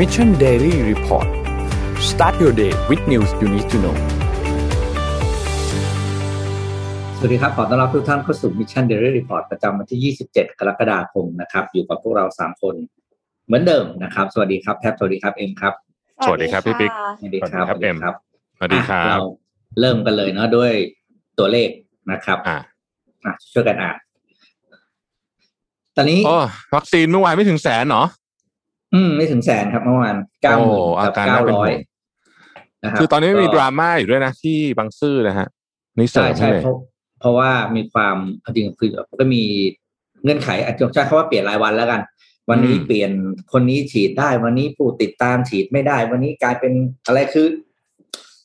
[0.00, 1.28] Mission Daily Report
[2.10, 3.96] start your day with news you need to know
[7.18, 12.74] สวัสดีครับ ขอต้อนรับทุกท่านเข้าสู่ Mission Daily Report ประจำวันที่ 27 กรกฎาคมนะครับ อยู่กับพวกเรา 3 คน
[13.46, 15.74] เหมือนเดิมนะครับ สวัสดีครับแทบสวัสดีครับเอ็มครับ
[16.26, 16.90] สวัสดีครับพี่ปิ๊ก
[17.20, 19.20] สวัสดีครับสวัสดีครับเอ็มสวัสดีครัอะบเรา
[19.80, 20.72] เริ่มกันเลยเนาะด้วย
[21.38, 21.68] ตัวเลข
[22.12, 22.58] นะครับ อ่า
[23.24, 23.96] อะช่วยกันอ่าน
[25.96, 26.36] ตอนนี้โอ้
[26.74, 28.04] วัคซีนเมื่อวานไม่ถึงแสนเหรอ
[28.94, 31.78] อืมไม่ถึงแสนครับเมื่อวานเก้าหมื่นโอ้กับอาการเก้าน่าเป็นร้ห่อวยง
[32.84, 35.48] นะครับคือตอนนี้มีก็ดราม่าอยู่ด้วยนะที่บางซื่อนะฮะ
[35.98, 36.76] นี่เสริใช่มให้ใช่เลยเพราะ
[37.20, 38.90] เพราะว่ามีความจริงๆคือ
[39.20, 39.42] ก็มี
[40.22, 42.00] เงื่อนไขอาจจะใช้คำว่าเปลี่ยนรายวันแล้วกัน
[42.50, 43.10] วันนี้อืมเปลี่ยน
[43.52, 46.72] คนนี้ฉีดได้วันนี้ผู้ติดตามฉีดไม่ได้ วันนี้กลายเป็น
[47.06, 47.46] อะไรคือ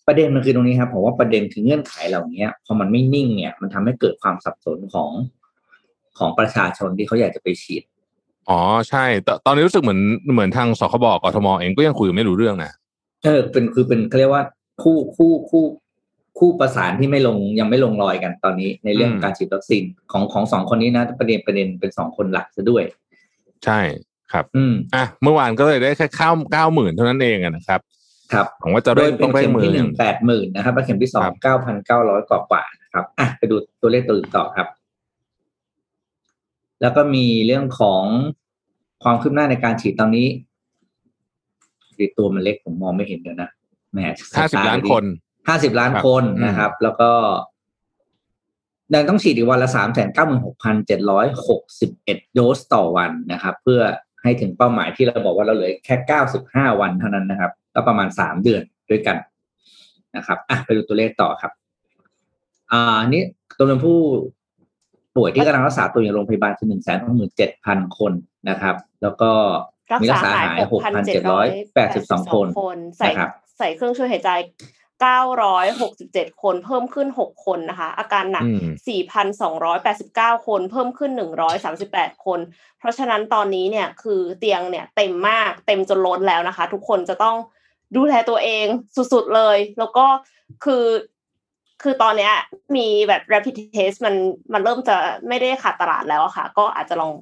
[0.07, 5.12] ประเด็นมันคือตรงนี้ครับผมว่าประเด็นคือเงื่อนไขเหล่านี้พอมันไม่นิ่งเนี่ย มันทำให้เกิดความสับสนของ
[6.18, 7.84] ของประชาชนที่เขาอยากจะไปฉีด
[8.49, 8.59] อ๋อ
[8.90, 10.02] ใช่แต่ตอนนี้รู้สึกเหมือน
[10.34, 12.71] เหมือนทางสคบกทมเองก็ยังคุยไม่รู้เรื่องนะ
[13.26, 14.43] เออเป็นคือเป็นเขาเรียกว่า
[14.84, 15.63] คู่คู่คู่
[16.40, 22.84] คู่ประสานที่ไม่ลงยังไม่ลงรอยกันตอนนี้ในเรื่องของการฉีดวัคซีนของของสองคนนี้นะประเด็นประเด็นเป็นสองคนหลักซะด้วย
[23.65, 23.79] ใช่
[24.32, 27.80] ครับ อืมอะเมื่อวานก็เลยได้แค่ข้าวเก้าหมื่นเท่านั้นเองอะนะครับ
[28.34, 34.68] ครับหวังว่าจะโดเร่ยงเป็ต้อนงเร่เข็งมมือที่หอนึ่ย่างงแปดหมื่นนะครับและเข็มที่สอคงรับเก้าพันเก้าร้อยกว่ากว่านะครับอะไปดูตัวเลขตัวอื่นต่อครับ
[36.81, 38.04] แล้วก็มีเรื่องของ
[39.04, 40.27] ความคืบหน้าในการฉีดตอนนี้
[41.99, 43.49] ดีตัวมันเล็กผมมองไม่เห็นเดี๋ยวนะ
[43.91, 43.99] แหม
[44.37, 45.03] ห้าสิบล้านคน
[45.48, 47.12] ห้าสิบล้านครับคนอืมนะครับ แล้วก็
[48.93, 53.81] ยังต้องฉีดอีกวันละสามแสนเก้าหมื่นหกพันเจ็ดร้อยหกสิบเอ็ดโดสต่อวันนะครับ เพื่อ
[54.23, 59.18] ให้ถึงเป้าหมายที่เราบอกว่าเราเหลือแค่เก้าสิบห้าวันเท่านั้นนะครับ ก็ประมาณสามเดือนด้วยกัน
[60.15, 61.51] นะครับอะไปดูตัวเลขต่อครับ
[62.71, 63.21] อ่าอันนี้
[63.57, 63.99] จำนวนผู้
[65.16, 68.13] ป่วยที่กำลังรักษาตัวอยู่ในโรงพยาบาลคือหนึ่งแสนหกหมื่นเจ็ดพันคน
[68.50, 69.31] นะครับ แล้วก็
[70.02, 74.31] มีรักษาหายหกพันเจ็ดร้อยแปดสิบสองคนคนใส่นะครับใส่เครื่องช่วยหายใจ
[75.06, 78.68] 967คนเพิ่มขึ้น6คนนะคะ อาการหนักอืม
[79.58, 81.12] 4,289คน เพิ่มขึ้น
[81.68, 82.40] 138คน
[82.80, 87.38] เพราะฉะนั้นตอนนี้เนี่ยคือเตียงเนี่ยเต็มมากเต็มจนล้นแล้วนะคะ ทุกคนจะต้อง
[87.96, 88.66] ดูแลตัวเอง
[89.14, 90.06] สุดๆเลย แล้วก็
[90.66, 90.84] คือ
[91.84, 92.34] คือตอนเนี้ย
[92.75, 94.16] มีแบบ rapid test มัน
[94.53, 94.96] มันเริ่มจะ
[95.28, 97.13] ไม่ได้ขาดตลาดแล้วอะค่ะ ก็อาจจะลอง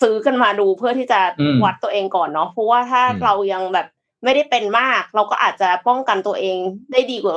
[0.00, 3.86] ซื้อกันมาดูเพื่อที่จะอืมวัดตัวเองก่อนเนาะเพราะว่าถ้าอืมเรายังแบบ
[4.24, 6.58] ไม่ได้เป็นมาก เราก็อาจจะป้องกันตัวเอง
[6.92, 7.34] ได้ดีกว่า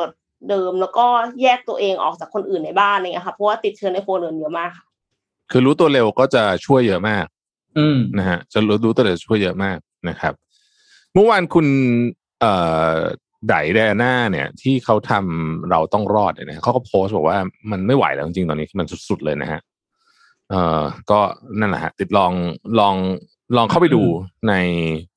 [0.49, 1.05] เดิม แล้วก็
[1.41, 4.85] แยกตัวเองออกจากคนอื่นในบ้านอะไรเงี้ยค่ะเพราะว่าติดเชื้อในโครัวเรือนเยอะมากค่ะ
[5.51, 7.25] คือรู้ตัวเร็วก็จะช่วยเยอะมาก
[7.77, 9.77] อืมนะฮะจะรู้รู้ตัวเร็วช่วยเยอะมาก
[10.09, 10.33] นะครับ
[11.13, 11.67] เมื่อวานคุณ
[12.39, 12.53] เอ่
[12.95, 12.97] อ
[13.47, 17.37] ไดแดน่าเนี่ย ที่เขาทำเราต้องรอดเนี่ยนะเขาก็โพสต์บอกว่า
[17.71, 19.61] มันไม่ไหวแล้วจริงๆตอนนี้มันสุดๆเลยนะฮะ
[20.49, 20.81] เอ่อ
[21.11, 21.19] ก็
[21.59, 22.33] นั่นแหละฮะติดลอง
[22.79, 22.95] ลอง
[23.57, 24.03] ลองเข้าไปดู
[24.49, 24.53] ใน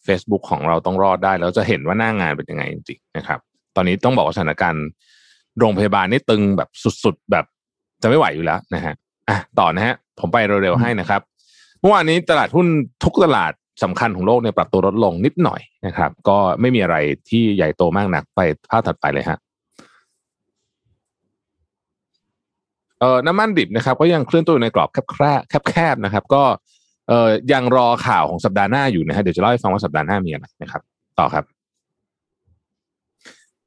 [0.07, 3.39] Facebook ของเราต้องรอดได้ แล้วจะเห็นว่าหน้างานเป็นยังไงจริงๆนะครับ
[3.77, 4.87] ตอนนี้ต้องบอกว่าสถานการณ์
[5.59, 6.69] โรงพยาบาลนี่ตึงแบบ
[7.05, 7.45] สุดๆแบบ
[8.03, 8.95] จะไม่ไหวอยู่แล้วนะฮะ
[9.29, 11.21] อะต่อนะฮะผมไปเร็วๆให้นะครับ
[11.81, 12.67] เมื่อวานนี้ตลาดหุ้น
[13.05, 13.53] ทุกตลาด
[13.83, 16.97] สำคัญของโลกเนี่ยปรับตัวลดลงนิดหน่อยนะครับ ก็ไม่มีอะไร
[17.29, 18.41] ที่ใหญ่โตมากหนักไป
[18.71, 19.39] ภาพถัดไปเลยฮะ
[23.01, 25.17] เอ่อน้ำมันดิบนะครับ ก็ยังเคลื่อนตัวอยู่ในกรอบแค
[25.61, 26.43] บๆแคบๆนะครับ ก็
[27.09, 30.83] เอ่อยังรอข่าวของสัปดาห์หน้าอยู่นะฮะเดี๋ยวจะเล่าให้ฟังว่าสัปดาห์หน้ามีอะไรนะครับ
[31.19, 31.45] ต่อครับ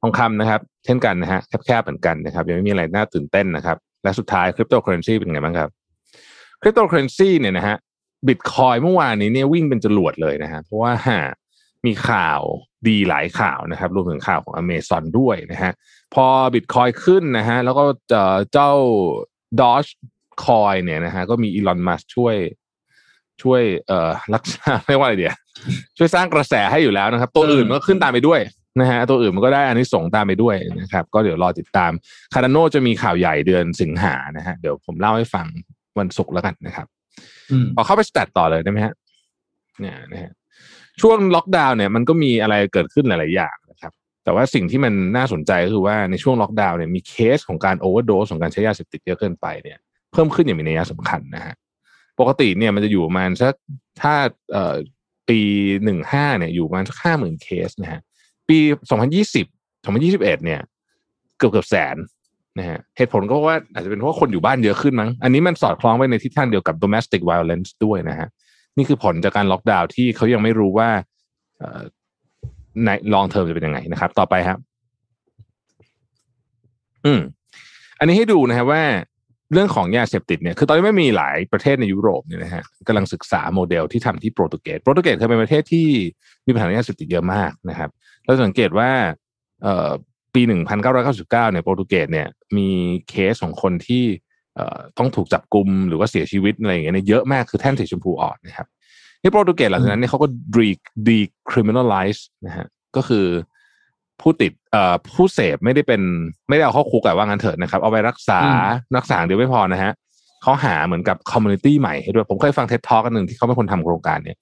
[0.00, 5.70] ทองคำนะครับ เช่นกันนะฮะแคบๆเหมือนกันนะครับ ยังไม่มีอะไรน่าตื่นเต้นนะครับ และสุดท้ายคริปโตเคอเรนซีเป็นไงบ้างครับ
[6.62, 7.76] คริปโตเคอเรนซีเนี่ยนะฮะ
[8.26, 10.92] บิตคอยน์เมื่อวานนี้เนี่ยวิ่งเป็นจรวดเลยนะฮะเพราะว่า
[11.86, 12.40] มีข่าว
[12.88, 15.72] ดีหลายข่าวนะครับ รวมถึงข่าวของอเมซอนด้วยนะฮะ
[16.14, 18.70] พอบิตคอยน์ขึ้นนะฮะแล้วก็เอ่อเจ้า
[19.60, 19.84] ดอ g
[20.44, 22.36] คอยเนี่ยนะฮะก็มีอีลอนมัสก์ช่วย
[23.42, 25.34] ช่วยเอ่อรักษาเรียกว่าอะไรเดีย
[25.98, 28.40] ช่วยสร้างกระแสให้อยู่แล้วนะครับ ตัวอื่นมันก็ขึ้นตามไปด้วย
[28.80, 31.92] นะฮะตัวอื่นมันก็ได้อันนี้ส่งส์ตามไปด้วยนะครับ ก็เดี๋ยวรอติดตาม
[32.34, 35.46] คาร์ดาโนจะมีข่าวใหญ่เดือนสิงหานะฮะเดี๋ยวผมเล่าให้ฟัง
[35.98, 36.86] วันศุกร์แล้วกันนะครับ
[37.50, 38.94] อืมขอเข้าไป stat ต่อเลยได้ไหมฮะ
[39.80, 40.32] เนี่ยนะฮะ
[41.00, 43.92] ช่วงล็อกดาวน์เนี่ยมันก็มีอะไรเกิดขึ้นหลาย ๆ อย่างนะครับ
[44.24, 49.78] แต่ว่าสิ่งที่มันน่าสนใจก็คือว่าในช่วงล็อกดาวน์เนี่ยมีเคสของการ overdose ของการใช้ยาเสพติดเยอะเกินไปเนี่ย
[50.12, 51.54] เพิ่มขึ้นอย่างมีนัยสำคัญนะฮะ
[52.20, 53.54] ปกติเนี่ยมันจะอยู่ประมาณสัก
[54.02, 54.14] ถ้า
[54.52, 54.76] เอ่อ
[55.28, 55.40] ปี
[55.84, 58.00] หนึ่งห้าเนี่ยอยู่ประมาณสักห้าหมื่นเคสนะฮะ
[58.48, 58.58] ปี
[58.90, 59.46] สองพันยี่สิบ
[59.84, 60.60] สองพันยี่สิบเอ็ดเนี่ย
[61.38, 61.96] เกือบเกือบแสน
[62.58, 68.28] นะฮะเหตุผลก็ว่าอาจจะเป็นเพราะคนอยู่บ้านเยอะขึ้นมั้ง อันนี้มันสอดคล้องไปในทิศทางเดียวกับ domestic violence ด้วยนะฮะ
[68.76, 70.88] นี่คือผลจากการล็อกดาวน์ที่เขายังไม่รู้ว่า
[71.58, 71.82] เอ่อ
[72.84, 74.58] ใน long term จะเป็นยังไงนะครับ ต่อไปครับ
[77.06, 77.20] อืม
[77.98, 78.82] อันนี้ให้ดูนะครับว่า
[79.52, 85.88] เรื่องของยาเสพติดเนี่ย คือตอนนี้ไม่มีหลายประเทศในยุโรปเนี่ยนะฮะกำลังศึกษาโมเดลที่ทำที่โปรตุเกส โปรตุเกสเคยเป็นประเทศที่
[86.46, 87.90] มีปัญหายาเสพติดเยอะมากนะครับ
[88.24, 88.90] เราสังเกตว่า
[90.38, 90.44] ปี
[90.82, 92.68] 1999เนี่ยโปรตุเกสเนี่ยมี
[93.08, 94.04] เคสของคนที่
[94.98, 98.66] ต้องถูกจับกลุมหรือว่าเสียชีวิตอะไรอย่างเงี้ยเยอะมากคือแท่นสีชมพูอ่อนนะครับ
[99.22, 100.26] ที่โปรตุเกสหลังจากนั้นเนี่ยเขาก็
[100.56, 100.68] de
[101.08, 103.26] decriminalize นะฮะก็คือ
[104.20, 106.02] ผู้ติดเอ่อผู้เสพไม่ได้เป็น
[106.48, 108.38] ไม่ได้เอาเข้าคุกอะว่างั้นเถิดนะครับ เอาไปรักษา
[108.96, 109.92] รักษาเดียวไม่พอนะฮะ
[110.42, 114.36] เขาหาเหมือนกับ community ใหม่ให้ด้วย ผมเคยฟัง TED Talk อันหนึ่งที่เขาเป็นคนทำโครงการเนี่ย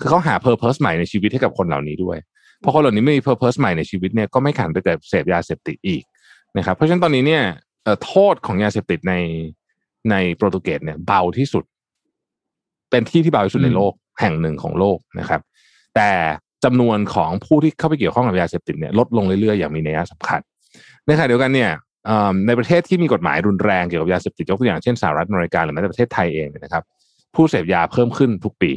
[0.00, 2.18] คือเขาหา purpose ใหม่ในชีวิตให้กับคนเหล่านี้ด้วย
[2.62, 6.02] เพราะคนเหล่านี้ไม่มี purpose ใหม่ในชีวิตเนี่ยก็ไม่ขันไปแต่เสพยาเสพติดอีก
[6.56, 7.42] นะครับ เพราะฉะนั้นตอนนี้เนี่ย
[8.04, 9.14] โทษของยาเสพติดใน
[10.10, 11.64] ในโปรตุเกสเนี่ยเบาที่สุด
[12.90, 15.40] เป็นที่ที่เบาที่สุดในโลกแห่งหนึ่งของโลกนะครับ
[15.96, 16.10] แต่
[16.64, 20.40] จำนวนของผู้ที่เข้าไปเกี่ยวข้องกับยาเสพติดเนี่ยลดลงเรื่อยๆอย่างมีนัยสำคัญ
[21.06, 21.70] ในขณะเดียวกันเนี่ย
[22.46, 26.84] ในประเทศที่มีกฎหมายรุนแรงเกี่ยวกับยาเสพติดยกตัวอย่างเช่นสหรัฐอเมริกาหรือแม้แต่ประเทศไทยเองเนี่ยนะครับ
[27.34, 28.70] ผู้เสพยาเพิ่มขึ้นทุกปี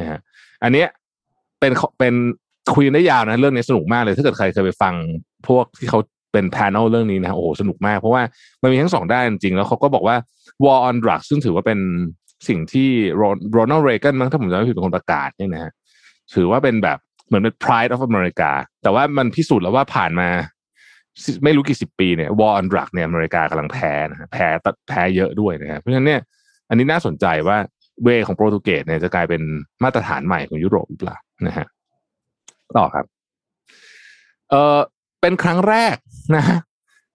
[0.00, 0.18] นะฮะ
[0.62, 0.88] อันเนี้ย
[1.60, 2.14] เป็นเป็น
[2.74, 4.94] คุยได้ยาวนะเรื่องนี้สนุกมากเลย ถ้าเกิดใครเคยไปฟัง
[5.48, 6.00] พวกที่เขา
[6.32, 8.22] เป็นแพน e l เรื่องนี้นะโอ้โหสนุกมาก เพราะว่า
[8.62, 10.16] มันมีทั้งสองด้านจริงแล้วเขาก็บอกว่า
[10.64, 11.78] war on drugs ซึ่งถือว่าเป็น
[12.48, 12.90] สิ่งที่
[13.52, 15.72] โรนัลเร a ก a นมั้งถ้าผมจำไม่ผิดเป็นคนประกาศเนี่ยนะฮะ
[16.34, 18.50] ถือว่าเป็นแบบเหมือนเป็น pride of America
[18.82, 20.28] แต่ว่ามันพิสูจน์แล้วว่าผ่านมา
[21.44, 24.46] ไม่รู้กี่สิบปีเนี่ย war on drug เนี่ยอเมริกากำลังแพ้นะฮะแพ้
[24.88, 26.20] แพ้เยอะด้วยนะครับเพราะฉะนั้นเนี่ย
[26.68, 27.56] อันนี้น่าสนใจว่า
[28.04, 29.42] เวของโปรตุเกสเนี่ยจะกลายเป็น
[29.84, 31.66] มาตรฐานใหม่ของยุโรปหรือเปล่านะฮะ
[32.78, 33.06] ต่อครับ
[34.50, 34.78] เออ
[35.20, 35.96] เป็นครั้งแรก
[36.36, 36.58] นะฮะ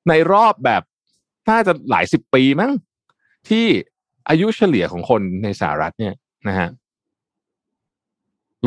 [0.10, 0.84] ในรอบแบบ
[1.50, 2.72] น่าจะหลายสิบปีมั้ง
[3.50, 3.66] ที่
[4.30, 6.14] อายุเฉลี่ยของคนในสหรัฐเนี่ย
[6.48, 6.68] นะฮะ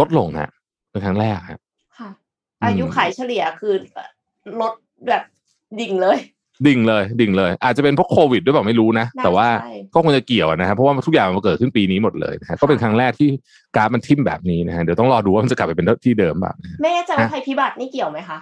[0.01, 0.53] ลดลงนะ
[0.91, 1.61] เป็นครั้งแรกครับ
[1.99, 2.11] ค่ะ
[2.61, 3.75] อืมอายุขายเฉลี่ยคือ
[4.61, 4.75] ลด
[5.09, 5.23] แบบ
[5.79, 6.19] ดิ่งเลย
[6.67, 13.29] ดิ่งเลย ดิ่งเลย อาจจะเป็นเพราะโควิดด้วยเปล่าไม่รู้นะน่าแต่ว่าใช่ก็คงจะเกี่ยวนะครับเพราะว่าทุกอย่างมันเกิดขึ้นปีนี้หมดเลยนะฮะก็เป็นครั้งแรกที่
[13.77, 18.39] กราฟมันทิ่มแบบนี้นะฮะเดี๋ยวต้องรอดูว่ามันจะกลับไปเป็นที่เดิมแบบไม่แน่ใจว่าฮะภัยพิบัตินี่เกี่ยวไหมคะ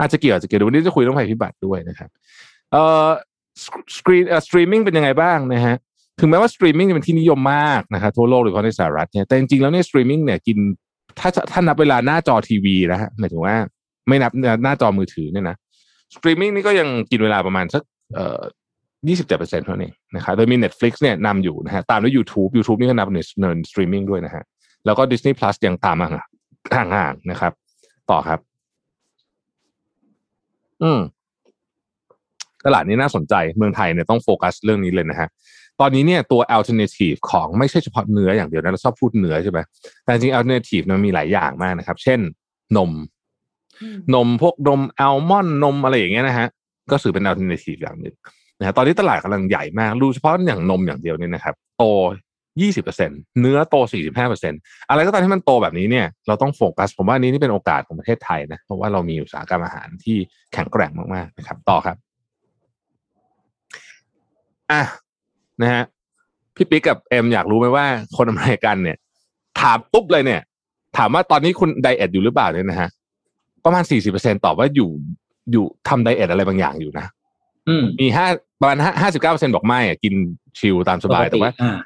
[0.00, 2.08] อาจจะเกี่ยวอาจจะเกี่ยวเดี๋ยววันนี้จะคุยเรื่องภัยพิบัติด้วยนะครับ
[2.72, 3.08] เอ่อ
[3.96, 5.76] สกรีนสตรีมมิ่งเป็นยังไงบ้างนะฮะ
[6.20, 10.58] ถึงแม้ว่าสตรีมมิ่งจะเป็นที่นิยมมากนะครับทั่วโลกโดยเฉพาะในสหรัฐเนี่ยแต่จริงๆแล้วเนี่ยสตรีมมิ่งเนี่ยกิน
[11.18, 13.54] ถ้าถ้านับเวลาหน้าจอทีวีนะฮะหมายถึงว่า
[14.08, 14.32] ไม่นับ
[14.64, 15.56] หน้าจอมือถือเนี่ยนะ
[16.14, 17.82] สตรีมมิ่งนี่ก็ยังกินเวลาประมาณสัก
[18.14, 18.40] เอ่อ
[19.08, 24.42] ยี่สิบเจ็ดเปอร์เซ็นต์เท่านั้นนะครับโดยมี Netflix เนี่ยนำอยู่นะฮะตามด้วย YouTube YouTube นี่ก็นับในในสตรีมมิ่งด้วยนะฮะ
[24.86, 26.08] แล้วก็ Disney Plus ยังตามมา
[26.74, 27.52] ห่างๆนะครับ
[28.10, 28.38] ต่อครับ
[30.82, 31.00] อืม
[32.66, 35.28] ตลาดนี้น่าสนใจเมืองไทยเนี่ยต้องโฟกัสเรื่องนี้เลยนะฮะ
[35.80, 39.58] ตอนนี้เนี่ยตัว alternative ของไม่ใช่เฉพาะเนื้ออย่างเดียวนะเราชอบพูดเนื้อใช่ไหม
[40.02, 42.20] แต่จริง alternative มันมีหลายอย่างมากนะครับ เช่น
[42.76, 42.90] นม
[44.14, 46.48] นมพวกนมอัลมอนด์นมอะไรอย่างเงี้ยนะฮะ
[46.90, 48.14] ก็ถือเป็น alternative อย่างหนึ่ง
[48.58, 51.84] นะฮะตอนนี้ตลาดกำลังใหญ่มากดูเฉพาะอย่างนมอย่างเดียวเนี่ยนะครับโต
[52.62, 53.76] 20%เนื้อโต
[54.32, 60.16] 45%อะไรก็ตามที่มันโตแบบนี้เนี่ยเราต้องโฟกัส ผมว่านี้นี่เป็นโอกาสของประเทศไทยนะเพราะว่าเรามีอุตสาหกรรมอาหารที่
[60.52, 61.96] แข็งแกร่งมากๆนะครับ ต่อครับ
[64.72, 64.82] อะ
[65.62, 65.82] นะฮะ
[66.56, 67.86] พี่ปิ๊กกับเอ็มอยากรู้ไหมว่า
[68.16, 68.96] คนอเมริกันเนี่ย
[69.60, 70.40] ถามตุ๊บเลยเนี่ย
[70.96, 72.88] ถามว่าตอนนี้คุณไดเอทอยู่หรือเปล่าเนี่ยนะฮะ
[73.64, 73.82] ประมาณ
[74.14, 74.90] 40%ตอบว่าอยู่
[75.52, 77.06] อยู่ทำไดเอทอะไรบางอย่างอยู่นะ
[77.68, 78.26] อืมมีห้า
[78.60, 80.14] ประมาณห้าสิบเก้าเปอร์เซ็นบอกไม่อะกิน
[80.58, 81.76] ชิลตามสบายแต่ว่าอ่า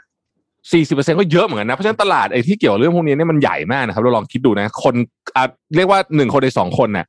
[0.73, 4.95] สี่สิบเปอร์เซ็นก็เยอะเหมือนกันนะ เพราะฉะนั้นตลาดไอ้ที่เกี่ยวเรื่องพวกนี้เนี่ยมันใหญ่มากนะครับ เราลองคิดดูนะ คน
[5.37, 5.45] อะ
[5.77, 7.07] เรียกว่าหนึ่งคนในสองคนน่ะ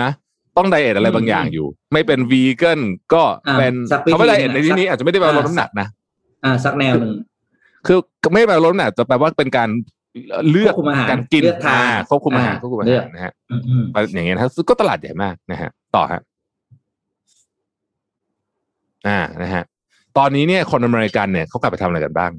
[0.00, 0.10] นะ
[0.56, 2.80] ต้องไดเอทอะไรบางอย่างอยู่ ไม่เป็นวีแกน
[3.14, 5.86] ก็อ่าเป็นสักวิธีเขาไม่ไดเอทในที่นี้สักอาจจะไม่ได้แปลว่าลดอ่าน้ำหนักนะ
[6.44, 7.12] อ่า สักแนวหนึ่ง
[7.86, 7.98] คือ
[8.32, 9.68] ไม่ได้แปลว่าลดน้ำหนักแต่แปลว่าเป็นการ
[10.50, 16.20] เลือกควบคุมอาหารการกินเลือกทานอ่ควบคุมอาหารอ่าควบคุมอาเลืหาอกรนะฮะอืมอืมอย่างเงี้ยนะครับก็ตลาดใหญ่มากนะฮะ ต่อฮะ
[19.08, 19.62] อ่านะฮะ
[20.18, 22.32] ตอนนี้เนี่ยคนอเมริกันเนี่ยเขากลับไปทำอะไรกันบ้าง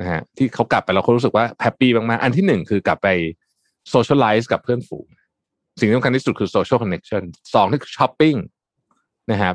[0.00, 3.08] นะฮะที่เขากลับไปแล้วเขารู้สึกว่า happy มากๆอันที่หนึ่งคือกลับไป
[3.90, 5.06] socialize กับเพื่อนฝูง
[5.78, 7.22] สิ่งที่สำคัญที่สุดคือโซเชียลคอนเน t ชัน
[7.54, 8.34] สองนี่คือช้อปปิ้ง
[9.32, 9.54] นะครับ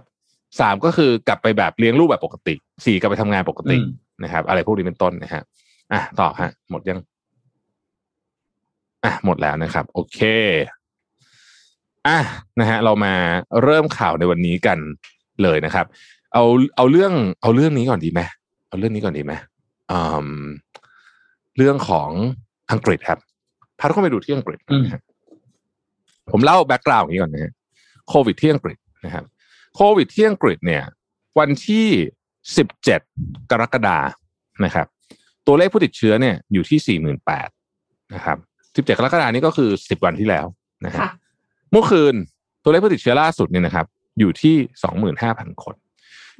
[0.59, 2.53] สามก็คือกลับไปแบบเลี้ยงลูกแบบปกติ
[2.85, 3.87] สี่กลับไปทำงานปกติอืม
[4.23, 5.43] นะครับ อะไรพวกนี้เป็นต้นนะฮะ
[5.93, 6.99] อะต่อฮะ หมดยัง
[9.05, 10.19] อะหมดแล้วนะครับ โอเค
[12.07, 12.19] อะ
[12.59, 13.13] นะฮะเรามา
[13.63, 14.77] เริ่มข่าวในวันนี้กัน
[15.43, 15.85] เลยนะครับ
[16.33, 16.43] เอา
[16.75, 18.21] เอาเรื่องเอาเรื่องนี้ก่อนดีไหม
[18.69, 19.33] เอาเรื่องนี้ก่อนดีไหม
[19.91, 20.29] อืม
[21.57, 22.09] เรื่องของ
[22.71, 23.19] อังกฤษครับ
[23.79, 25.01] พาทุกคนไปดูที่อังกฤษนะฮะ
[26.31, 27.53] ผมเล่าแบ็กกราวด์อย่างนี้ก่อนนะฮะ
[28.09, 29.25] โควิดที่อังกฤษนะครับ
[29.75, 30.83] โควิดที่อังกฤษเนี่ย
[31.39, 31.87] วันที่
[32.57, 33.01] สิบเจ็ด
[33.51, 33.99] กรกฎา
[34.65, 34.87] นะครับ
[35.47, 37.49] ตัวเลขผู้ติดเชื้อเนี่ยอยู่ที่สี่หมื่นแปด
[38.15, 38.37] นะครับ
[38.77, 40.45] สิบเจ็ดกรกฎานี้ก็คือสิบวันที่แล้ว
[40.85, 41.09] นะฮะค่ะ
[41.71, 42.13] เมื่อคืน
[42.63, 43.85] ตัวเลขผู้ติดเชื้อล่าสุดเนี่ยนะครับ
[44.19, 45.75] อยู่ที่สองหมื่นห้าพันคน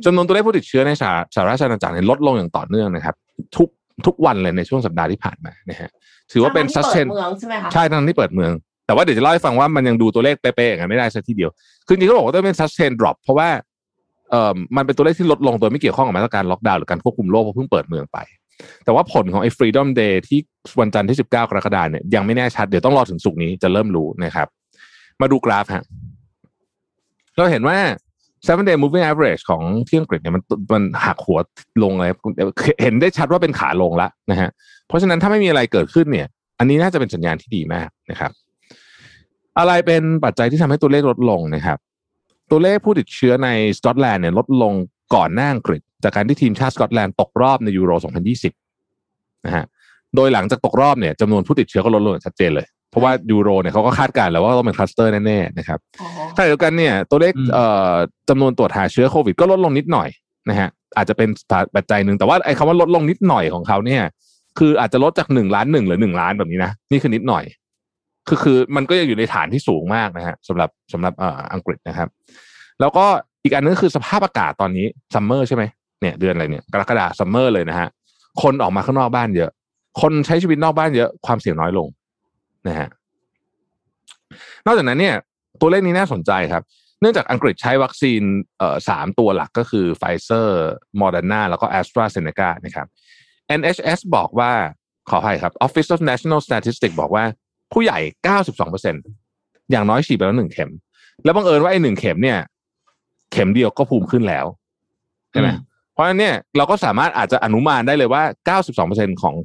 [0.05, 3.15] จำนวนตัวเลขผู้ติดเชื้อในสหสหราชอาณาจักรเนี่ยลดลงอย่างต่อเนื่องนะครับ
[3.57, 3.69] ทุก
[4.05, 5.89] ทุกวันเลยในช่วงสัปดาห์ที่ผ่านมานะฮะ
[6.31, 8.51] ถือว่าเป็นทั้ซังสที่เทเปิดนเมืองใช่ไหมคะใช่ทั้งที่เปิดเมือง
[8.85, 11.51] แต่ว่าเดี๋ยวจะเล่าให้ฟังว่ามันยังดูตัวเลขเป๊ะๆอย่างนั้นไม่ได้สักทีเดียว
[11.87, 13.49] คือจริงๆก็บอกว่าต้องเป็น sustain drop เพราะว่า
[14.31, 18.17] เอ่อมันเป็นตัวเลขที่ลดลงโดยไม่เกี่ยวข้องกับมาตรการล็อกดาวน์หรือการควบคุมโรคเพราะเพิ่งเปิดเมืองไป
[18.83, 20.39] แต่ว่าผลของไอ้ freedom day ที่
[20.79, 24.47] วันจันทร์ที่ 19 กรกฎาคมเนี่ยยังไม่แน่ชัด เดี๋ยวต้องรอถึงสุกนี้จะเริ่มรู้นะครับ
[25.21, 25.83] มาดูกราฟฮะ
[27.35, 27.77] เราเห็นว่า
[28.47, 30.43] seven day moving average ของที่อังกฤษเนี่ยมัน
[30.73, 31.39] มันหักหัว
[31.83, 32.11] ลงเลย
[32.81, 34.49] เห็นได้ชัดว่าเป็นขาลงแล้วนะฮะ
[34.87, 36.27] เพราะฉะนั้นถ้าไม่มีอะไรเกิดขึ้นเนี่ย
[36.59, 38.31] อันนี้น่าจะเป็นสัญญาณที่ดีมากนะครับ
[39.59, 41.77] อะไรเป็นปัจจัยที่ทำให้ตัวเลขลดลงนะครับ
[42.51, 44.73] ตัวเลขผู้ติดเชื้อในสกอตแลนด์เนี่ยลดลง
[45.15, 47.91] ก่อนหน้าอังกฤษ จากการที่ทีมชาติสกอตแลนด์ตกรอบในยูโร
[48.69, 49.65] 2020 นะฮะ
[50.15, 57.93] โดยหลังจากตกรอบเนี่ยจำนวนผู้ติดเชื้อก็ลดลงอย่างชัดเจนเลย เพราะว่ายูโรเนี่ยเขาก็คาดการณ์แล้วว่าต้องเป็นคลัสเตอร์แน่ๆนะครับอ๋อขณะเดียวกันเนี่ยตัวเลขอืมเอ่อ
[58.29, 60.09] จำนวนตรวจหาเชื้อโควิดก็ลดลงนิดหน่อย
[60.49, 61.29] นะฮะ อาจจะเป็น
[61.75, 64.01] ปัจจัยหนึ่งแต่ว่าไอ้คำว่าลดลงนิดหน่อยของเขาเนี่ย
[64.59, 67.43] คืออาจจะลดจากหนึ่งล้านหนึ่งหรือหนึ่งล้านแบบนี้นะ นี่คือนิดหน่อย
[68.27, 72.07] คือคือมันก็ยังอยู่ในฐานที่สูงมากนะฮะสำหรับสำหรับเอ่ออังกฤษนะครับ
[72.79, 73.05] แล้วก็
[73.43, 75.63] อีกอันนึงคือสภาพอากาศตอนนี้ summer ใช่ไหม
[76.01, 77.89] เนี่ยเดือนอะไรเนี่ยกรกฎา summer เลยนะฮะ
[78.41, 79.51] คนออกมาข้างนอกบ้านเยอะ
[80.01, 81.87] คนใช้ชีวิตนอกบ้านเยอะความเสี่ยงน้อยลง
[82.67, 82.89] นะฮะ
[84.65, 85.15] นอกจากนั้นเนี่ย
[85.61, 86.63] ตัวเลขนี้น่าสนใจครับ
[87.01, 88.21] เนื่องจากอังกฤษใช้วัคซีน
[88.57, 90.59] เอ่อสามตัวหลักก็คือไฟเซอร์
[90.97, 92.87] โมเดอร์นาแล้วก็แอสตราเซเนกานะครับ
[93.59, 94.51] NHS บอกว่า
[95.09, 97.23] ขออภัยครับ Office of National Statistics บอกว่า
[97.73, 97.99] ผู้ใหญ่
[98.65, 100.71] 92%อย่างน้อยฉีดไปแล้วหนึ่งเข็ม
[101.23, 102.39] แล้วบังเอิญว่าไอ้หนึ่งเข็มเนี่ย
[103.31, 104.45] เข็มเดียวก็ภูมิขึ้นแล้ว
[105.31, 105.49] ใช่ไหม
[105.95, 108.23] เพราะฉะนั้นเนี่ยเราก็สามารถอาจจะอนุมานได้เลยว่า
[108.73, 109.35] 92%ของ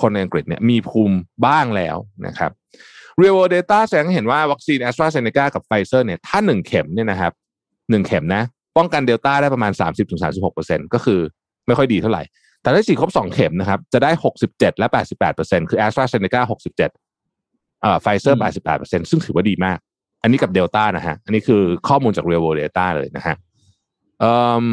[0.00, 1.16] คนในอังกฤษเนี่ยมีภูมิ
[1.46, 2.50] บ้างแล้วนะครับ
[3.20, 5.62] Real World Data แสดงให้เห็นว่าวัคซีน a s t r a z เซ e c a กับ
[5.66, 7.32] Pfizer เนี่ยถ้าหนึ่งเข็มเนี่ยนะครับ
[7.90, 8.42] หนึ่งเข็มนะ
[8.76, 9.72] ป้องกันเดลต้าได้ประมาณ
[10.32, 11.20] 30-36%ก็คือ
[11.66, 12.22] ไม่ค่อยดีเท่าไหร่
[12.62, 14.10] แต่ถ้าฉีดครบสองเข็มนะครับ จะได้
[14.46, 14.86] 67 และ
[15.28, 18.34] 88%คือ a s t r a z เซ e c a 67เอ่อ Pfizer
[18.72, 19.78] 88%ซึ่งถือว่าดีมาก
[20.22, 23.36] อันนี้กับเดลต้านะฮะ อันนี้คือข้อมูลจาก Real World Data เลยนะฮะ
[24.20, 24.64] เอิ่ม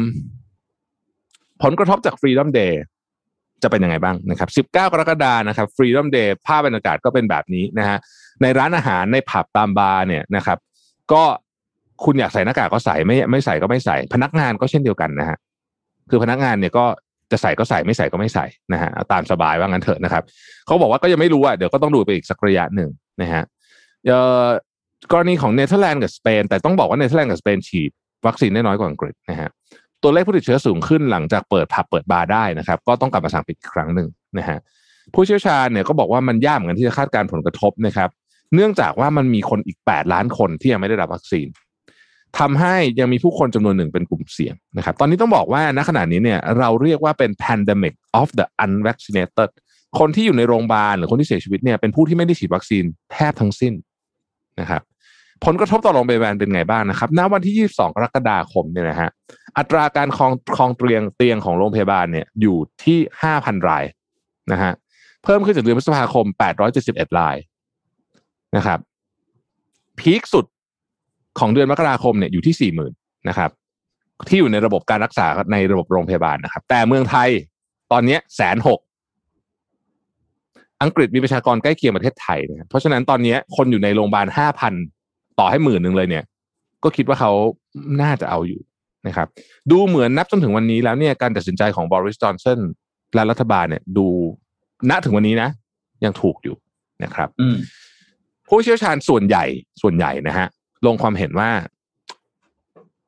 [1.62, 2.74] ผลกระทบจาก Freedom Day
[3.62, 7.98] จะเป็นยังไงบ้างนะครับ 19 กรกฎานะครับ Freedom Day ภาพบรรยากาศก็เป็นแบบนี้นะฮะ
[8.42, 10.58] ในร้านอาหารในผับตามบาร์เนี่ยนะครับ
[11.12, 11.22] ก็
[12.04, 15.38] คุณอยากใส่หน้ากากก็ใส่ไม่ไม่ใส่ก็ไม่ใส่ พนักงานก็เช่นเดียวกันนะฮะ
[16.10, 16.84] คือพนักงานเนี่ยก็
[17.32, 20.22] จะใส่ก็ใส่ไม่ใส่ก็ไม่ใส่นะฮะตามสบายว่างั้นเถอะนะครับ
[20.66, 22.90] เขาบอกว่าก็ยังไม่รู้อะเดี๋ยวก็ต้องดูไปอีกสักระยะหนึ่ง
[23.22, 23.42] นะฮะ
[24.06, 24.46] เอ่อ
[25.12, 27.90] กรณีของเนเธอร์แลนด์กับสเปนแต่ต้องบอกว่าเนเธอร์แลนด์กับสเปนฉีด
[28.26, 29.50] วัคซีนได้น้อยกว่าอังกฤษนะฮะ
[30.02, 34.58] ตัวเลขผู้ติดเชื้อสูงขึ้นหลังจากเปิดผับเปิดบาร์ได้นะครับ ก็ต้องกลับมาสั่งปิดอีกครั้งหนึ่งนะฮะ
[35.14, 38.10] ผู้เชี่ยวชาญเนี่ยก็บอกว่ามันยากเหมือนกันที่จะคาดการณ์ผลกระทบนะครับ
[38.54, 41.46] เนื่องจากว่ามันมีคนอีก 8 ล้านคนที่ยังไม่ได้รับวัคซีน
[42.38, 49.50] ทำให้ยังมีผู้คนจำนวนหนึ่งเป็นกลุ่มเสี่ยงนะครับ ตอนนี้ต้องบอกว่าณขณะนี้เนี่ยเราเรียกว่าเป็น pandemic of the unvaccinated
[49.98, 53.74] คนที่อยู่ในโรงพยาบาลหรือคนที่เสียชีวิตเนี่ยเป็นผู้ที่ไม่ได้ฉีดวัคซีนแทบทั้งสิ้น
[54.60, 54.82] นะครับ
[55.44, 59.10] ผลกระทบต่อโรงพยาบาลเป็นไงบ้างนะครับณวันที่ 22 กรกฎาคมเนี่ยนะฮะ
[59.58, 62.98] อัตราการครองครองเตียงเตียงของโรงพยาบาลเนี่ยอยู่ที่
[63.32, 63.84] 5,000 ราย
[64.52, 64.72] นะฮะ
[65.24, 66.26] เพิ่มขึ้นจากเดือนพฤษภาคม
[66.72, 67.36] 871 ราย
[68.56, 68.78] นะครับ
[69.98, 70.46] พีคสุด
[71.38, 73.50] ของเดือนมกราคมเนี่ยอยู่ที่ 40,000นะครับ
[74.28, 77.28] ที่อยู่ในระบบการรักษาในระบบโรงพยาบาลนะครับ แต่เมืองไทย
[77.92, 78.80] ตอนนี้แสนหก
[80.82, 84.74] อังกฤษมีประชากรใกล้เคียงประเทศไทยนะเพราะฉะนั้นตอนนี้คนอยู่ในโรงพยาบาลห้าพัน
[85.38, 86.24] ต่อให้หมื่นหนึ่งเลยเนี่ย
[86.84, 87.32] ก็คิดว่าเขา
[88.02, 88.60] น่าจะเอาอยู่
[89.06, 89.28] นะครับ
[89.70, 92.60] ดูเหมือนนับจนถึงวันนี้แล้วเนี่ยการตัดสินใจของบริสจอนสัน
[93.14, 94.06] และรัฐบาลเนี่ย ดู
[94.90, 95.48] ณถึงวันนี้นะ
[96.04, 96.56] ยังถูกอยู่
[97.04, 97.56] นะครับอืม
[98.48, 99.44] ผู้เชี่ยวชาญส่วนใหญ่
[99.82, 100.46] ส่วนใหญ่นะฮะ
[100.86, 101.50] ลงความเห็นว่า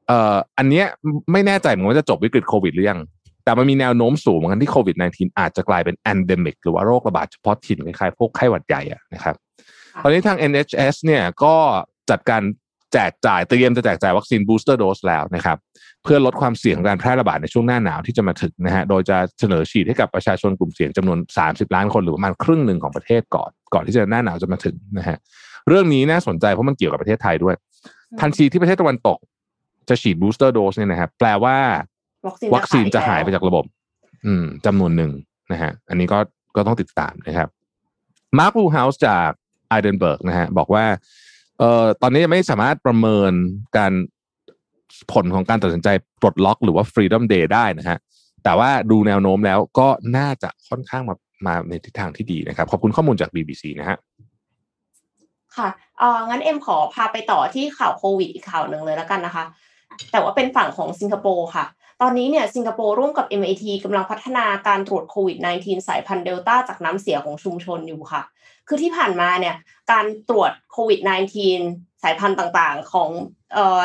[0.07, 0.87] เอ่ออันเนี้ย
[1.33, 3.01] ไม่แน่ใจเหมือนกันว่าจะจบวิกฤตโควิดหรือยัง
[3.45, 9.37] แต่มันมีแนวโน้มสูงเหมือนกันที่โควิด -19 อาจจะกลายเป็น endemic หรือว่าโรคระบาดเฉพาะถิ่นคล้ายๆพวกไข้หวัดใหญ่อะนะครับ
[9.95, 11.55] ค่ะตอนนี้ทาง NHS เนี่ยก็
[12.11, 12.43] จัดการ
[12.93, 15.59] แจกจ่ายเตรียมจะแจกจ่ายวัคซีน booster dose แล้วนะครับ
[16.05, 25.17] เพื่อลดความเสี่ยงของการแพร่ระบาดในช่วงหน้าหนาวที่จะมาถึงนะฮะโดยจะเสนอฉีดให้กับประชาชนกลุ่มเสี่ยงจำนวน 30 ล้านคนหรือประมาณครึ่งหนึ่งของประเทศก่อน ก่อนที่จะหน้าหนาวจะมาถึงนะฮะ
[25.69, 27.55] เรื่องนี้น่าสนใจเพราะมันเกี่ยวกับประเทศไทยด้วย
[28.21, 29.19] ทันทีที่ประเทศตะวันตก
[29.89, 31.57] จะฉีด booster dose เนี่ยนะครับแปลว่า
[32.27, 33.65] วัคซีนวัคซีนจะหายไปแล้วจากระบบ
[34.27, 35.11] อืมจำนวนหนึ่ง
[35.53, 36.19] นะฮะอันนี้ก็
[36.57, 37.49] ก็ต้องติดตามนะครับ
[38.39, 39.29] มาร์ค วูลเฮาส์จาก
[39.69, 40.85] เอดินเบิร์กนะฮะบอกว่า
[41.59, 43.33] เอ่อตอนนี้ยังไม่สามารถประเมิน
[43.77, 43.93] การ
[45.13, 45.89] ผลของการตัดสินใจ
[46.21, 47.99] ปลดล็อก หรือว่า Freedom Day ได้นะฮะ
[48.45, 51.17] แต่ว่าดูแนวโน้มแล้วก็น่าจะค่อนข้างมา
[51.47, 53.99] มาในทิศทางที่ดีนะครับ ขอบคุณข้อมูลจาก BBC นะฮะ
[55.57, 55.69] ค่ะ
[55.99, 59.45] เอองั้นเอ็มขอพาไปต่อที่ข่าวโควิดอีกข่าวหนึ่งเลยแล้วกันนะคะ
[60.11, 61.65] แต่ว่าเป็นฝั่งของสิงคโปร์ค่ะ
[62.01, 68.23] ตอนนี้เนี่ยสิงคโปร์ร่วมกับ MIT กำลังพัฒนาการตรวจโควิด -19 สายพันธุ์เดลต้าจากน้ำเสียของชุมชนอยู่ค่ะ
[68.69, 69.57] คือที่ผ่านมาเนี่ย
[69.93, 71.01] การตรวจโควิด
[71.51, 73.11] -19 สายพันธุ์ต่างๆ ของ
[73.55, 73.81] เอ่อ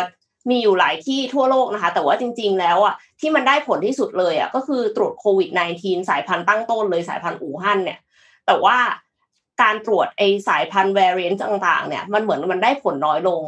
[0.49, 7.99] มีอยู่หลายที่ทั่วโลกนะคะ แต่ว่าจริง ๆ แล้วอะที่มันได้ผลที่สุดเลยอะก็คือตรวจโควิด -19 สายพันธุ์ตั้งต้นเลยสายพันธุ์อู่ฮั่นเนี่ย
[8.45, 8.77] แต่ว่า
[9.61, 13.41] การตรวจไอสายพันธุ์ variant ต่างๆ เนี่ยมันเหมือนมันได้ผลน้อยลง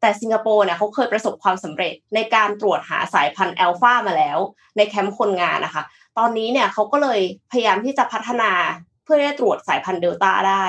[0.00, 4.38] แต่สิงคโปร์เนี่ยเขาเคยประสบความสำเร็จในการตรวจหาสายพันธุ์อัลฟามาแล้ว
[4.76, 5.82] ในแคมป์คนงานนะคะ
[6.18, 7.20] ตอนนี้เนี่ยเขาก็เลย
[7.52, 8.50] พยายามที่จะพัฒนา
[9.06, 10.64] เพื่อได้ตรวจสายพันธุ์เดลต้าได้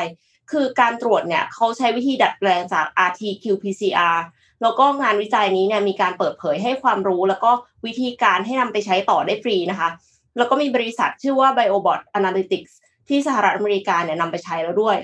[0.51, 4.17] คือการตรวจเนี่ยเขาใช้วิธีดัดแปลงจาก RT-qPCR
[4.61, 7.51] แล้วก็งานวิจัยนี้เนี่ยมีการเปิดเผยให้ความรู้ แล้วก็
[7.85, 9.89] วิธีการให้นำไปใช้ต่อได้ฟรีนะคะ
[10.37, 12.71] แล้วก็มีบริษัทชื่อว่า BioBot Analytics
[13.07, 14.97] ที่สหรัฐอเมริกาเนี่ยนำไปใช้แล้วด้วย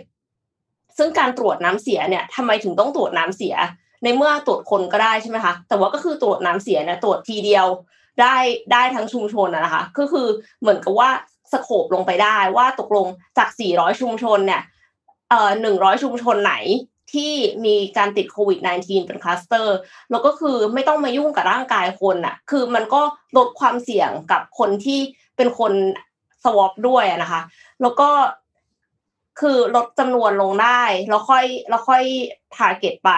[0.98, 3.56] ซึ่งการตรวจน้ำเสียเนี่ยทำไมถึงต้องตรวจน้ำเสีย
[4.04, 7.68] ในเมื่อตรวจคนก็ได้ใช่ไหมคะแต่ว่าก็คือตรวจน้ำเสียเนี่ยตรวจทีเดียว
[8.22, 8.36] ได้
[8.72, 10.28] ได้ทั้งชุมชนนะคะก็คือ
[10.62, 11.10] เหมือนกับว่า
[11.54, 13.08] สโคบลงไปได้ว่าตกลง
[13.38, 14.62] จาก 400 ชุมชนเนี่ย
[15.30, 16.56] เอ่อ100 ชุมชนไหน
[17.14, 17.34] ที่
[17.66, 19.78] มีการติดโควิด -19 เป็นคลัสเตอร์
[20.12, 23.02] แล้วก็คือไม่ต้องมายุ่งกับร่างกายคนอะ คือมันก็
[23.38, 25.00] ลดความเสี่ยงกับคนที่
[25.38, 25.74] เป็นคน
[26.44, 27.42] สวอปด้วยนะคะ
[27.82, 28.10] แล้วก็
[29.42, 32.04] คือลดจำนวนลงได้ แล้วค่อยแล้วค่อย
[32.56, 33.12] ทาร์เก็ตไป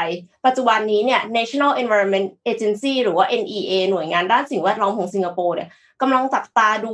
[0.46, 5.70] ปัจจุบันนี้เนี่ย National Environment Agency หรือว่า NEA หน่วยงานด้านสิ่งแวดล้อมของสิงคโปร์เนี่ย
[6.02, 6.94] กำลังจับตาดู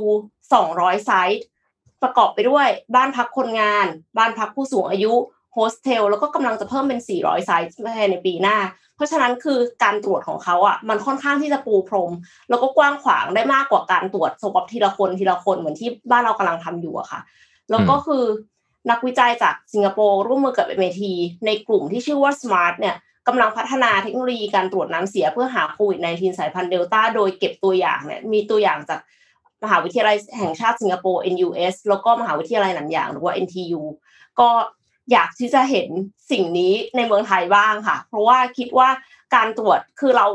[0.52, 1.42] 200 ไซต์
[2.02, 3.86] ประกอบไปด้วยบ้านพักคนงาน
[4.18, 5.12] บ้านพักผู้สูงอายุ
[5.54, 8.56] โฮสเทลแล้วก็กำลังจะเพิ่มเป็น 400 ไซต์ภายในปีหน้า
[8.96, 12.12] เพราะฉะนั้นคือการตรวจของเขาอะ มันค่อนข้างที่จะปูพรม
[12.48, 17.20] แล้วก็กว้างขวางได้มากกว่าการตรวจสวอปทีละคนทีละคนเหมือนที่บ้านเรากำลังทำอยู่อะค่ะ
[17.70, 18.24] แล้วก็คือ
[18.90, 21.02] นักวิจัยจากสิงคโปร์ร่วมมือกับ MIT
[21.46, 22.96] ในกลุ่มที่ชื่อว่า SMART เนี่ย
[23.28, 29.00] กำลังพัฒนาเทคโนโลยีการตรวจน้ำเสียเพื่อหาโควิด -19 สายพันธุ์เดลต้าโดยเก็บตัวอย่างเนี่ยมีตัวอย่างจาก
[29.64, 33.82] มหาวิทยาลัยแห่งชาติสิงคโปร์ NUS แล้วก็มหาวิทยาลัยหนันหยางหรือว่า NTU
[34.40, 34.48] ก็
[35.12, 35.88] อยากที่จะเห็น
[36.30, 38.88] สิ่งนี้ในเมืองไทยบ้างค่ะ เพราะว่าคิดว่า
[39.34, 40.26] การตรวจคือเรา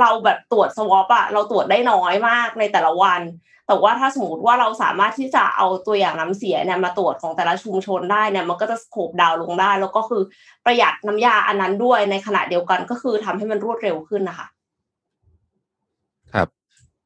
[0.00, 3.20] เราแบบตรวจสวอปอะเราตรวจได้น้อยมากในแต่ละวัน
[3.66, 10.22] แต่ว่าถ้าสมมติว่าเราสามารถที่จะเอาตัวอย่างน้ำเสียเนี่ยมาตรวจของแต่ละชุมชนได้เนี่ยมันก็จะสโคบดาวลงได้ แล้วก็คือ
[10.64, 14.46] ประหยัดน้ำยาอันนั้นด้วยในขณะเดียวกันก็คือทำให้มันรวดเร็วขึ้นนะคะ
[16.34, 16.48] ครับ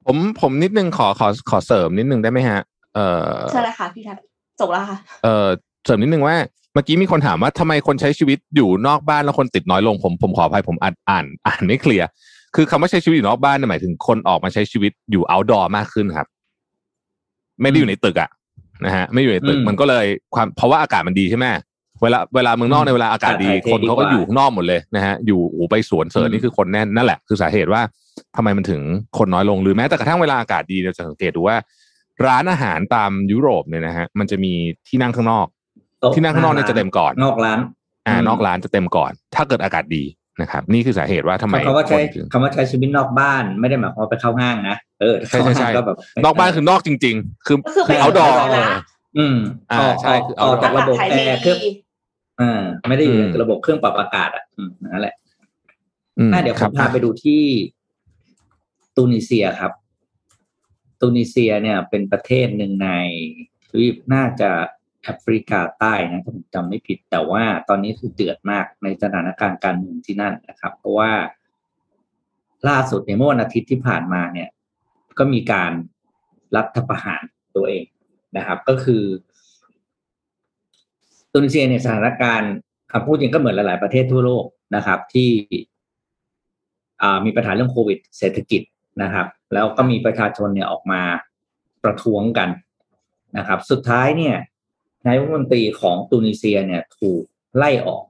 [0.07, 2.61] ผมผมนิดนึงขอขอขอเสริมนิดนึงได้ไหมฮะ
[2.95, 4.19] เออใช่เลยค่ะพี่ทัศ
[4.61, 5.47] จบแล้วค่ะ เออ
[5.85, 6.37] เสริมนิดนึงว่า
[6.73, 12.07] เมื่อกี้มีคนถามว่าทำไมคนใช้ชีวิตอยู่นอกบ้านแล้วคนติดน้อยลงผมผมขออภัยผมอ่านอ่านอ่านไม่เคลียร์
[12.55, 16.27] คือคำว่าใช้ชีวิตอยู่นอกบ้านเนี่ยหมายถึงคนออกมาใช้ชีวิตอยู่ outdoor มากขึ้นครับ
[17.63, 18.31] ไม่ได้อยู่ในตึกอะ
[18.85, 21.47] นะฮะไม่อยู่ในตึกอืมมันก็เลยความเพราะว่าอากาศมันดีใช่ไหม
[22.03, 27.83] เวลาเวลาเมืองนอกในเวลาอากาศดีอากาศถ่ายเทคนเขาก็ดีกว่าอยู่ข้างนอกหมดเลยนะฮะอยู่โอ้โหไปสวนเสริอืญมนี่คือคนแน่นนั่นแหละคือสาเหตุว่า
[28.37, 28.83] ทำไมมันถึง
[29.19, 31.57] คนน้อยลงหรือแม้แต่กระทั่งเวลาอากาศดีเราจะสังเกตดูว่า
[32.27, 34.53] ร้านอาหารตามยุโรปเนี่ยนะฮะมันจะมี
[34.89, 35.47] ที่นั่งข้างนอก
[36.01, 37.59] โต๊ะที่นั่งข้างนอกเนี่ยจะเต็มก่อน นอกร้าน
[38.07, 40.05] อ่าอืมนอกร้านจะเต็มก่อน ถ้าเกิดอากาศดี
[40.41, 48.65] นะครับ นี่คือสาเหตุว่าทำไมคำว่าใช้คนถึงคำว่าใช้ชีวิตนอกบ้านไม่ได้หมายความว่าไปเข้าห้างนะเออใช่ใช่ใช่เข้าห้างก็แบบนอกบ้านคือนอกจริง ๆ คือก็คือไปเอาดอเอาดอ
[49.19, 49.37] อืม
[49.71, 51.71] อ่าออกใช่ออกคือออก outdoor จากระบบถ่ายแอทีร์เครื่องวี
[52.41, 55.15] อ่าไม่ได้อยู่อืในมระบบเครื่องปรับอากาศอะอืมนั่นแหละ
[56.19, 57.43] อืมอะเดี๋ยวผครัมบพาไปดูที่
[58.97, 59.73] ตูนิเซียครับ
[61.01, 62.91] ตูนิเซียเนี่ยเป็นประเทศหนึ่งใน
[63.71, 64.51] ทวีปน่าจะ
[65.07, 71.13] แอฟริกาใต้นะถ้าผมจำไม่ผิด แต่ว่าตอนนี้คือเดือดมากในสถานการณ์การเมืองที่นั่นนะครับ เพราะว่า
[72.69, 74.49] ล่าสุดในเมื่อวันอาทิตย์ที่ผ่านมาเนี่ย
[75.19, 75.73] ก็มีการ
[76.57, 77.23] รัฐประหาร
[77.57, 77.85] ตัวเอง
[78.37, 79.03] นะครับ ก็คือ
[81.33, 82.53] ตูนิเซียเนี่ยสถานการณ์
[82.93, 84.45] คำพูดจริงก็เหมือนหลาย ๆ ประเทศทั่วโลก
[84.77, 85.31] นะครับ ที่
[87.25, 88.63] มีปัญหาเรื่องโควิด เศรษฐกิจ
[89.03, 91.03] นะครับ แล้วก็มีประชาชนเนี่ยออกมา
[91.85, 92.49] ประท้วงกัน
[93.39, 94.37] นะครับ สุดท้ายเนี่ย
[95.07, 97.23] นายกรัฐมนตรีของตูนิเซียเนี่ยถูก
[97.57, 98.05] ไล่ออก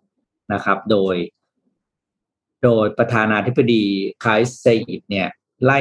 [0.52, 1.14] นะครับ โดย
[2.64, 3.84] โดยประธานาธิบดี
[4.24, 5.28] คายเซยิดเนี่ย
[5.64, 5.80] ไล่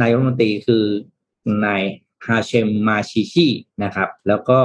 [0.00, 0.84] นายกรัฐมนตรีคือ
[1.66, 1.82] นาย
[2.26, 3.48] ฮาเชมมาชิชิ
[3.84, 4.60] นะครับ แล้วก็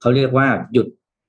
[0.00, 0.86] เขาเรียกว่าหยุด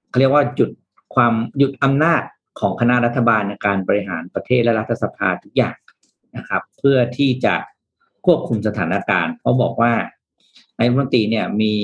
[0.09, 0.71] เขาเรียกว่าหยุด
[1.15, 2.23] ความหยุดอำนาจ
[2.59, 5.77] ของคณะรัฐบาลในการบริหารประเทศและรัฐสภาทุกอย่าง
[6.37, 7.55] นะครับ เพื่อที่จะ
[8.25, 9.93] ควบคุมสถานการณ์เขาบอกว่า
[10.77, 11.75] นายกรัฐมนตรีเนี่ยมี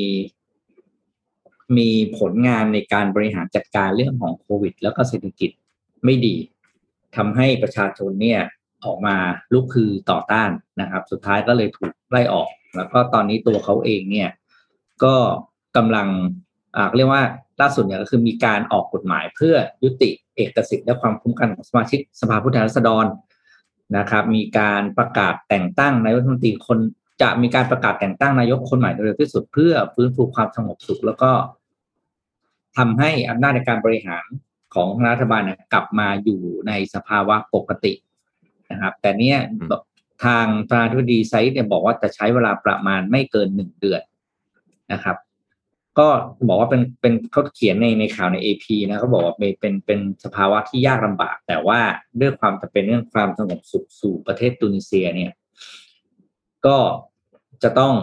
[1.77, 5.49] มีผลงานในการบริหารจัดการเรื่องของโควิด แล้วก็เศรษฐกิจ
[6.05, 6.35] ไม่ดี
[7.15, 8.41] ทำให้ประชาชนเนี่ย
[8.85, 9.15] ออกมา
[9.53, 10.49] ลุกคือต่อต้าน
[10.81, 14.29] นะครับ สุดท้ายก็เลยถูกไล่ออก แล้วก็ตอนนี้ตัวเขาเองเนี่ย
[15.03, 15.15] ก็
[15.77, 16.07] กำลัง
[16.75, 17.23] อ่าเรียกว่า
[17.61, 23.05] ล่าสุดเนี่ยก็คือมีการออกกฎหมายเพื่อยุติเอกสิทธิ์และความคุ้มกันของสมาชิกสภาผู้แทนราษฎร
[23.97, 26.79] นะครับ มีการประกาศแต่งตั้งนายกรัฐมนตรีคน
[27.21, 31.31] จะมีการประกาศแต่งตั้งนายกคนใหม่โดยเร็วที่สุด เพื่อฟื้นฟูความสงบสุข แล้วก็
[32.77, 34.25] ทำให้อำนาจในการบริหาร
[34.73, 37.93] ของรัฐบาลเนี่ยกลับมาอยู่ในสภาวะปกติ
[38.71, 39.69] นะครับ แต่เนี้ยอืม
[40.25, 44.01] ทางประธานาธิบดีไซด์เนี่ยบอกว่าจะใช้เวลาประมาณไม่เกินหนึ่งเดือน
[44.93, 45.17] นะครับ
[45.99, 46.07] ก็
[46.47, 51.79] บอกว่าเป็นเป็นเขาเขียนในในข่าวใน AP นะเขาบอกว่าเป็นเป็นเป็นสภาวะที่ยากลำบาก แต่ว่า
[52.21, 55.31] ด้วยความจะเป็นเรื่องความสงบสุขสู่ประเทศตุนิเซียเนี่ย
[56.65, 56.77] ก็
[57.63, 57.93] จะต้อง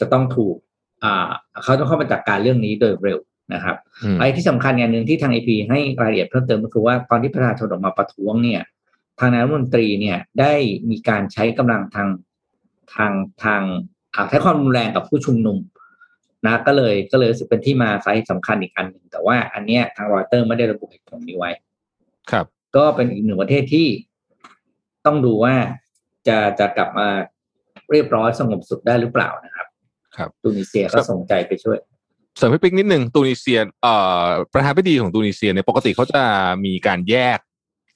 [0.00, 0.56] จะต้องถูก
[1.04, 1.28] อ่า
[1.62, 3.18] เขาต้องเข้ามาจัดการเรื่องนี้โดยเร็ว
[3.54, 8.62] นะครับอืมไอ้ที่สำคัญอย่างหนึ่งที่ทาง AP ให้รายละเอียดเพิ่มเติมก็คือว่าตอนที่ประชาชนออกมาประท้วงเนี่ย
[9.18, 10.52] ทางนายกรัฐมนตรีเนี่ยได้
[10.90, 12.08] มีการใช้กำลังทาง
[12.94, 13.12] ทาง
[13.44, 13.62] ทาง
[14.14, 15.58] อ่าใช้ความรุนแรงกับผู้ชุมนุม
[16.46, 21.50] นะก็เลยก็เลยรู้สึกเป็นที่มาสาเหตุสำคัญอีกอันหนึ่งแต่ว่าอันเนี้ยทางรอยเตอร์ไม่ได้ระบุเหตุผลนี้ไว้
[22.30, 23.86] ครับ ก็เป็นอีกหนึ่งประเทศที่
[25.06, 25.54] ต้องดูว่า
[26.28, 27.08] จะจะกลับมา
[27.92, 29.66] เรียบร้อยสงบสุขได้หรือเปล่านะครับ
[30.16, 31.78] ครับตูนิเซียก็ส่งใจไปช่วย
[32.36, 36.22] เสริมให้ปิ๊กนิดหนึ่งตูนิเซียเอ่อประธานาธิบดีของตูนิเซียเนี่ยปกติเขาจะ
[36.64, 37.38] มีการแยก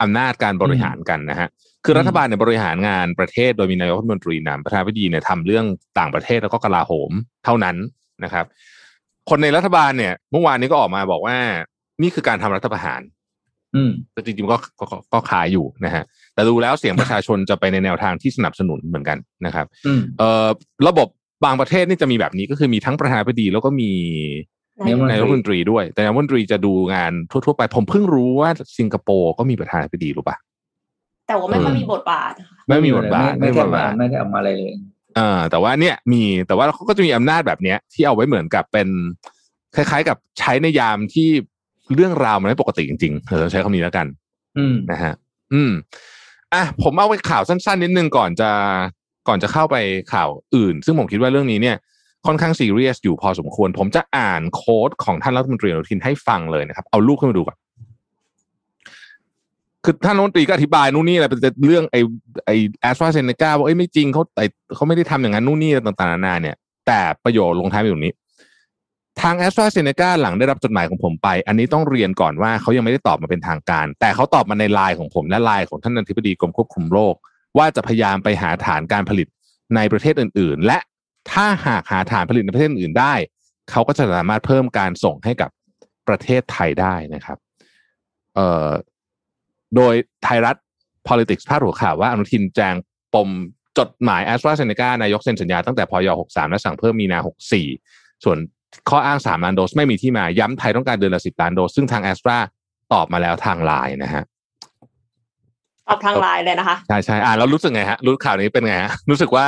[0.02, 1.48] อำนาจการบริหารกันนะฮะ
[1.85, 5.66] คือรัฐบาลเนี่ยบริหารงานประเทศโดยมีนายกรัฐมนตรีนำประธานาธิบดีเนี่ยทำเรื่อง
[5.98, 7.12] ต่างประเทศแล้วก็กลาโหม
[7.44, 7.76] เท่านั้น
[8.24, 8.46] นะครับ
[9.31, 11.37] คนในรัฐบาลเนี่ย เมื่อวานนี้ก็ออกมาบอกว่า
[12.02, 13.00] นี่คือการทำรัฐประหาร
[13.74, 20.48] อืมแต่จริงๆก็ก็ก็ก็ขายอยู่นะฮะ แต่ดูแล้วเสียงประชาชนจะไปในแนวทางที่สนับสนุนเหมือนกันนะครับอืมเอ่อ
[20.88, 21.08] ระบบ
[21.44, 23.90] บางประเทศนี่จะมีแบบนี้ก็คือมีทั้งประธานาธิบดีแล้วก็มี
[24.80, 30.36] นายกนายกรัฐมนตรีด้วย แต่นายกรัฐมนตรีจะดูงานทั่วๆ ไปผมเพิ่งรู้ว่าสิงคโปร์ก็มีประธานาธิบดีรู้ปะ
[31.28, 34.74] แต่ว่าไม่ค่อยมีบทบาทค่ะไม่มีบทบาทไม่มีไม่บได้ทมาบาทไม่ได้เอามาอะไรเลย
[35.18, 38.88] อ่าแต่ว่าเนี่ยมีแต่ว่าเขาก็จะมีอำนาจแบบเนี้ย ที่เอาไว้เหมือนกับเป็น
[39.76, 41.28] คล้าย ๆ กับใช้ในยามที่
[41.94, 44.06] เรื่องราวมันไม่ปกติจริงๆเออใช้คำนี้แล้วกัน
[44.58, 45.14] อืมนะฮะ
[45.54, 45.72] อืม
[46.54, 48.50] อะผมเอาไปข่าวสั้นๆนิดนึงก่อนจะ
[49.28, 49.76] ก่อนจะเข้าไป
[50.12, 51.76] ข่าวอื่น ซึ่งผมคิดว่าเรื่องนี้เนี่ย
[52.26, 57.56] ค่อนข้างซีเรียสอยู่พอสมควร ผมจะอ่านโค้ดของท่านรัฐมนตรีอนุทินให้ฟังเลยนะครับ เอาลูกขึ้นมาดูก่อน
[59.84, 62.00] คือท่านรัฐมนตรีก็อธิบายนู่นนี่อะไรเป็นเรื่องไอ้
[62.46, 68.12] ไอ้แอสตราเซเนกาว่าเอ้ยไม่จริงเขาไอ้เขาไม่ได้ทำอย่างนั้นนู่นนี่ต่างๆนานาเนี่ย แต่ประโยชน์ลงท้ายไปอยู่นี้
[69.20, 77.14] ทางแอสตราเซเนกาหลังได้รับจดหมายของผมไป อันนี้ต้องเรียนก่อนว่าเขายังไม่ได้ตอบมาเป็นทางการ แต่เขาตอบมาในไลน์ของผมและไลน์ของท่านอธิบดีกรมควบคุมโรค
[77.59, 79.27] ว่าจะพยายามไปหาฐานการผลิต
[79.77, 80.79] ในประเทศอื่น ๆ และ
[81.33, 83.14] ถ้าหากหาฐานผลิตในประเทศอื่นได้
[83.70, 85.51] เขาก็จะสามารถเพิ่มการส่งให้กับ
[86.09, 87.38] ประเทศไทยได้นะครับ
[88.35, 88.70] เอ่อ
[89.77, 90.57] โดยไทยรัฐ
[91.09, 92.75] politics พาดหัวข่าวว่าอนุทินแจง
[93.14, 93.29] ปม
[93.79, 97.18] จดหมายแอสตราเซเนกานายกเซ็นสัญญาตั้งแต่พย 63 และสั่งเพิ่มมีนา
[97.70, 98.38] 64 ส่วน
[98.88, 102.37] ข้ออ้าง3ล้านโดสไม่มีที่มาย้ำไทยต้องการเดือนละ10ล้านโดส ซึ่งทางแอสตรา
[102.92, 104.24] ตอบมาแล้วทางไลน์นะฮะ
[105.88, 109.46] ตอบทางไลน์เลยนะคะใช่ใช่อ่านแล้วรู้สึกไงฮะ รู้ข่าวนี้เป็นไงฮะรู้สึกว่า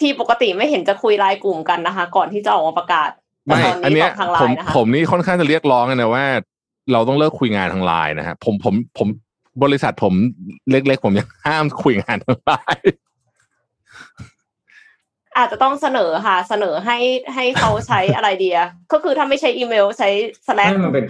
[0.00, 3.10] ที่ปกติไม่เห็นจะคุยไลน์กลุ่มกันนะคะ ก่อนที่จะออกมาประกาศ
[3.46, 6.24] แต่ไม่ตอนอันนี้เนี้ตยอบทางไลผมน์นะคะผมนี่ค่อนข้างจะเรียกร้องกันนะว่า
[6.92, 9.08] เราต้องเลิกคุยงานทางไลน์นะฮะผมผมผม
[9.62, 10.14] บริษัทผม
[10.70, 12.84] เล็กๆ ผมยังห้ามคุยงานทางไลน์
[15.36, 16.98] อาจจะต้องเสนอค่ะ เสนอให้
[17.34, 18.58] ให้เขาใช้อะไรเดีย
[18.92, 20.08] ก็คือถ้าไม่ใช้อีเมลใช้
[20.46, 21.04] Slack นี่มันเป็น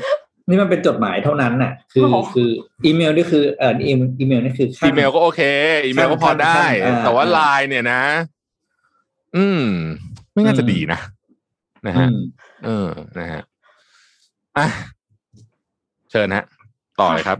[0.48, 2.48] นี่มันเป็นจดหมายเท่านั้นน่ะ คือโอ้โหคือ
[2.84, 5.40] อีเมลนี่คือเอ่ออีเมลอีเมลนี่คือขั้นอีเมลก็โอเค
[5.86, 8.02] อีเมลก็พอได้อ่าแต่ว่าไลน์เนี่ยนะ
[9.36, 9.64] อืม
[10.32, 10.98] ไม่น่าจะดีนะ
[11.86, 12.16] นะอืฮะม
[12.64, 13.42] เออนะฮะ
[14.58, 14.66] อะ
[16.10, 16.44] เชิญฮะ
[17.00, 17.38] ต่อเลยครับ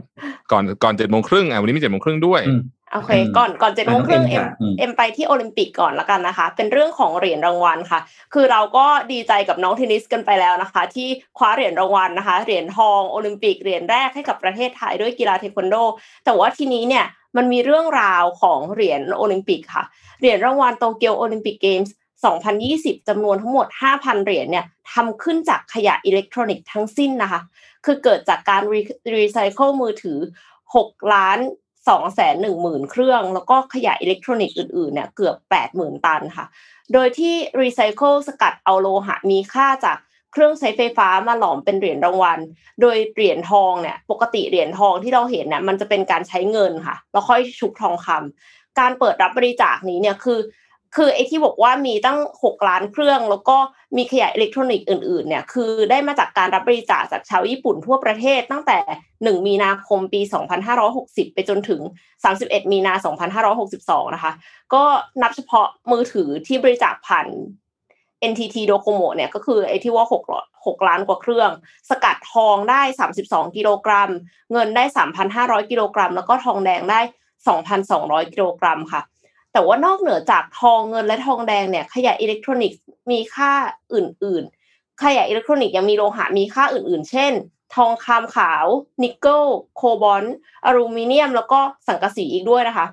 [0.51, 2.61] ก่อนก่อนเจ็ดโมงครึ่งอะวันนี้มีเจ็ดโมงครึ่งด้วยอืม
[2.95, 7.99] โอเคอืมก่อนก่อนเจ็ดโมงครึ่งอะน้เอ็องมเอ็มค่ะอืมเอ็มไปที่โอลิมปิกก่อนละกันนะคะ เป็นเรื่องของเหรียญรางวัลค่ะ
[8.33, 15.75] คือเราก็ดีใจกับน้องเทนนิสกันไปแล้วนะคะ ที่คว้าเหรียญรางวัลนะคะ เหรียญทองโอลิมปิกเหรียญแรกให้กับประเทศไทยด้วยกีฬาเทควันโด
[16.25, 17.05] แต่ว่าทีนี้เนี่ย
[17.37, 19.83] มันมีเรื่องราวของเหรียญโอลิมปิกค่ะ
[20.19, 21.95] เหรียญรางวัลโตเกียวโอลิมปิกเกมส์
[22.49, 27.41] 2020 จำนวนทั้งหมด 5,000 เหรียญเนี่ยทำขึ้นจากขยะอิเล็กทรอนิกส์ทั้งสิ้นนะคะ
[27.85, 28.61] คือเกิดจากการ
[29.15, 30.19] รีไซเคิลมือถือ
[30.65, 31.39] 6 ล้าน
[31.89, 36.45] สองแสนหนึ่งหมื่นเครื่อง แล้วก็ขยะอิเล็กทรอนิกส์อื่นๆเนี่ยเกือบแปดหมื่นตันค่ะ
[36.93, 39.97] โดยที่รีไซเคิลสกัดเอาโลหะมีค่าจาก
[40.31, 42.39] เครื่องใช้ไฟฟ้ามาหลอมเป็นเหรียญรางวัล
[42.81, 50.39] โดยเหรียญทองเนี่ยปกติเหรียญทองที่เราเห็นเนี่ยมันจะเป็นการใช้เงินค่ะ แล้วค่อยชุบทองคำการเปิดรับบริจาคนี้เนี่ยคือ
[50.95, 53.57] คือไอ้ที่บอกว่ามีตั้ง 6 ล้านเครื่อง แล้วก็
[53.97, 58.77] มีขยะอิเล็กทรอนิกส์อื่นๆเนี่ยคือได้มาจากการรับบริจาคจากชาวญี่ปุ่นทั่วประเทศตั้งแต่
[59.13, 60.21] 1 มีนาคมปี
[60.77, 61.81] 2560 ไปจนถึง
[62.25, 62.93] 31 มีนา
[63.53, 64.31] 2562 นะคะ
[64.73, 64.83] ก็
[65.21, 67.27] นับเฉพาะมือถือที่บริจาคผ่าน
[68.31, 71.49] NTT Docomo เนี่ยก็คือไอ้ที่ว่า6 6ล้านกว่าเครื่อง
[71.89, 72.81] สกัดทองได้
[73.19, 74.09] 32 กิโลกรัม
[74.51, 74.83] เงินได้
[75.27, 76.99] 3,500 กิโลกรัม แล้วก็ทองแดงได้
[77.65, 79.01] 2,200 กิโลกรัมค่ะ
[79.55, 83.51] แต่ว่านอกเหนือจากทองเงินและทองแดงเนี่ยขยะอิเล็กทรอนิกส์มีค่า
[83.93, 87.31] อื่น ๆ ขยะอิเล็กทรอนิกส์ยังมีโลหะมีค่าอื่น ๆ เช่น
[87.75, 88.65] ทองคำขาว
[89.03, 89.43] นิกเกิล
[89.75, 92.85] โคบอลต์อลูมิเนียม แล้วก็สังกะสีอีกด้วยนะคะ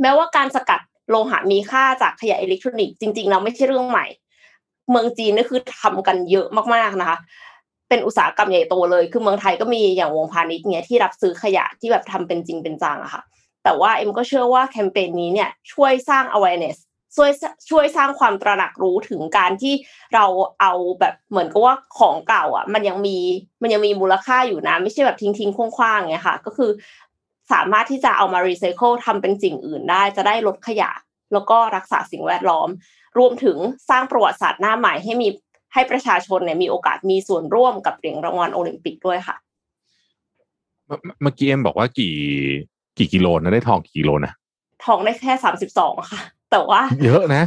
[0.00, 4.06] แม้ว่าการสกัดโลหะมีค่าจากขยะอิเล็กทรอนิกส์จริงๆเราไม่ใช่เรื่องใหม่
[4.90, 7.18] เมืองจีนนี่คือทำกันเยอะมากๆนะคะ
[7.88, 13.22] เป็นอุตสาหกรรมใหญ่โตเลย คือเมืองไทยก็มีอย่างวงพาณิชย์เนี้ยที่รับซื้อขยะที่แบบทำเป็นจริงเป็นจังอะค่ะ
[13.64, 16.78] แต่ว่าเอ็มก็เชื่อว่าแคมเปญนี้เนี่ยช่วยสร้าง awareness
[17.16, 17.30] ช่วย
[17.70, 19.74] ช่วยสร้างความตระหนักรู้ถึงการที่
[20.14, 20.26] เรา
[20.60, 23.18] เอาแบบเหมือนกับว่าของเก่าอะ มันยังมี
[23.62, 26.70] มันยังมีมูลค่าอยู่นะ ไม่ใช่แบบทิ้งทิ้งคว้างๆไงค่ะ ก็คือ
[27.52, 30.90] สามารถที่จะเอามารีไซเคิลทำเป็นสิ่งอื่นได้ จะได้ลดขยะ
[31.32, 32.68] แล้วก็รักษาสิ่งแวดล้อม
[33.18, 33.56] รวมถึง
[33.90, 35.28] สร้างประวัติศาสตร์หน้าใหม่ให้มี
[35.74, 39.36] ให้ประชาชนเนี่ยมีโอกาสมีส่วนร่วมกับเหรียญรางวัลโอลิมปิกด้วยค่ะ
[41.22, 42.14] เมื่อกี้เอ็มบอกว่ากี่
[43.00, 44.32] กี่กิโลนะได้ทองกี่กิโลนะ
[44.84, 47.42] ทองได้แค่สามสิบสองค่ะ แต่ว่า เยอะนะ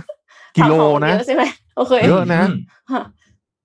[0.58, 0.74] กิโล
[1.06, 1.44] นะเยอะใช่ไหม
[1.78, 2.42] โอเคเยอะนะ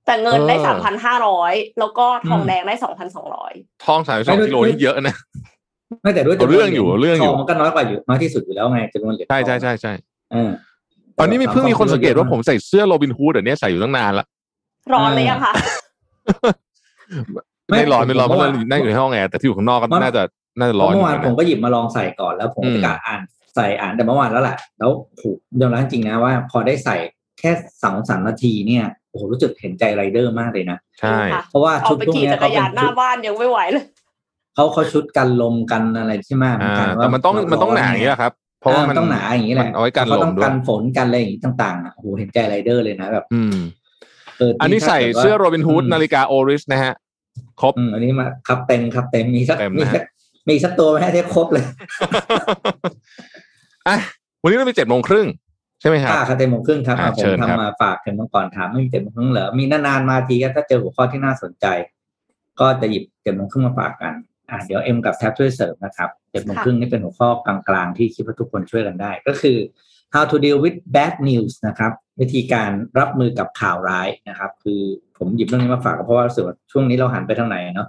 [0.07, 3.53] แต่เงินได้เออสามพันห้าร้อยแล้วก็ทองอืมแดงได้สองพันสองร้อย
[3.85, 5.14] ทองสามสิบสองกิโลนี่เยอะนะ
[6.03, 9.92] ไม่แต่ด้วยเอาเรื่องอยู่เอาเรื่องอยู่ทมันก็น้อยกว่าอยู่น้อยที่สุดอยู่แล้วไงจำนวนเหรียญใช่ใช่ใช่ใช่
[10.33, 10.51] เออ
[11.18, 14.27] ตอนนี้มีเพิ่งมีคนสังเกตว่าผมใส่เสื้อโรบินฮูดเดี๋ยวนี้ใส่อยู่ตั้งนานละ
[14.92, 15.53] ร้อนเลยยังคะ
[17.70, 20.22] ไม่ร้อนไม่ร้อนเพราะเรานั่งอยู่ในห้องแอร์แต่ที่อยู่ข้างนอกก็น่าจะ
[20.59, 23.21] น่าจะเพร้อนราะอเมื่ยู่อวานนะผมก็หยิบมาลองใส่ก่อนแล้วผมอืมจะกะอ่าน
[23.55, 24.90] ใส่อ่านแต่เมื่อวานแล้วแหละแล้ว
[25.21, 26.97] ถูกยอมรับจริงนะว่า พอได้ใส่
[27.40, 27.51] แค่
[27.83, 31.18] สองสามนาทีเนี่ยโอ้โหรู้สึกเห็นใจไรเดอร์มากเลยนะใช่
[31.51, 33.85] เพราะว่าเอาชุดไปพวกขี่เนี้ยจักเขารเป็ยานนหน้าชุดบ้านยังไม่ไหวเลย
[34.55, 43.57] เขาเขาชุดกันลมกันอะไรใช่ไหมอ่ากันแต่มันต้องมันต้องหนาอย่างนี้แหละครับเพราะว่ามันต้องหนาอย่างนี้แหละมันเอาไว้กันเขาลต้มองด้วกัยนฝนกันอะไรอย่างนี้ต่างๆอะโอ้โหเห็นใจไรเดอร์เลยนะแบบ อืม
[44.38, 46.92] เอออันนี้ใส่ถ้ากิดว่าเสื้อโรบินฮูดอืมนาฬิกาโอริสนะฮะ
[47.61, 50.05] ครบอืมอันนี้มาครับเต็มครับเต็มมีสักเต็มมีนะสัก
[50.48, 51.64] มีสักตัวไหมให้ได้ครบเลย
[53.88, 53.96] อะ
[54.42, 55.27] วันนี้เรามีเจ็ดโมงครึ่ง
[55.81, 61.66] ใช่ไหมครับค่ะครับเต็มโมงครึ่งครับอ่าอะผเชิมญครับทำมาฝากกันเมื่อก่อนถามไม่มีเต็มโมงครึ่งเหรอมีนานๆมาทีก็ถ้าเจอหัวข้อที่น่าสนใจ
[62.61, 64.14] ก็จะหยิบเต็มโมงครึ่งมาฝากกัน
[64.51, 69.57] อะเดี๋ยวเอ็มกับแท็บช่วยเสริมนะครับเจ็ดโมงครึ่งนี่เป็นหัวข้อกลางๆที่คิดว่าทุกคนช่วยกันได้ ก็คือ
[70.14, 74.81] how to deal with bad news นะครับ วิธีการรับมือกับข่าวร้ายนะครับ คือ
[75.18, 77.88] ผมหยิบเรื่องนี้มาฝากเพราะว่ารู้สึกว่าช่วงนี้เราหันไปทางไหนเนาะ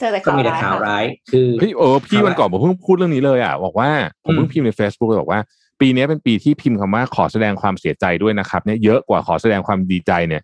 [0.00, 3.90] เจอแต่ก็ข่าวมีแต่ร้ายข่าวค่ะร้าย คือเฮ้ยเออพี่วันก่อนผมเพิ่งพูดเรื่องนี้เลยอะบอกว่า
[4.24, 5.40] ผมเพิ่งพิมพ์ใน Facebook เลยบอกว่า
[5.80, 10.42] ปีนี้เป็นปีที่พิมพ์คำว่าขอแสดงความเสียใจด้วยนะครับเนี่ยเยอะกว่าขอแสดงความดีใจเนี่ย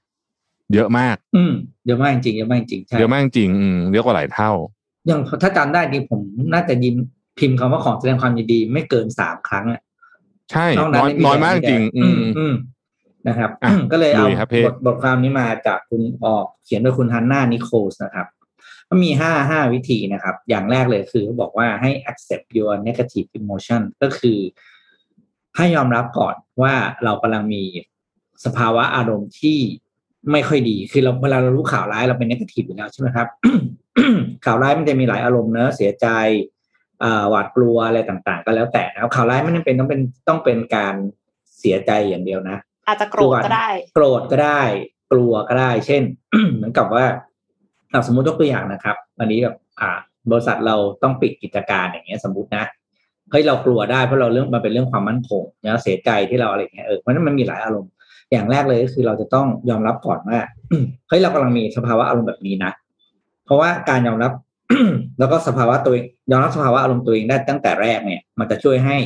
[0.74, 1.52] เยอะมาก อืม
[1.86, 4.50] เยอะมากจริงเยอะมากจริงใช่เยอะมากจริงอืมเยอะกว่าหลายเท่า
[5.06, 6.20] อย่างถ้าจำได้ดีผม
[6.54, 6.94] น่าจะยิน
[7.38, 9.80] พิมพ์คำว่าของแสดงความยินดีไม่เกินสามครั้งอะ
[10.52, 12.54] ใช่นอกนั้นน้อยไม่มีน้อยมากแต่จริง อือืมมอืม
[13.28, 18.26] นะครับอะก็เลยเอาลุยครับพี่บทบทความนี้มาจากคุณออกเขียนโดยคุณฮันนานิโคลส์นะครับ
[18.88, 24.38] ก็มีห้าห้าวิธีนะครับ อย่างแรกเลยคือเขาบอกว่าให้ accept your negative emotion ก็คือ
[25.56, 27.62] ให้ยอมรับก่อนว่าเรากำลังมี
[28.44, 29.58] สภาวะอารมณ์ที่
[30.32, 33.28] ไม่ค่อยดี คือเราเวลาเรารู้ข่าวร้ายเราเป็น negative อยู่แล้วใช่ไหมครับ
[34.44, 36.06] ข่าวร้ายมันจะมีหลายอารมณ์เนอะเสียใจ
[37.02, 40.94] อ่าหวาดกลัวอะไรต่างๆ ก็แล้วแต่นะครับข่าวร้ายไม่จำเป็นต้องเป็นต้องเป็นการ
[41.58, 44.62] เสียใจอย่างเดียวนะ อาจจะโกรธก็ได้ โกรธก็ได้
[45.12, 46.02] กลัวก็ได้ เช่น
[46.54, 47.04] เหมือนกับว่า
[47.92, 49.90] เราสมมุติยกตัวอย่างนะครับวันนี้แบบอ่า
[50.30, 52.64] บริษัทเราต้องปิดกิจการอย่างเงี้ยสมมตินะ
[53.30, 57.92] เฮ้ยเรากลัวได้เพราะเราเรื่องมันเป็นเรื่องความมั่นคงแล้วเสียใจที่เราอะไรเงี้ยเออเพราะนั้นมันมีหลายอารมณ์
[58.32, 60.40] อย่างแรกเลยก็คือเราจะต้องยอมรับก่อนว่า
[61.08, 62.72] เฮ้ยเรากำลังมีสภาวะอารมณ์แบบนี้นะ
[63.44, 64.32] เพราะว่าการยอมรับ
[65.18, 68.96] แล้วก็สภาวะตัวเองยอมรับสภาวะอารมณ์ตัวเองได้ตั้งแต่แรกเนี่ย มันจะช่วยให้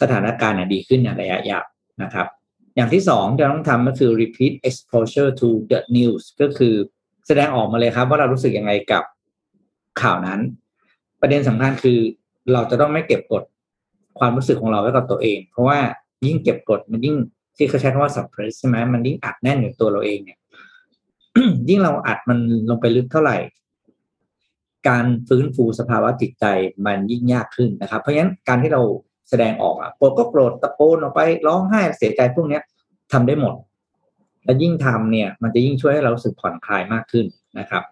[0.00, 1.64] สถานการณ์เนี่ยดีขึ้นในระยะยาว
[2.02, 2.26] นะครับ
[2.76, 6.74] อย่างที่สองที่เราต้องทำก็คือ repeat exposure to the news ก็คือ
[7.32, 9.04] แสดงออกมาเลยครับ ว่าเรารู้สึกยังไงกับ
[10.02, 10.40] ข่าวนั้น
[11.20, 11.98] ประเด็นสำคัญคือ
[12.52, 13.42] เราจะต้องไม่เก็บกด
[14.18, 15.78] ความรู้สึกของเราไว้กับตัวเอง เพราะว่า
[16.26, 17.16] ยิ่งเก็บกดมันยิ่ง
[17.56, 20.38] ที่เขาใช้คำว่า suppress ใช่ไหมมันยิ่งอัดแน่นอยู่ตัวเราเองเนี่ย
[21.68, 22.38] ยิ่งเราอัดมัน
[22.70, 23.36] ลงไปลึกเท่าไหร่
[24.88, 26.44] การฟื้นฟูสภาวะจิตใจ
[26.86, 28.82] มันยิ่งยากขึ้นนะครับ เพราะฉะนั้นการที่เรา
[29.30, 32.62] แสดงออกอะโกรธก็โกรธตะโกนออกไปร้องไห้เสียใจพวกเนี้ย
[33.12, 33.54] ทำได้หมด
[34.44, 37.26] และยิ่งทำเนี่ย มันจะยิ่งช่วยให้เรารู้สึกผ่อนคลายมากขึ้น
[37.58, 37.82] นะครับ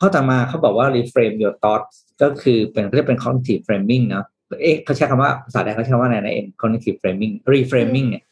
[0.00, 4.24] ข้อต่อมาเขาบอกว่า reframe your thoughts ก็คือเป็นเรียกเป็น cognitive framing เนาะ
[4.62, 8.24] เอ๊ะเขาใช้คำว่าภาษาไทยเขาใช้คำว่าอะไรนะเอ็ม cognitive framing reframing เนี่ย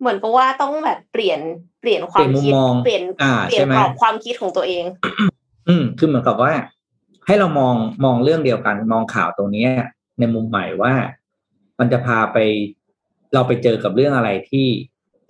[0.00, 1.40] เหมือนกับว่าต้องแบบเปลี่ยน
[1.80, 4.84] เปลี่ยนความเปลี่ยนมุมคิดมองเปลี่ยนอ่าเปลี่ยใช่นไหมกรอบความคิดของตัวเอง
[5.68, 6.52] อืมคือเหมือนกับว่า
[7.26, 7.74] ให้เรามอง
[8.04, 9.70] มองเรื่องเดียวกัน มองข่าวตรงเนี้ย
[10.18, 10.92] ในมุมใหม่ว่า
[11.78, 12.38] มันจะพาไป
[13.34, 14.66] เราไปเจอกับเรื่องอะไรที่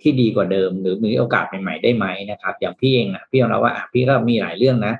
[0.01, 4.93] ที่ดีกว่าเดิม หรือมีโอกาสใหม่ๆได้ไหมนะครับ อย่างพี่เองอะพี่ยอมรับว่าอะพี่ก็มีหลายเรื่องนะ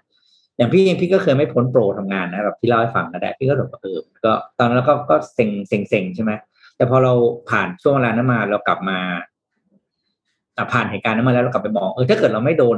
[0.58, 6.32] อย่างพี่เองพี่ก็เคยไม่พ้นโปรทำงานนะแบบที่เล่าให้ฟังนะแดพี่ก็แบบเออก็ตอนนั้นเราก็ก็เซ็งเซ็งเซ็งใช่ไหม
[6.76, 7.14] แต่พอเรา
[7.50, 9.00] ผ่านช่วงเวลานั้นมาเรากลับมา
[10.58, 12.78] อ่ผ่านเหตุการณ์นั้นมาแล้วเรากลับไปมองเออถ้าเกิดเราไม่โดน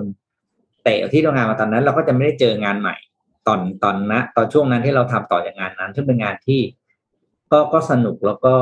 [0.83, 2.95] เตะที่ทำงานมาตอนนั้น เราก็จะไม่ได้เจองานใหม่
[3.47, 6.61] ตอนตอนนะตอนช่วงนั้นที่เราทำต่อจากงานนั้น ซึ่งเป็นงานที่
[7.51, 8.53] ก็ก็สนุกแล้วก็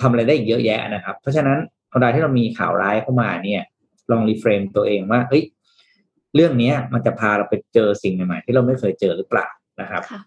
[0.00, 1.58] ทำอะไรได้อีกเยอะแยะนะครับ เพราะฉะนั้น
[1.90, 3.62] เวลาที่เรามีข่าวร้ายเข้ามาเนี่ย
[4.10, 5.44] ลองรีเฟรมตัวเองว่าเฮ้ย
[6.34, 9.46] เรื่องเนี้ย มันจะพาเราไปเจอสิ่งใหม่ๆที่เราไม่เคยเจอหรือเปล่า
[9.80, 10.20] นะครับค่ะ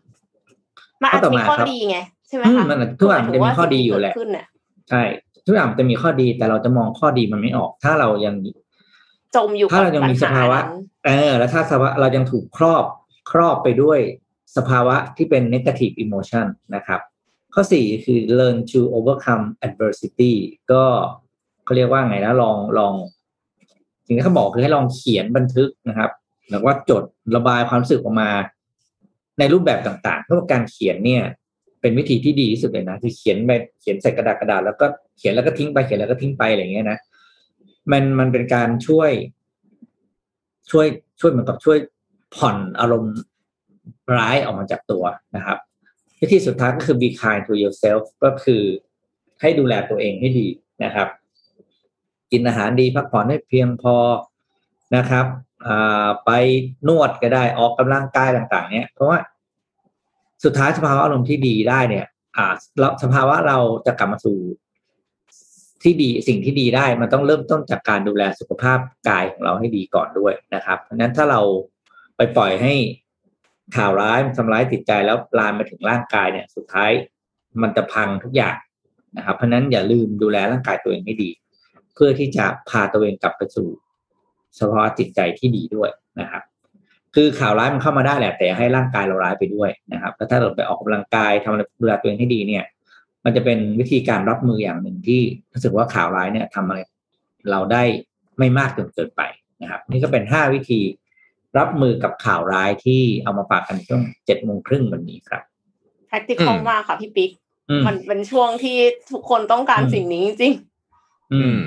[1.02, 1.98] มันอาจจะมีข้อดีไง
[2.28, 4.46] ใช่ไหมอืมคะมันทุกอย่างมันจะมีข้อดีอยู่แหละขึ้นเนี่ย
[4.90, 5.04] ใช่
[5.48, 8.36] ทุกอย่างมันจะมีข้อดีแต่เราจะมองข้อดีมันไม่ออก ถ้าเรายัง
[9.36, 10.60] จมอยู่กับถ้าเรายังมีสภาวะ
[11.04, 12.86] ปัญหนั้นเออ แล้วถ้าสภาวะเรายังถูกครอบ
[13.32, 14.00] ครอบไปด้วย
[14.58, 16.46] สภาวะที่เป็น negative emotion
[16.76, 17.02] นะครับ
[17.54, 20.34] ข้อสี่คือ learn to overcome adversity
[20.72, 20.84] ก็
[21.64, 22.94] เขาเรียกว่าไงนะลองลอง
[24.06, 26.12] สิ่งที่เขาบอกคือให้ลองเขียนบันทึกนะครับ
[26.50, 27.04] หรือว่าจด
[27.36, 28.30] ระบายความรู้สึกออกมา
[29.40, 31.24] ในรูปแบบต่างๆเพราะว่าการเขียนเนี่ย
[31.82, 34.86] เป็นวิธีที่ดีที่สุดเลยนะคือเขียนไปเขียนใส่กระดาษกระดาษแล้วก็
[35.18, 36.98] เขียนแล้วก็ทิ้งไปเขียนแล้วก็ทิ้งไปอะไรอย่างเงี้ยนะ
[37.92, 39.12] มันมันเป็นการช่วย
[40.72, 40.86] ช่วย
[41.20, 41.78] ช่วยเหมือนกับช่วย
[42.36, 43.16] ผ่อนอารมณ์
[44.18, 45.04] ร้ายออกมาจากตัว
[45.36, 45.58] นะครับ
[46.22, 48.62] วิธีสุดท้ายก็คือ be kind to yourself ก็คือ
[49.42, 50.48] ให้ดูแลตัวเองให้ดี
[50.84, 51.08] นะครับ
[52.34, 53.96] กินอาหารดีพักผ่อนให้เพียงพอ
[54.96, 55.26] นะครับ
[56.26, 56.32] ไป
[56.88, 59.20] นวดก็ได้ออกกำลังกายต่างๆ เนี่ยเพราะว่า
[60.44, 62.06] สุดท้ายสภาวะอารมณ์ที่ดีได้เนี่ย
[62.38, 62.54] อ่า
[63.04, 64.38] สภาวะเราจะกลับมาสู่
[65.84, 71.42] ที่ดีสิ่งที่ดีได้มันต้องเริ่มต้นจากการดูแลสุขภาพกายของเราให้ดีก่อนด้วยนะครับ เพราะนั้นถ้าเรา
[72.18, 72.74] ไปปล่อยให้
[73.78, 76.92] ข่าวร้ายมันทำร้ายจิตใจแล้วลามไปถึงร่างกายเนี่ย สุดท้าย
[77.62, 78.56] มันจะพังทุกอย่าง
[79.18, 81.30] นะครับ เพราะนั้นอย่าลืมดูแลร่างกายตัวเองให้ดี
[81.94, 83.68] เพื่อที่จะพาตัวเองกลับไปสู่
[84.60, 85.90] สภาวะจิตใจที่ดีด้วย
[86.22, 86.44] นะครับ
[87.16, 92.64] คือข่าวร้ายมันเข้ามาได้แหละ แต่อย่าให้ร่างกายเราร้ายไปด้วยนะครับแล้วถ้าเราไปออกกำลังกายทำอะไรดูแลตัวเองให้ดีเนี่ย
[93.26, 95.22] มันจะเป็นวิธีการรับมืออย่างหนึ่งที่
[95.54, 96.80] รู้สึกว่าข่าวร้ายเนี่ยทำอะไร
[97.52, 97.84] เราได้
[98.40, 99.22] ไม่มากจนเกินไป
[99.62, 100.82] นะครับ นี่ก็เป็นห้าวิธี
[101.58, 105.44] รับมือกับข่าวร้ายที่เอามาฝากกันช่วงเจ็ดโมงครึ่งวันนี้ครับ
[106.10, 107.32] practical อืมมากค่ะพี่ปิ๊ก
[107.70, 108.78] อืมมันเป็นช่วงที่
[109.12, 110.54] ทุกคนต้องการอืมสิ่งนี้จริง
[111.34, 111.58] อือืมม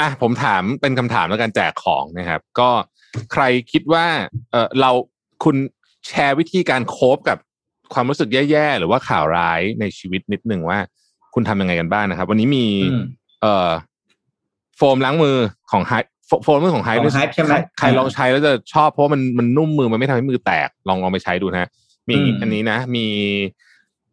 [0.00, 2.70] อะผมถามเป็นคำถามแล้วกันแจกของนะครับ ก็
[3.32, 4.06] ใครคิดว่า
[4.52, 4.90] เออเรา
[5.44, 5.56] คุณ
[6.06, 7.38] แชร์วิธีการโคบกับ
[7.94, 10.78] ความรู้สึกแย่ๆ หรือว่าข่าวร้ายในชีวิตนิดหนึ่งว่า
[11.34, 13.04] คุณทำยังไงกันบ้างนะครับ วันนี้มีอืม
[13.40, 13.70] เอ่อ
[14.76, 15.36] โฟมล้างมือ
[15.72, 15.92] ของไฮ
[16.44, 21.70] โฟมล้างมือของไฮของ Hype ใช่ไหมใครลองใช้แล้วจะชอบเพราะว่ามันมันนุ่มมือมันไม่ทำให้มือแตกลองลองไปใช้ดูนะฮะ
[22.08, 23.06] มีอืมอันนี้นะมี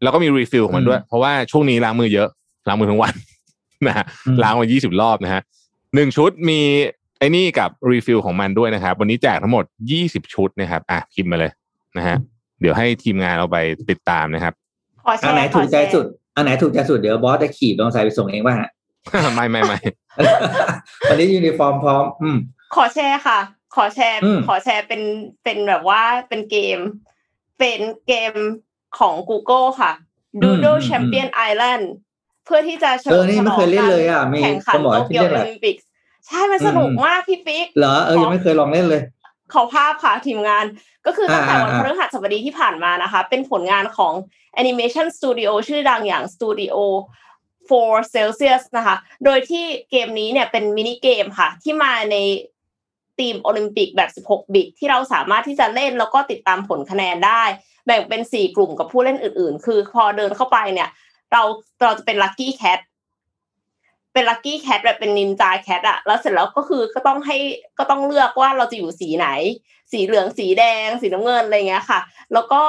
[0.02, 2.30] แล้วก็มี refill ของมันด้วยอืมเพราะว่าช่วงนี้ล้างมือเยอะ
[2.67, 3.13] ล้างมือทั้งวัน
[3.88, 5.41] นะฮะอืมล้างมา20รอบนะฮะ
[5.96, 6.60] หนึ่งชุดมี
[7.20, 9.66] ไอ้นี่กับ refill ของมันด้วยนะครับ วันนี้แจกทั้งหมด
[10.00, 11.52] 20ชุดนะครับอะพิมพ์มาเลย
[11.98, 12.18] นะฮะ
[12.60, 13.58] เดี๋ยวให้ทีมงานเอาไป
[13.90, 18.70] ติดตามนะครับๆขอแชอันร์ไหนขถูอกใจแชร์สุดอันไหนถูกใจสุดเดี๋ยวบอสจะขี่ลองใส่ไปส่งเองว่าฮะ
[19.36, 19.78] ไม่ไม่ไม่
[21.10, 22.38] วันนี้ยูนิฟอร์มพร้อม อืม
[22.76, 23.40] ขอแชร์ค่ะ
[23.76, 25.02] ขอแชร์อืมขอแชร์เป็น
[25.44, 26.80] เป็นแบบว่าเป็นเกม
[27.60, 28.34] เป็นเกม
[29.00, 29.92] ของ Google ค่ะ
[30.42, 31.86] Doodle Champion Island
[32.46, 35.76] เพื่อที่จะเฉเอลิอมนี่ฉลไม่องเคยเล่นเลยอะมีแข่งขันสมอโตที่เกียวเล่นโออะลิมปิก
[36.28, 39.02] ใช่มันสนุกมากพี่ปิ๊กเหรอเออยังไม่เคยลองเล่นเลย
[39.54, 40.66] ขอภาพค่ะทีมงาน
[41.06, 44.14] ก็คือตั้งแต่อ่าวันอ่าพฤหัสบดีที่ผ่านมานะคะ เป็นผลงานของ
[44.62, 46.76] Animation Studio ชื่อดังอย่าง Studio
[47.70, 52.18] 4 Celsius นะคะ โดยที่เกมนี้เนี่ยเป็นมินิเกมค่ะ ที่มาใน
[53.20, 57.44] ธีมโอลิมปิกแบบ 16 บิต ที่เราสามารถที่จะเล่นแล้วก็ติดตามผลคะแนนได้
[57.86, 60.90] แบ่งเป็น 4 กลุ่มกับผู้เล่นอื่น ๆ คือพอเดินเข้าไปเนี่ย
[61.32, 61.44] เรา
[61.82, 62.80] เราจะเป็น lucky cat
[64.13, 67.38] เป็น lucky cat แบบเป็น ninja cat อะแล้วเสร็จแล้วก็คือก็ต้องให้
[67.78, 69.28] ก็ต้องเลือกว่าเราจะอยู่สีไหน
[69.91, 72.00] สีเหลืองสีแดง สีน้ำเงินอะไรเงี้ยค่ะ
[72.34, 72.62] แล้วก็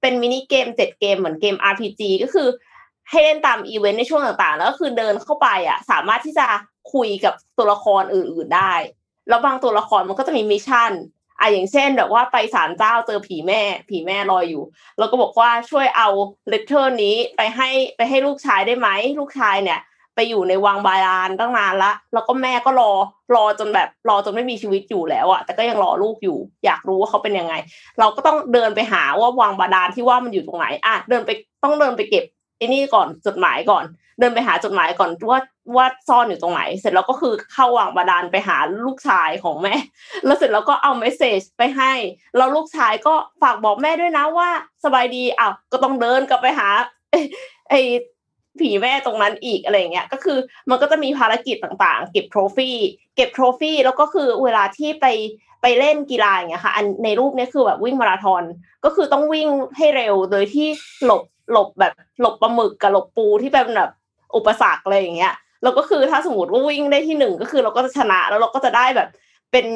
[0.00, 2.48] เป็นมินิเกมเจ็ดเกมเหมือนเกม RPG ก็คือ
[3.10, 6.46] ให้เล่นตามอีเวนต์ในช่วงต่างๆ แล้วก็คือเดินเข้าไปอะสามารถที่จะ
[6.92, 8.72] คุยกับตัวละครอื่น ๆได้
[9.28, 10.92] แล้วบางตัวละครมันก็จะมี mission
[11.40, 14.62] อะอย่างเช่นแบบว่าไปศาลเจ้าเจอผีแม่ ผีแม่รออยู่
[14.98, 16.08] แล้วก็บอกว่าช่วยเอา
[16.48, 19.80] letter นี้ไปให้ไปให้ลูกชายได้ไหมลูกชายเนี่ย
[20.14, 22.92] ไปอยู่ในวังบาดาลตั้งนานละ แล้วก็แม่ก็รอ
[23.34, 27.54] รอจนแบบรอจนไม่มีชีวิตอยู่แล้วอะแต่ก็ยังรอลูกอยู่ อยากรู้ว่าเขาเป็นยังไง
[27.98, 31.30] เราก็ต้องเดินไปหาว่าวังบาดาลที่ว่ามันอยู่ตรงไหนอะเดินไป
[31.64, 32.24] ต้องเดินไปเก็บ
[32.58, 33.84] ไอ้นี่ก่อนจดหมายก่อน
[34.20, 35.40] เดินไปหาจดหมายก่อนว่า
[35.76, 39.74] ว่าซ่อนอยู่ตรงไหน เสร็จแล้วก็คือเข้าวังบาดาลไปหาลูกชายของแม่
[40.26, 41.92] แล้วเสร็จแล้วก็เอาเมสเซจไปให้
[42.36, 44.48] แล้วลูกชายก็ฝากบอกแม่ด้วยนะว่า
[44.84, 46.68] สบายดีอ้าวก็ต้องเดินกลับไปหา
[47.70, 47.80] ไอ้
[48.60, 50.38] ผีแม่ตรงนั้นอีกอะไรเงี้ย ก็คือ
[50.70, 52.76] มันก็จะมีภารกิจต่างๆ เก็บโทรฟี่
[53.16, 55.06] เก็บโทรฟี่ แล้วก็คือเวลาที่ไป
[55.62, 58.42] ไปเล่นกีฬาอย่างเงี้ยค่ะ อันในรูปนี้คือแบบวิ่งมาราธอน
[58.84, 60.68] ก็คือต้องวิ่งให้เร็วโดยที่
[61.04, 63.90] หลบหลบแบบหลบปลาหมึกกับหลบปูที่เป็นแบบ
[64.36, 69.08] อุปสรรคอะไรอย่างเงี้ย แล้วก็คือถ้าสมมติว่าวิ่งได้ที่หนึ่งก็คือเราก็จะชนะแล้วเราก็จะได้แบบ
[69.52, 69.66] เป็น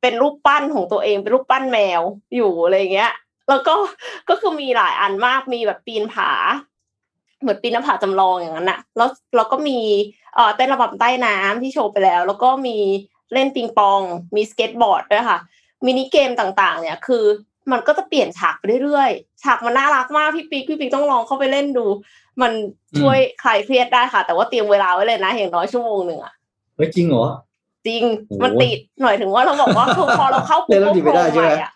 [0.00, 2.02] เป็นรูปปั้นของตัวเองเป็นรูปปั้นแมว
[2.36, 3.12] อยู่อะไรเงี้ย
[3.48, 3.74] แล้วก็
[4.28, 6.30] ก็คือมีหลายอันมากมีแบบปีนผา
[7.40, 9.78] เหมือนปีนหน้าผาจำลองอย่างนั้นอะแล้วเราก็มี
[10.34, 12.76] เอ่อเต้นระบำใต้น้ำที่โชว์ไปแล้ว แล้วก็มี
[13.32, 14.00] เล่นปิงปอง
[14.36, 15.38] มีสเก็ตบอร์ดด้วยค่ะ
[15.86, 17.24] มินิเกมต่างๆ เนี่ยคือ
[17.72, 21.86] มันก็จะเปลี่ยนฉากไปเรื่อยๆ ฉากมันน่ารักมากพี่ปิ๊กพี่ปิ๊กต้องลองเข้าไปเล่นดู
[22.42, 22.52] มัน
[23.00, 26.32] ช่วยคลายเครียดได้ค่ะ แต่ว่าเตรียมเวลาไว้เลยนะ อย่างน้อยชั่วโมงหนึ่งอะ
[26.76, 27.26] เฮ้ยจริงเหรอ
[27.86, 31.72] จริงโอ้โหมันติดหน่อยถึงว่าเราบอกว่าคือพอเราเข้าเล่นแล้ว Google หนีไม่ได้ Chrome ใช่ไหมใหม่อะ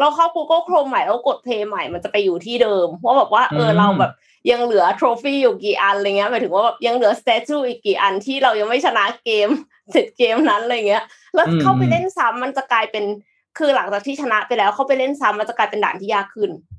[0.00, 4.12] เราเข้า Google Chrome ใหม่แล้วกด play ใหม่มันจะไปอยู่ที่เดิมว่าแบบว่าเอออืมเราแบบ
[4.50, 9.48] ยังเหลือ trophy อยู่กี่อันอะไรเงี้ยหมายถึงว่าแบบยังเหลือ stage อยู่อีกกี่อันที่เรายังไม่ชนะเกม
[9.92, 11.04] เสร็จเกมนั้นอะไรเงี้ย
[11.34, 13.04] แล้วเข้าไปเล่นซ้ำมันจะกลายเป็น
[13.58, 16.77] คือหลังจากที่ชนะไปแล้วเข้าไปเล่นซ้ำมันจะกลายเป็นด่านที่ยากขึ้นอืมม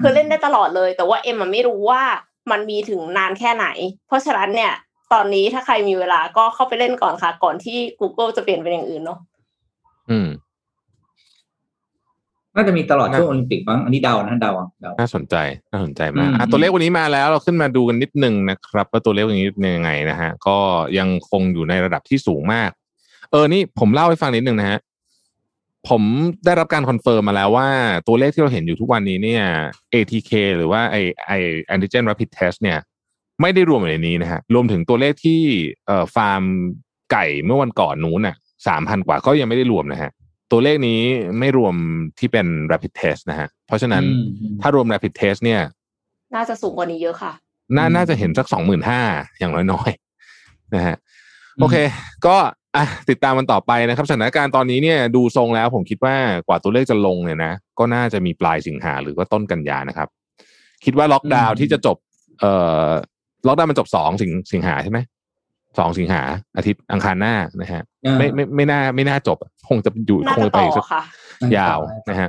[0.00, 2.02] คือเล่นได้ตลอดเลย แต่ว่าเอ็มมันไม่รู้ว่า
[2.50, 3.66] มันมีถึงนานแค่ไหน
[4.08, 4.72] เพราะฉะนั้นเนี่ย
[5.12, 9.18] ตอนนี้ถ้าใครมีเวลาก็เข้าไปเล่นก่อนค่ะ ก่อนที่ Google จะเปลี่ยนเป็นอย่างอื่นเนาะ
[10.10, 10.28] อืม
[12.54, 15.36] น่าจะมีตลอดช่วงโอลิมปิกมั้งอันนี้เดานะเดาอะเดาน่าสนใจ
[15.70, 20.56] น่าสนใจมากอืมอะตัวเลขวันนี้มาแล้วเราขึ้นมาดูกันนิดนึงนะครับ ว่าตัวเลขวันนี้เป็นยังไงนะฮะ ก็
[20.98, 22.70] ยังคงอยู่ในระดับที่สูงมาก
[23.30, 24.78] เออนี่ผมเล่าให้ฟังนิดนึงนะฮะ
[25.88, 26.02] ผม
[26.44, 27.68] ได้รับการ confirm มาแล้วว่า
[28.06, 29.44] ตัวเลขที่เราเห็นอยู่ทุกวันนี้เนี่ย
[29.94, 31.32] ATK หรือว่าไอไอ
[31.74, 32.78] antigen rapid test เนี่ย
[33.40, 35.40] ไม่ได้รวมอยู่ในนี้นะฮะรวมถึงตัวเลขที่
[35.86, 36.42] เอ่อฟาร์ม
[37.12, 40.10] ไก่เมื่อวันก่อนนู้นน่ะสามพันกว่าก็ยังไม่ได้รวมนะฮะ
[40.52, 41.00] ตัวเลขนี้
[41.38, 41.74] ไม่รวม
[42.18, 45.60] ที่เป็น rapid test นะฮะเพราะฉะนั้นอืมถ้ารวม rapid test เนี่ย
[46.34, 47.32] น่าจะสูงกว่านี้เยอะค่ะ
[47.76, 49.00] น่าอืมน่าจะเห็นสักสองหมื่นห้า
[49.38, 50.96] อย่างน้อยๆนะฮะ
[51.56, 51.76] อืมโอเค
[52.26, 52.36] ก็
[52.76, 56.16] อะติดตามมันต่อไปนะครับสถานการณ์ตอนนี้เนี่ยดูทรงแล้วผมคิดว่า
[56.48, 60.08] กว่าตัวเลขจะลงเนี่ยนะก็น่าจะมีปลายสิงหาหรือว่าต้นกันยานะครับ
[60.84, 61.96] คิดว่าล็อกดาวน์ที่จะจบ
[62.40, 62.52] เอ่
[62.86, 62.88] อ
[63.46, 64.98] ล็อกดาวน์มันจบสองสิงสิงหาใช่ไหม
[65.78, 66.22] สองสิงหา
[66.56, 71.02] อาทิตย์อังคารหน้านะฮะอ่าไม่ไม่ไม่น่าไม่น่าจบอะคงจะอยู่น่าคงจะจะไปต่อีกสัอกค่ะ
[71.56, 71.78] ยาว
[72.10, 72.28] นะฮะ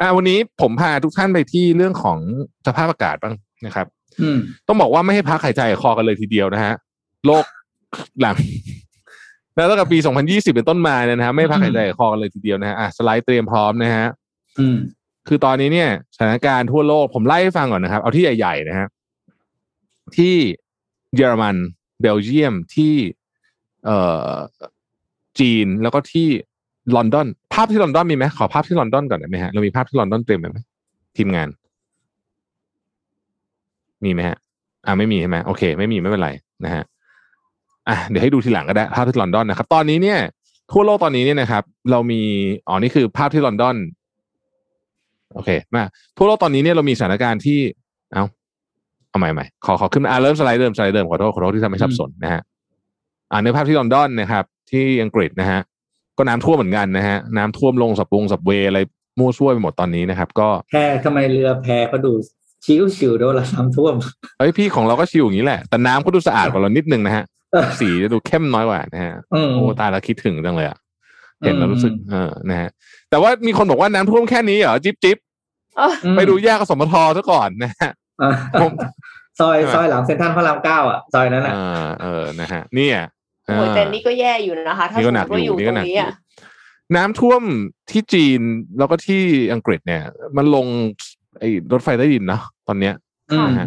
[0.00, 2.18] อ่าวันนี้ผมพาทุกท่านไปที่เรื่องของ
[2.66, 3.34] สภาพอากาศบ้าง
[3.66, 3.86] นะครับ
[4.22, 6.74] อืมต้องบอกว่าไม่ให้พักหายใจคอกันเลยทีเดียวนะฮะ
[7.26, 7.44] โลก
[8.20, 8.36] หลัง
[9.56, 14.08] แล้วตั้งแต่ปี 2020 เป็นต้นมาเนี่ยนะฮะไม่ให้พักหายใจคอกันเลยทีเดียวนะฮะอะสไลด์เตรียมพร้อมนะฮะ
[14.58, 14.76] อืม
[15.28, 18.88] คือตอนนี้เนี่ยสถานการณ์ทั่วโลกผมไล่ให้ฟังก่อนนะครับ เอาที่ใหญ่ๆนะฮะ
[20.16, 20.34] ที่
[21.16, 21.56] เยอรมัน
[22.00, 22.94] เบลเยียมที่
[23.84, 23.98] เอ่
[24.30, 24.34] อ
[25.40, 26.28] จีนแล้วก็ที่
[26.96, 30.58] ลอนดอน ภาพที่ลอนดอนมีไหมขอภาพที่ลอนดอนก่อนได้ไหมฮะเรามีภาพที่ลอนดอนเตรียมไว้ไหม
[31.16, 31.48] ทีมงาน
[34.04, 34.36] มีไหมฮะ
[34.86, 36.30] อ่าไม่มีใช่ไหมโอเค ไม่มีไม่เป็นไร
[36.64, 36.84] นะฮะ
[37.90, 40.18] อะเดี๋ยวให้ดูทีหลังก็ได้ภาพที่ลอนดอนนะครับ ตอนนี้เนี่ย
[40.72, 42.22] ทั่วโลกตอนนี้เนี่ยนะครับ เรามี
[42.68, 43.76] อ๋อนี่คือภาพที่ลอนดอน
[45.34, 45.84] โอเค มา
[46.16, 47.58] ทั่วโลกตอนนี้เนี่ยเรามีสถานการณ์ที่
[48.12, 48.24] เอา
[49.10, 52.42] เอาใหม่ใหม่ขอขอขึ้นมาอ่าเริ่มสไลด์เดิมสไลด์เดิมขอโทษขอโทษที่ทำให้สับสนนะฮะ
[53.30, 55.60] อ่าในภาพที่ลอนดอนนะครับ ที่อังกฤษนะฮะ
[56.18, 58.78] ก็น้ำท่วมเหมือนกันนะฮะน้ำท่วมลงสับวงสับเวอะไร
[59.18, 60.74] มั่วซั่วไปหมดตอนนี้นะครับ ก็แพ
[61.04, 62.12] ทำไมเรือแพก็ดู
[62.64, 63.94] ชิวชิวๆด้วยละน้ำท่วม
[64.38, 67.39] เอ้ยพี่ของเราก็ชิวอย่างนี้แหละแต่น้ำก็ดูสะอาดกว่าเรานิดนึงนะฮะเออ
[67.80, 70.78] สีจะดูเข้มน้อยกว่านะฮะอืมโอ้ตายแล้วคิดถึงจังเลยอะ
[71.44, 72.70] เห็นแล้วอืมรู้สึกเออนะฮะ
[73.10, 75.18] แต่ว่ามีคนบอกว่าน้ำท่วมแค่นี้เหรอจิ๊บจิ๊บ
[75.76, 77.90] เอออืมไปดูแยกกสมทซะก่อนนะฮะ
[78.22, 78.30] อ่า
[78.60, 78.72] ผม
[79.40, 81.54] ซอยใช่ไหมซอยหลังเซ็นทรัลพระรามเก้าอะซอยนั้นเออะ
[81.86, 82.96] อเออนะฮะเนี่ย
[83.44, 86.14] โอ้ยแต่นี่ก็แย่อยู่นะคะ ถ้านี่สก็มหมนักติว่าออยู่ยู่นี่ตก็รหนังกนี้อยู่อะ
[86.96, 87.42] น้ำท่วม
[87.90, 88.40] ที่จีน
[88.78, 89.22] แล้วก็ที่
[89.52, 90.02] อังกฤษเนี่ย
[90.36, 90.66] มันลง
[91.38, 92.94] ไอ้รถไฟใต้ดินเนาะตอนเนี้ย
[93.32, 93.66] อืมฮะ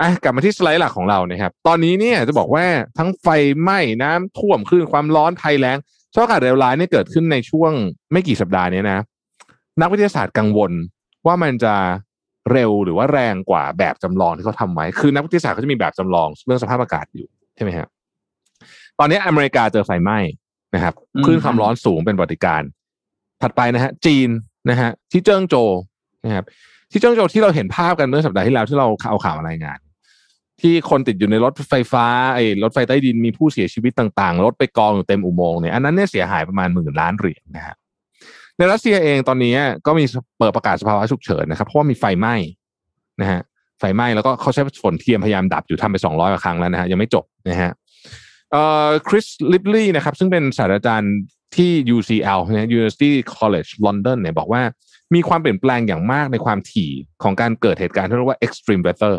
[0.00, 2.64] อืมอะกลับมาที่สไลด์หลักของเรานะครับ ตอนนี้เนี่ยจะบอกว่า
[2.98, 3.26] ทั้งไฟ
[3.60, 5.78] ไหม้น้ำท่วมคลื่นความร้อนภัยแล้ง
[6.14, 7.72] สภาพอากาศเลวร้ายเนี่ยเกิดขึ้นในช่วง
[8.12, 8.98] ไม่กี่สัปดาห์เนี้นะ
[9.80, 10.72] นักวิทยาศาสตร์กังวล
[11.26, 11.74] ว่ามันจะ
[12.52, 17.88] เร็วหรือว่าแรงกว่าแบบจำลองที่เขาทำไว้คือนักวิทยาศาสตร์เขาจะมีแบบจำลองเรื่องสภาพอากาศอยู่ใช่ไหมครับ
[18.98, 20.18] ตอนนี้อเมริกาเจอไฟไหม้
[20.74, 22.68] นะครับอืมคลื่นความร้อนสูงเป็นปฏิการณ์
[23.42, 24.28] ถัดไปนะฮะ จีน
[24.70, 25.70] นะฮะที่เจิ้งโจว
[26.24, 26.44] นะครับ
[26.90, 29.78] ที่เจิ้งโจวที่เราเห็นภาพกันเมื่อสัปดาห์ที่แล้วที่เราเอาข่าวมารายงาน
[30.60, 37.76] ที่คนติดอยู่ในรถไฟฟ้าไอ้รถไฟใต้ดินมีผู้เสียชีวิตต่างๆ รถไปกองอยู่เต็มอุโมงค์เนี่ยอันนั้นเนี่ยเสียหายประมาณหมื่นล้านเหรียญนะฮะ
[38.58, 39.54] ในรัสเซียเองตอนนี้
[39.86, 40.04] ก็มี
[40.38, 42.34] เปิดประกาศสภาวะฉุกเฉินนะครับเพราะว่ามีไฟไหม้
[43.20, 43.40] นะฮะ
[43.78, 47.72] ไฟไหม้แล้วก็เขาใช้ฝนเทียมพยายามดับอยู่ทำไปสองร้อยกว่าครั้งแล้วนะฮะยังไม่จบนะฮะ
[48.52, 51.14] เอ่อคริสลิปลีย์นะครับซึ่งเป็นศาสตราจารย์
[51.56, 54.62] ที่ UCL นะ University College London เนี่ยบอกว่า
[55.14, 56.90] มีความเปลี่ยนแปลงอย่างมากในความถี่
[57.22, 59.14] ของการเกิดเหตุการณ์ที่เรียกว่า extreme weather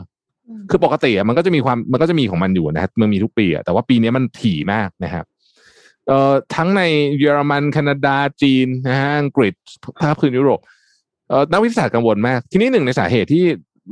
[0.69, 5.25] คือปกติอะมันก็จะมีความมันก็จะมีของมันอยู่นะฮะมันมีทุกปีอะแต่ว่าปีนี้มันถี่มากนะครับ
[6.07, 6.81] เอ่อทั้งใน
[7.19, 9.53] เยอรมันแคนาดาจีนนะฮะอังกฤษ
[10.01, 10.59] ภาคพื้นยุโรป
[11.29, 13.43] เอ่อนักวิทยาศาสตร์กังวลมาก ทีนี้หนึ่งในสาเหตุที่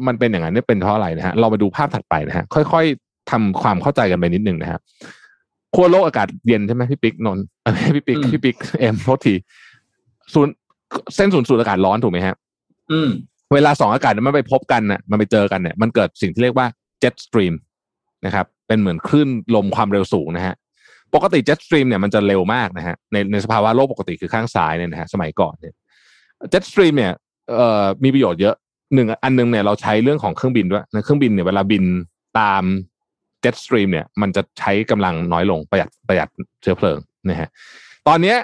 [0.07, 4.79] มันเป็นอย่างนั้นเนี่ยเป็นเพราะอะไรนะฮะเรามาดูภาพถัดไปนะฮะค่อยๆทำความเข้าใจกันไปนิดหนึ่งนะฮะ
[5.75, 9.35] ขั้วโลกอากาศเย็นใช่ไหมพี่ปิ๊กนนท์เอ้ยพี่ปิ๊กอืมพี่ปิ๊กเอ็มโทษที
[10.33, 10.53] ศูนย์
[11.15, 12.35] เส้นศูนย์สูตรอากาศร้อนถูกไหมฮะ
[12.91, 13.09] อืม
[13.53, 16.67] เวลาสองอากาศมันไปพบกันน่ะมันไปเจอกันเนี่ยมันเกิดสิ่งที่เรียกว่า
[17.03, 17.53] jet stream
[18.25, 20.55] นะครับเป็นเหมือนคลื่นลมความเร็วสูงนะฮะ
[21.15, 25.73] ปกติ jet stream เนี่ยมันจะเร็วมากนะฮะในในสภาวะโลกปกติคือข้างซ้ายเนี่ยนะฮะสมัยก่อนเนี่ย
[26.51, 27.11] jet stream เนี่ย
[27.55, 28.55] เอ่อมีประโยชน์เยอะ
[28.93, 31.83] หนึ่งอันหนึงเนี่ยเราใช้เรื่องของเครื่องบินด้วยนะเครื่องบินเนี่ยเวลาบิน
[32.39, 32.63] ตาม
[33.43, 36.29] jet stream เนี่ย มันจะใช้กำลังน้อยลงประหยัดประหยัด
[36.61, 36.97] เชื้อเพลิง
[37.29, 37.49] นะฮะ
[38.07, 38.37] ตอนเนี้ย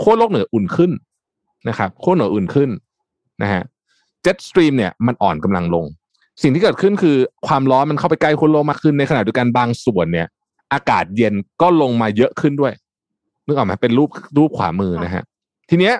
[0.00, 0.90] ขั้วโลกเหนืออุ่นขึ้น
[1.68, 2.70] นะครับขั้วเหนืออุ่นขึ้น
[3.42, 3.62] นะฮะ
[4.22, 5.86] jet stream เนี่ยมันอ่อนกำลังลง
[6.42, 7.16] สิ่งที่เกิดขึ้นคือ
[7.46, 10.26] ความร้อนมันเข้าไปใกล้ขั้วโลกมากขึ้นในขณะเดียวกันบางส่วนเนี่ย
[10.72, 12.72] อากาศเย็นก็ลงมาเยอะขึ้นด้วย
[13.46, 14.08] นึกออกไหมเป็นรูป
[14.38, 15.22] รูปขวามือนะฮะ
[15.70, 15.94] ทีเนี้ย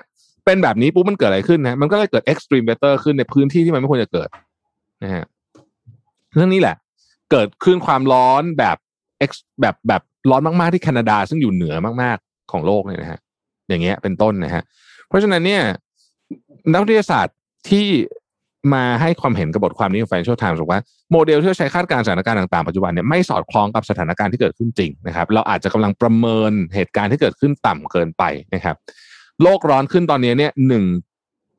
[0.45, 4.29] เป็นแบบนี้ปุ๊บมันเกิดอะไรขึ้นนะมันก็เลยเกิด extreme weather ขึ้นในพื้นที่ที่มันไม่ควรจะเกิด
[5.03, 5.23] นะฮะ
[6.35, 6.75] เรื่องนี้แหละ
[7.31, 8.77] เกิดขึ้นความร้อนแบบ
[9.29, 13.19] X แบบแบบร้อนมากๆที่แคนาดา ซึ่งอยู่เหนือมากๆของโลกเนี่ยนะฮะ
[13.69, 14.63] อย่างเงี้ยเป็นต้นนะฮะ
[15.07, 15.61] เพราะฉะนั้นเนี่ย
[16.71, 17.35] นักวิทยาศาสตร์
[17.69, 17.87] ที่
[18.73, 28.75] มาให้ความเห็นกับบทความนี้ของ Financial Times บอกว่าโมเดลที่ใช้คาดการณ์สถานการณ์ต่างๆปัจจุบันเนี่ยไม่สอดคล้องกับสถานการณ์ที่เกิดขึ้นจริงนะครับ เราอาจจะกำลังประเมินเหตุการณ์ที่เกิดขึ้นต่ำเกินไปนะครับ
[29.41, 30.85] โลกร้อนขึ้นตอนนี้เนี่ยหนึ่ง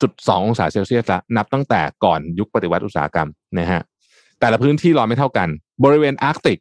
[0.03, 3.29] จุดสององศาเซลเซียสละนับตั้งแต่ก่อนยุคปฏิวัติอุตสาหกรรม
[3.59, 3.83] นะฮะ
[4.41, 5.49] แต่ละพื้นที่ร้อนไม่เท่ากัน
[5.85, 6.59] บริเวณอาร์กติก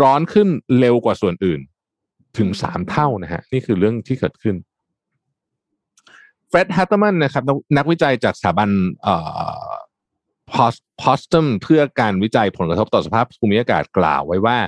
[0.00, 1.60] ร้อนขึ้นเร็วกว่าส่วนอื่น
[2.38, 4.54] ถึงสามเท่านะฮะนี่คือเรื่องที่เกิดขึ้น
[6.54, 7.44] ฟร็ดแฮตเตอร์มันนะครับ
[7.76, 8.68] นักวิจัยจากสถาบัน
[9.02, 9.14] เอ่
[9.66, 9.70] อ
[11.00, 14.58] พอตสดัมเพื่อการวิจัยผลกระทบต่อสภาพภูมิอากาศกล่าวไว้ว่า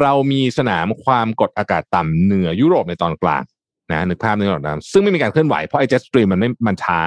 [0.00, 3.42] เรามีสนามความกดอากาศต่ำเหนือยุโรปในตอนกลาง
[3.90, 6.98] นะนึกภาพนึกออกนะซึ่งไม่มีการเคลื่อนไหวเพราะไอ้ jet stream มันไม่มันช้า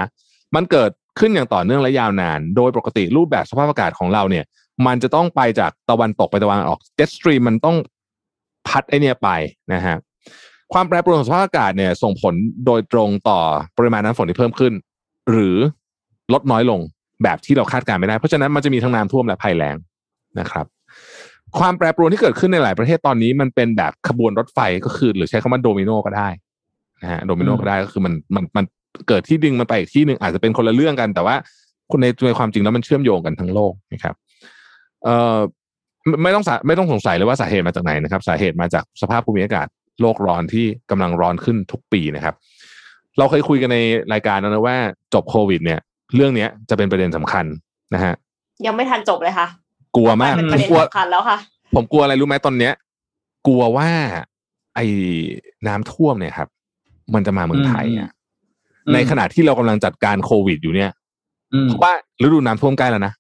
[0.55, 4.45] มันเกิดขึ้นอย่างต่อเนื่องและยาวนาน โดยปกติรูปแบบสภาพอากาศของเราเนี่ย
[4.85, 7.77] มันจะต้องไปจากตะวันตกไปตะวันออก jet stream มันต้อง
[8.67, 9.29] พัดไอเนี่ยไป
[9.73, 9.97] นะฮะ
[10.73, 12.33] ความแปรปรวนของสภาพอากาศเนี่ย ส่งผล
[12.65, 13.39] โดยตรงต่อ
[13.77, 14.73] ปริมาณน้ำฝนที่เพิ่มขึ้น
[15.31, 15.55] หรือ
[16.33, 16.79] ลดน้อยลง
[17.23, 19.75] แบบที่เราคาดการณ์ไม่ได้ เพราะฉะนั้นมันจะมีทั้งน้ำท่วมและภัยแล้ง
[20.39, 20.65] นะครับ
[21.59, 26.29] ความแปรปรวนที่เกิดขึ้นในหลายประเทศตอนนี้มันเป็นแบบขบวนรถไฟก็คือ หรือใช้คำว่าโดมิโนก็ได้
[27.01, 28.65] นะฮะโดมิโนก็ได้ก็คือมันมันมัน
[29.07, 31.35] เกิดที่ดึงมันไปอีกที่หนึ่งอาจจะเป็นคนละเรื่องกัน แต่ว่า
[31.91, 34.15] คนในในความจริงแล้วมันเชื่อมโยงกันทั้งโลกนะครับ
[35.03, 35.37] เอ่อ
[36.07, 39.67] ไม่ไม่ต้องสาไม่ต้องสงสัยเลยว่าสาเหตุมาจากไหนนะครับ สาเหตุมาจากสภาพภูมิอากาศ
[40.01, 42.35] โลกร้อนที่กำลังร้อนขึ้นทุกปีนะครับ
[43.17, 43.77] เราเคยคุยกันใน
[44.13, 44.77] รายการแล้วนะว่า
[45.13, 45.79] จบโควิด เนี่ย
[46.15, 47.45] เรื่องเนี้ยจะเป็นประเด็นสำคัญ
[47.93, 48.13] นะฮะ
[48.65, 49.47] ยังไม่ทันจบเลยค่ะ
[49.95, 51.37] กลัวมากเป็นผประมเด็นกลัวสำคัญแล้วค่ะ
[51.75, 52.73] ผมกลัวอะไรรู้ไหมตอนเนี้ย
[53.47, 53.89] กลัวว่า
[54.75, 54.85] ไอ้
[55.67, 56.49] น้ำท่วมเนี่ยครับ
[57.13, 58.09] มันจะมาเมืองไทยอะ
[58.85, 60.91] อืมในขณะที่เรากำลังจัดการโควิดอยู่เนี่ย
[61.53, 61.93] อืมเพราะว่า
[62.23, 63.13] ฤดูน้ำท่วมใกล้แล้วนะ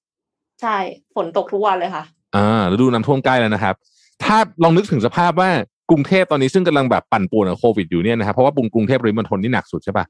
[0.61, 0.77] ใช่
[1.15, 2.03] ฝนตกทุกวันเลยค่ะ
[2.35, 3.75] อ่าฤดูน้ำท่วมใกล้แล้วนะครับ
[4.23, 5.51] ถ้าลองนึกถึงสภาพว่า
[5.89, 10.05] กรุงเทพตอนนี้ซึ่งกำลังแบบปั่นป่วนกับโควิดอยู่เนี่ยนะครับเพราะว่ากรุงเทพปริมณฑลนี่หนักสุดใช่ปะ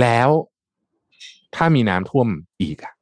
[0.00, 0.28] แล้ว
[1.56, 2.26] ถ้ามีน้ำท่วม
[2.60, 2.92] อีกอะ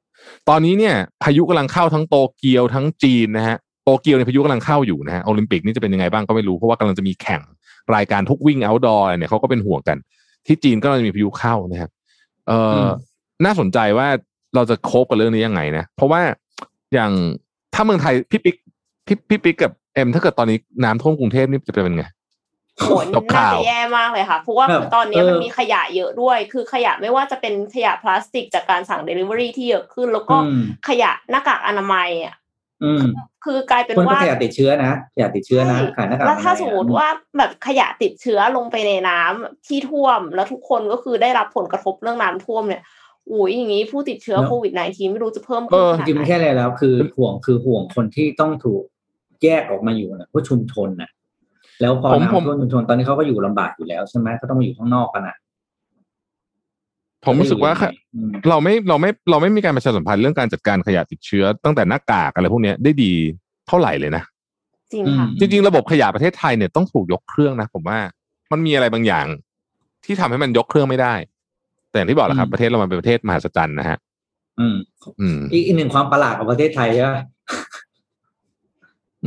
[0.48, 7.40] ตอนนี้เนี่ย พายุกำลังเข้าทั้งโตเกียวทั้งจีนนะฮะโตเกียวในยพายุกำลังเข้าอยู่นะฮะโอลิมปิกนี่จะเป็นยังไงบ้างก็ไม่รู้เพราะว่ากำลังจะมีแข่ง
[7.94, 9.98] รายการทุกวิ่ง outdoor เนี่ยเขาก็เป็นห่วงกัน
[10.46, 11.90] ที่จีนก็กำลังมีพายุเข้านะครับ
[12.48, 12.90] เอออม
[13.44, 14.08] น่าสนใจว่า
[14.54, 16.20] เราจะโคบกับเรื่องนี้ยังไงนะ เพราะว่า
[16.94, 17.12] อย่าง
[17.74, 18.56] ถ้าเมืองไทยพี่ปิ๊ก
[19.06, 22.04] พี่พี่ปิ๊กกับเอ็มถ้าเกิดตอนนี้น้ำท่วมกรุงเทพนี่จะเป็นไง
[22.78, 32.34] โหจบน่าข่าวจะแย่มากเลยค่ะ เพราะว่าแบบตอนเนี้ยเออมันมีขยะเยอะด้วย คือขยะไม่ว่าจะเป็นขยะพลาสติกจากการสั่ง Delivery ที่เยอะขึ้น แล้วก็อืมขยะหน้ากากอนามัยอะ
[32.84, 33.00] อืม
[33.44, 42.82] คือกลายเป็นคนก็ว่าขยะติดเชื้อนะขยะติดเชื้อนะใช่ขายหน้ากากแล้วถ้าอนาสยมอะมติว่าแบบขยะติดเชื้อลงไปในน้ำที่ท่วม แล้วทุกคนก็คือได้รับผลกระทบเรื่องน้ำท่วมเนี่ย
[43.30, 48.82] อุ้ยอย่างนี้ผู้ติดเชื้อโควิด -19 ไม่รู้จะเพิ่มขึ้นเออขนาดจริงๆไหไม่นแค่อะไรแล้ว คือห่วงคือห่วงคนที่ต้องถูก
[49.44, 51.10] แยกออกมาอยู่นะพวกชุมชนน่ะ
[51.80, 55.36] แล้วพอผมผมน้ำท่วมชุมชนตอนนี้เขาก็อยู่ลำบากอยู่แล้วใช่ไหมเขาต้องมาอยู่ข้างนอกกันอะ
[57.24, 63.12] ผมรู้สึกว่าจะอยู่ยังไงอืมเราไม่เราไม่เราไม่มีการประชาสัมพันธ์เรื่องการจัดการขยะติดเชื้อ ตั้งแต่หน้ากากอะไรพวกเนี้ยได้ดี
[63.68, 64.22] เท่าไหร่เลยนะ
[64.92, 67.98] จริงค่ะอืมจริงๆระบบขยะประเทศไทยเนี่ยต้องถูกยกเครื่องนะผมว่า
[68.52, 69.26] มันมีอะไรบางอย่าง
[70.04, 71.14] ที่ทำให้มันยกเครื่องไม่ได้
[71.90, 73.98] แต่อย่างที่บอกแหละครับอืมประเทศเรามันเป็นประเทศมหัศจรรย์นะฮะ
[74.60, 74.76] อืม
[75.20, 77.10] อืมอีกอีกหนึ่งความประหลาดของประเทศไทยใช่ไหม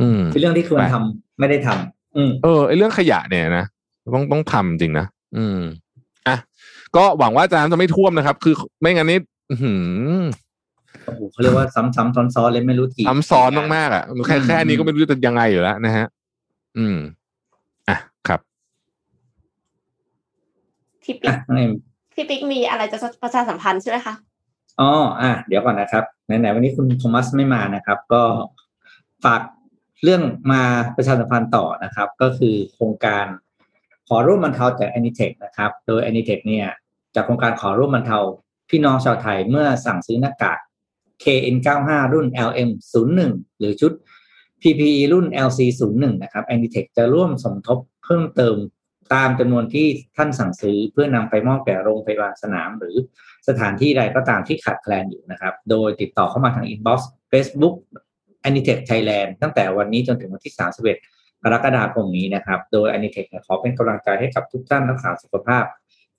[0.00, 3.64] อืมเป็นเรื่องที่ควรไปทำไม่ได้ทำอืมเออไอเรื่องขยะเนี่ยนะ
[4.14, 5.58] ต้องต้องทำจริงนะอืม
[6.28, 6.36] อะ
[6.96, 9.18] ก็หวังว่าอาจารย์จะไม่ท่วมนะครับ คือไม่งั้นนี่
[9.50, 9.72] อื้อหื
[10.20, 10.22] อ
[11.04, 16.06] โอ้โหเขาเรียกว่าซ้ำๆซ้อนๆเลยไม่รู้กี่ซ้ำซ้อนมากๆอะแค่แค่นี้ก็ไม่รู้จะยังไงอยู่แล้วนะฮะ
[16.78, 16.96] อืม
[17.88, 17.96] อะ
[18.28, 18.40] ครับ
[21.02, 21.72] พี่ปิ๊อะกน้องเอ็ม
[22.14, 24.14] พี่ปิ๊กมีอะไรจะประชาสัมพันธ์ใช่ไหมคะ
[24.80, 24.90] อ๋อ
[25.22, 28.22] อะเดี๋ยวก่อนนะครับไหนๆวันนี้คุณโทมัสไม่มานะครับ ก็
[29.24, 29.40] ฝาก
[30.04, 30.62] เรื่องมา
[30.96, 33.26] ประชาสัมพันธ์ต่อนะครับ ก็คือโครงการ
[34.08, 36.66] ขอร่วมบรรเทาจาก a n i t e c นะครับ โดย a n i t e c เนี่ย
[37.14, 38.18] จากโครงการขอร่วมบรรเทา
[38.70, 40.58] พี่น้องชาวไทยเมื่อสั่งซื้อหน้ากาก
[41.24, 43.92] KN95 รุ่น LM01 หรือชุด
[44.62, 48.56] PPE รุ่น LC01 นะครับ a n i t e c จะร่วมสมทบเพิ่มเติม
[49.14, 49.86] ตามจำนวนที่
[50.16, 52.96] ท่านสั่งซื้อเพื่อนำไปมอบแก่โรงพยาบาลสนาม หรือ
[53.48, 57.00] สถานที่ใดก็ตามที่ขาดแคลนอยู่นะครับ โดยติดต่อเข้ามาทาง inbox
[57.30, 57.74] Facebook
[58.48, 60.54] a n i t e c h Thailand ตั้งแต่วันนี้จนถึงวันที่
[60.98, 65.64] 31 กรกฎาคมนี้นะครับ โดย a n i t e c h ขอเป็นกำลังใจให้กับทุกท่านรักษาสุขภาพ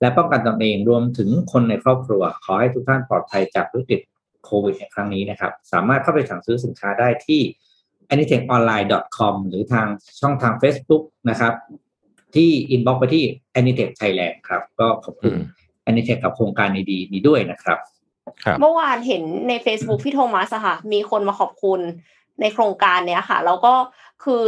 [0.00, 4.00] และป้องกันตนเองรวมถึงคนในครอบครัว ขอให้ทุกท่านปลอดภัยจากวิกฤต
[4.44, 7.40] โควิดในครั้งนี้นะครับ สามารถเข้าไปสั่งซื้อสินค้าได้ที่
[8.12, 9.86] anitechonline.com หรือทาง
[10.20, 11.54] ช่องทาง Facebook นะครับ
[12.34, 13.24] ที่ inbox ไปที่
[13.58, 15.42] Anitech Thailand ครับ ก็ขอบคุณอืม
[15.90, 17.95] Anitech กับโครงการดีๆนี้ด้วยนะครับครับ
[18.60, 21.80] เมื่อวานเห็นใน Facebook พี่โทมัสอะค่ะ มีคนมาขอบคุณ
[22.40, 23.74] ในโครงการเนี้ยค่ะ แล้วก็
[24.24, 24.42] คือ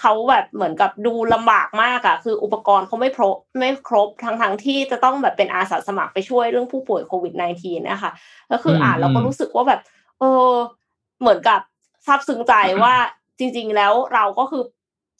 [0.00, 8.10] เขาแบบเหมือนกับดูลำบากมากอะคืออุปกรณ์เขาไม่ครบไม่ครบทั้งทั้งๆที่จะต้องแบบเป็นอาสาสมัครไปช่วยเรื่องผู้ป่วยโควิด -19 นะคะ
[8.48, 9.80] แล้วคืออ่านอืมแล้วก็รู้สึกว่าแบบ
[10.18, 10.52] เออ
[11.20, 11.60] เหมือนกับ
[12.06, 12.94] ซาบซึ้งใจว่า
[13.38, 14.62] จริง ๆ แล้วเราก็คือ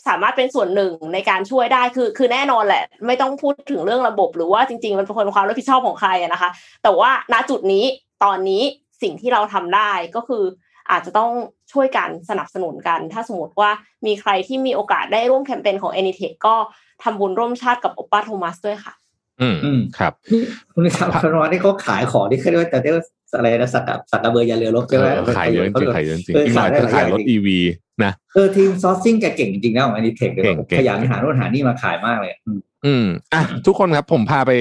[0.08, 6.50] สามารถเป็นส่วนหนึ่งในการช่วยได้คือ คือแน่นอนแหละ ไม่ต้องพูดถึงเรื่องระบบ หรือว่าจริง ๆ มันเป็นคนความรับผิดชอบของใครอะนะคะ
[6.82, 7.84] แต่ว่าณจุดนี้
[8.24, 8.62] ตอนนี้
[9.02, 10.44] สิ่งที่เราทำได้ก็คือ
[10.90, 11.32] อาจจะต้อง
[11.72, 13.70] ช่วยกันสนับสนุนกัน ถ้าสมมติว่า
[14.06, 16.54] มีใครที่มีโอกาสได้ร่วมแคมเปญของ Anytech ก็
[17.02, 18.92] ทำบุญร่วมชาติกับโอป้าโทมัสด้วยค่ะ
[19.40, 20.42] อืมอืมครับนี่
[20.72, 23.04] คุณทำคารวาที่เขาขายของที่เขาเรียกว่าแต่เรียกว่า
[23.36, 27.58] อะไรนะสักกะสักกะเบอร์ยาเรือรบใช่ไหมเออขายเยอะจริงๆขายเยอะจริงเออๆอีกหน่อยขายได้จะขายรถหลายอย่างอีวี
[28.04, 34.52] นะเออทีมซอร์ซิ่งแกเก่งจริงๆนะของอันนี้เทคเก่งเก่งขยันหาโน่นหานี่มาขายมากเลยอืมอืมอะทุกคนครับผมพาไป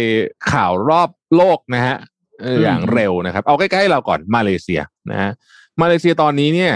[0.51, 4.81] ข่าวรอบโลกนะฮะเอ่ออืมอย่างเร็วนะครับ เอาใกล้ๆเราก่อนมาเลเซีย
[5.11, 5.31] นะฮะ
[5.81, 6.73] มาเลเซียตอนนี้เนี่ย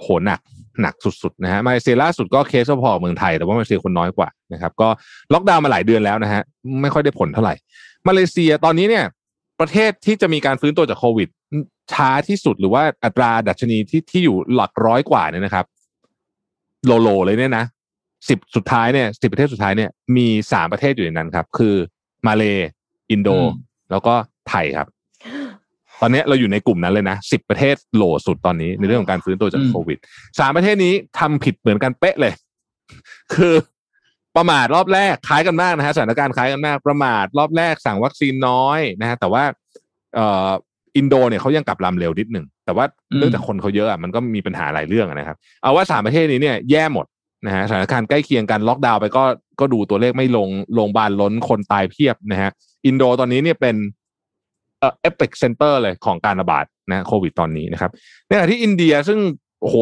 [0.00, 0.40] โหหนัก
[0.82, 4.88] หนักสุดๆนะฮะมาเลเซียล่าสุดก็เคสพอๆกับเมืองไทย แต่ว่ามาเลเซียคนน้อยกว่านะครับ ก็
[5.32, 6.42] ล็อกดาวน์มาหลายเดือนแล้วนะฮะ
[6.82, 7.54] ไม่ค่อยได้ผลเท่าไหร่
[8.08, 9.04] มาเลเซียตอนนี้เนี่ย
[9.60, 11.28] ประเทศที่จะมีการฟื้นตัวจากโควิด
[11.92, 15.66] ช้าที่สุดหรือว่าอัตราดัชนีที่ที่อยู่หลักร้อยกว่าเนี่ยนะครับ
[16.86, 17.64] โหล่โหล่เลยเนี่ยนะ
[18.28, 21.74] สิบสุดท้ายเนี่ยสิบประเทศสุดท้ายเนี่ยมีสามประเทศอยู่ในนั้นครับ คือ
[22.26, 22.44] มาเล
[23.10, 23.50] อินโดอืม
[23.90, 24.14] แล้วก็
[24.48, 24.88] ไทยครับ
[26.00, 29.98] ตอนนี้เราอยู่ในกลุ่มนั้นเลยนะสิบประเทศโหล่สุดตอนนี้ ในเรื่องของการฟื้นตัวจากอืมโควิด
[30.38, 32.32] สามประเทศนี้ทำผิดเหมือนกันเป๊ะเลย
[33.34, 33.54] คือ
[34.36, 39.44] ประมาทรอบแรกคล้ายกันมากนะฮะสถานการณ์คล้ายกันมาก ประมาทรอบแรกสั่งวัคซีนน้อยนะฮะแต่ว่า
[40.14, 40.48] เอ่อ
[40.96, 47.06] อินโดเนี่ยเขายังกลับลำเร็วนิดหนึ่งแต่ว่าอืมเนื่องจากคนเขาเยอะอะมันก็มีปัญหาหลายเรื่องอะนะครับ เอาว่าสามประเทศนี้เนี่ยแย่หมด
[47.46, 49.24] นะฮะสถานการณ์ใกล้เคียงกันล็อกดาวน์ไปก็
[49.60, 52.50] ก็ดูตัวเลขไม่ลงโรงพยาบาลล้นคนตายเพียบนะฮะ
[52.86, 53.76] อินโดตอนนี้เนี่ยเป็น
[54.84, 57.90] เอ่อ epicenter เลยของการระบาดนะโควิดตอนนี้นะครับ
[58.26, 59.18] ในขณะที่อินเดียซึ่ง
[59.62, 59.76] โอ้โห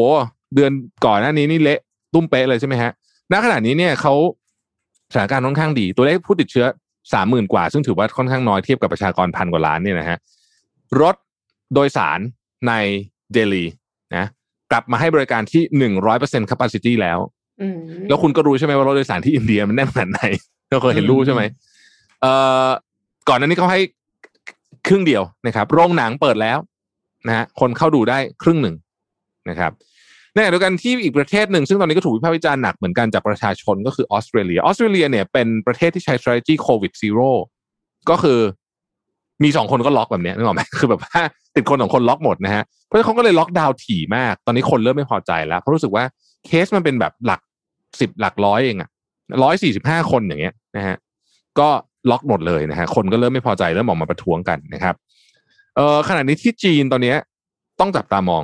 [0.55, 0.71] เดือน
[1.05, 1.79] ก่อนหน้านี้นี่เละ
[2.13, 2.91] ตุ้มเป๊ะเลยใช่ไหมฮะ
[3.31, 4.13] ณขณะนี้เนี่ยเขา
[5.13, 6.65] สถานการณ์ค่อนข้างดี ตัวเลขผู้ติดเชื้อ
[7.13, 10.17] สามหมื่นกว่า ซึ่งถือว่าค่อนข้างน้อยเทียบกับประชากรพันกว่าล้านเนี่ยนะฮะ
[11.01, 11.15] รถ
[11.73, 12.19] โดยสาร
[12.67, 12.73] ใน
[13.33, 13.65] เดลี
[14.15, 14.25] นะ
[14.71, 17.19] กลับมาให้บริการที่หนึ่งร้อยเปอร์เซ็นต์ capacity แล้ว
[17.61, 17.77] อืม
[18.07, 20.21] แล้วคุณก็รู้ใช่ไหมว่ารถโดยสารที่อินเดียมันแน่นขนาดไหน
[20.69, 21.41] เราเคยเห็นรูปใช่ไหม
[22.21, 22.33] เอ่
[22.67, 22.69] อ
[23.29, 23.81] ก่อนหน้านี้เขาให้
[24.87, 26.57] ครึ่งเดียวนะครับ โรงหนังเปิดแล้ว
[27.27, 28.75] นะฮะคนเข้าดูได้ครึ่งหนึ่ง
[29.49, 29.71] นะครับ
[30.33, 37.29] ในขณะเดียวกันที่อีกประเทศหนึ่งซึ่งตอนนี้ก็ถูกวิพากษ์วิจารณ์หนักเหมือนกันจากประชาชนก็คือออสเตรเลียออสเตรเลียเนี่ยเป็นประเทศที่ใช้ strategy covid zero
[38.09, 38.39] ก็คือ
[39.43, 41.21] มีสองคนก็ล็อกแบบเนี้ยนึกออกไหมคือแบบว่า
[41.55, 46.03] ติดคนสองคนล็อกหมดนะฮะเพราะฉะนั้นเขาก็เลยล็อกดาวน์ถี่มาก ตอนนี้คนเริ่มไม่พอใจแล้วเพราะรู้สึกว่า
[46.45, 47.39] เคสมันเป็นแบบหลัก
[47.99, 48.89] สิบหลักร้อยเองอะ
[49.43, 50.97] ร้อยสี่สิบห้าคนอย่างเงี้ยนะฮะ
[51.59, 51.69] ก็
[52.09, 54.95] ล็อกหมดเลยนะฮะคนก็เริ่มไม่พอใจเริ่มออกมาประท้วงกันนะครับ
[55.75, 57.17] เอ่อขณะนี้ที่จีนตอนเนี้ย
[57.79, 58.43] ต้องจับตามอง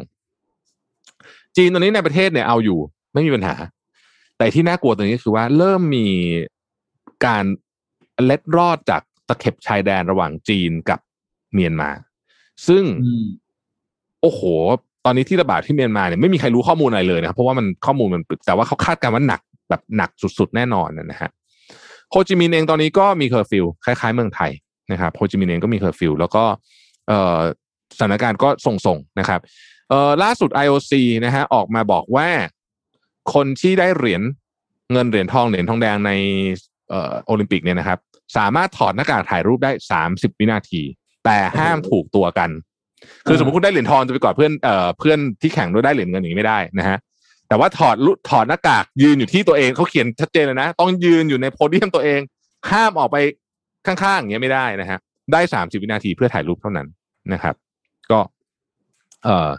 [1.58, 2.80] จีนตอนนี้ในประเทศเนี่ยเอาอยู่
[3.14, 3.56] ไม่มีปัญหา
[4.38, 6.08] แต่ที่น่ากลัวตรงนี้คือว่าเริ่มมี
[7.26, 7.46] การ
[8.24, 11.00] เล็ดรอดจากตะเข็บชายแดนระหว่างจีนกับ
[11.54, 11.90] เมียนมา
[12.68, 13.26] ซึ่งอืม
[14.22, 14.42] โอ้โห
[15.06, 21.30] ตอนนี้ที่ระบาดที่เมียนมาเนี่ยไม่มีใครรู้ข้อมูลอะไรเลยนะครับเพราะว่ามันข้อมูลมันแต่ว่าเขาคาดการณ์ว่าหนักแบบหนักสุดๆแน่นอนนะฮะ
[22.12, 24.52] โฮจิมินห์เองตอนนี้ก็มีเคอร์ฟิวคล้ายๆ เมืองไทย
[24.92, 26.44] นะครับโฮจิมินห์เองก็มีเคอร์ฟิวแล้วก็
[27.08, 27.40] เอ่อ
[27.98, 29.42] สถานการณ์ก็ทรงๆนะครับ
[29.90, 30.92] เอ่อล่าสุด IOC
[31.26, 32.28] นะฮะออกมาบอกว่า
[33.34, 34.22] คนที่ได้เหรียญ
[34.92, 36.12] เงินเหรียญทองเหรียญทองแดงใน
[36.90, 38.00] เอ่อโอลิมปิกเนี่ยนะครับ
[38.38, 39.72] สามารถถอดหน้ากากถ่ายรูปได้
[40.06, 40.82] 30วินาที
[41.26, 42.50] แต่ห้ามถูกตัวกัน
[43.28, 46.98] คือสมมติคุณได้เหรียญทองจะไปกอดเพื่อนเอ่อเพื่อนที่แข่งด้วยได้เหรียญเงินอย่างนี้ไม่ได้นะฮะ
[47.50, 52.20] แต่ว่าถอดลุถอดหน้ากากยืนอยู่ที่ตัวเองเขาเขียนชัดเจนเลยนะ ต้องยืนอยู่ในโพเดียมตัวเอง
[52.72, 53.18] ห้ามออกไป
[53.86, 55.00] ข้างๆอย่างเงี้ยไม่ได้นะฮะ
[55.34, 56.88] ได้สามสิบวินาทีเพื่อถ่ายรูปเท่านั้น
[57.34, 57.56] นะครับ
[58.12, 58.20] ก็
[59.24, 59.50] เออ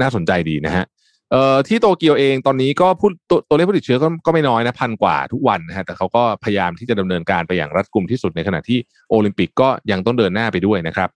[0.00, 0.84] น่าสนใจดีนะฮะ
[1.30, 8.78] เอ่อที่โตเกียวเองตอนนี้ก็พูดตัวตัวเลขผู้ติดเชื้อก็ก็ไม่น้อยนะพันกว่าทุกวันนะฮะแต่เขาก็พยายามที่จะดำเนินการไปอย่างรัดกุมที่สุดในขณะที่
[9.10, 11.08] โอลิมปิกก็ยังต้องเดินหน้าไปด้วยนะครับ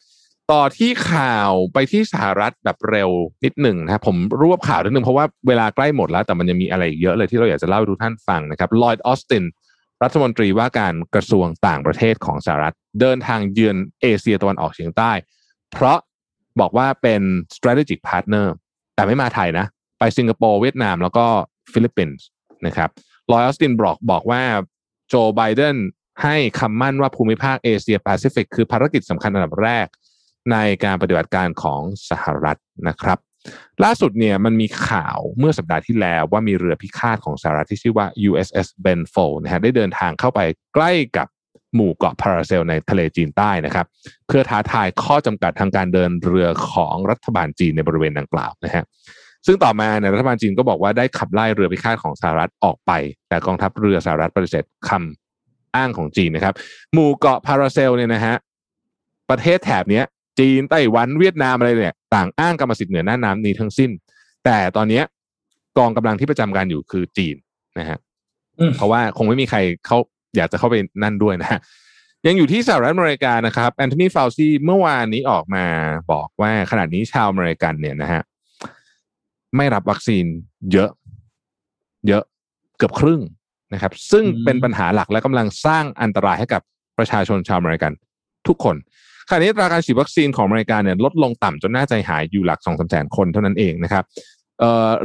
[0.53, 3.11] ต่อที่ข่าวไปที่สหรัฐแบบเร็ว
[3.44, 9.44] นิดหนึ่งนะครับผมรวบข่าวนิดหนึ่งเพราะว่าเวลาใกล้หมดแล้ว แต่มันยังมีอะไรเยอะเลยที่เราอยากจะเล่าให้ทุกท่านฟังนะครับลอยด์ออสติน
[10.03, 15.12] รัฐมนตรีว่าการกระทรวงต่างประเทศของสหรัฐ เดินทางเยือนเอเชียตะวันออกเฉียงใต้
[15.72, 15.98] เพราะ
[16.61, 17.22] บอกว่าเป็น
[17.57, 18.46] strategic partner
[18.94, 19.66] แต่ไม่มาไทยนะ
[19.98, 21.26] ไปสิงคโปร์เวียดนาม แล้วก็
[21.72, 22.24] ฟิลิปปินส์
[22.66, 22.90] นะครับ
[23.32, 24.42] ลอยด์ ออสตินบอกบอกว่า
[25.09, 25.76] โจไบเดน
[26.22, 29.86] ให้คำมั่นว่าภูมิภาคเอเชียแปซิฟิกคือภารกิจสำคัญอันดับแรก
[30.53, 31.80] ในการปฏิบัติการของ
[32.11, 33.18] สหรัฐนะครับ
[33.84, 40.40] ล่าสุดเนี่ยมันมีข่าวเมื่อสัปดาห์ที่แล้วว่ามีเรือพิฆาตของสหรัฐที่ชื่อว่า USS Benfold นะฮะได้เดินทางเข้าไป
[40.74, 41.28] ใกล้กับ
[41.74, 43.86] หมู่เกาะพาราเซลในทะเลจีนใต้นะครับ
[44.26, 48.84] เพื่อท้าทายข้อจำกัดทางการเดินเรือของรัฐบาลจีนในบริเวณดังกล่าวนะฮะ
[49.46, 52.92] ซึ่งต่อมาเนี่ยรัฐบาลจีนก็บอกว่าได้ขับไล่เรือพิฆาตของสหรัฐออกไป
[53.28, 56.55] แต่กองทัพเรือสหรัฐปฏิเสธคำอ้างของจีนนะครับ
[56.92, 58.34] หมู่เกาะพาราเซลเนี่ยนะฮะ
[59.30, 60.03] ประเทศแถบนี้
[60.39, 63.91] จีนไต้หวันเวียดนามอะไรเนี่ยต่างอ้างกรรมสิทธิ์เหนือหน้าน้ำนี้ทั้งสิ้น
[64.45, 65.05] แต่ตอนเนี้ย
[65.78, 67.37] กองกำลังที่ประจำการอยู่คือจีน
[67.78, 67.99] นะฮะ
[68.61, 69.99] อืมเพราะว่าคงไม่มีใครเขา
[70.37, 71.61] อยากจะเข้าไปนั่นด้วยนะฮะ
[72.26, 75.64] ยังอยู่ที่สหรัฐอเมริกานะครับแอนโทนีฟาวซีเมื่อวานนี้ออกมา
[76.12, 78.22] บอกว่าขณะนี้ชาวอเมริกันเนี่ยนะฮะ
[79.57, 80.24] ไม่รับวัคซีน
[80.72, 80.91] เยอะ
[82.09, 82.22] เยอะ
[82.78, 83.20] เกือบครึ่ง
[83.74, 86.62] นะครับ ซึ่งอืมเป็นปัญหาหลักและกำลังสร้างอันตรายให้กับ
[86.99, 87.93] ประชาชนชาวอเมริกัน
[88.49, 88.76] ทุกคน
[89.33, 94.05] ขณะนี้อัตราการฉีดวัคซีนของอเมริกาเนี่ยลดลงต่ำจนน่าใจหายอยู่หลักสองสามแสนคนเท่านั้นเองนะครับ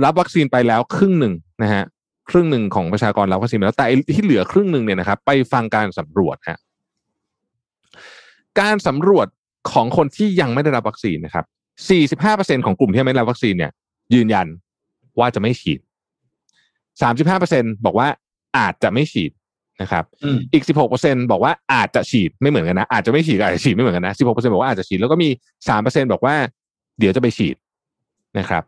[0.03, 1.83] รับวัคซีนไปแล้วครึ่งหนึ่งนะฮะ
[2.29, 6.59] ครึ่งหนึ่งของประชากรรับวัคซีนไปแล้วแต่ที่เหลือครึ่งหนึ่งเนี่ยนะครับ ไปฟังการสำรวจฮะ
[8.59, 9.27] การสำรวจ
[9.71, 11.45] ของคนที่ยังไม่ได้รับวัคซีนนะครับ
[12.59, 13.71] 45%ของกลุ่มที่ยังไม่ได้รับวัคซีนเนี่ย
[14.13, 14.47] ยืนยัน
[15.19, 15.79] ว่าจะไม่ฉีด
[17.21, 18.07] 35%บอกว่า
[18.57, 19.31] อาจจะไม่ฉีด
[19.81, 20.63] นะครับอืมอีก
[20.97, 25.29] 16%บอกว่าอาจจะฉีดไม่เหมือนกันนะ อาจจะไม่ฉีดกับอาจจะฉีดไม่เหมือนกันนะ 16%บอกว่าอาจจะฉีดแล้วก็มี
[25.69, 26.35] 3%บอกว่า
[26.99, 27.55] เดี๋ยวจะไปฉีด
[28.39, 28.63] นะครับ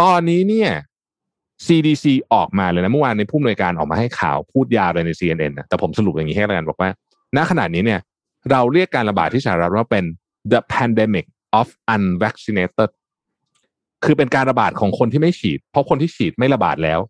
[0.00, 0.70] ตอนนี้เนี่ย
[1.66, 6.90] CDC ออกมาเลยนะ เมื่อวานในผู้อำนวยการออกมาให้ข่าวพูดยาวเลยใน CNN นะแต่ผมสรุปอย่างนี้ให้แล้วกันบอกว่า
[7.36, 8.00] ณขณะนี้เนี่ย
[8.50, 10.04] เราเรียกการระบาดที่สหรัฐว่าเป็น
[10.52, 11.26] the pandemic
[11.60, 12.90] of unvaccinated
[14.04, 17.00] คือเป็นการระบาดของคนที่ไม่ฉีด เพราะคนที่ฉีดไม่ระบาดแล้ว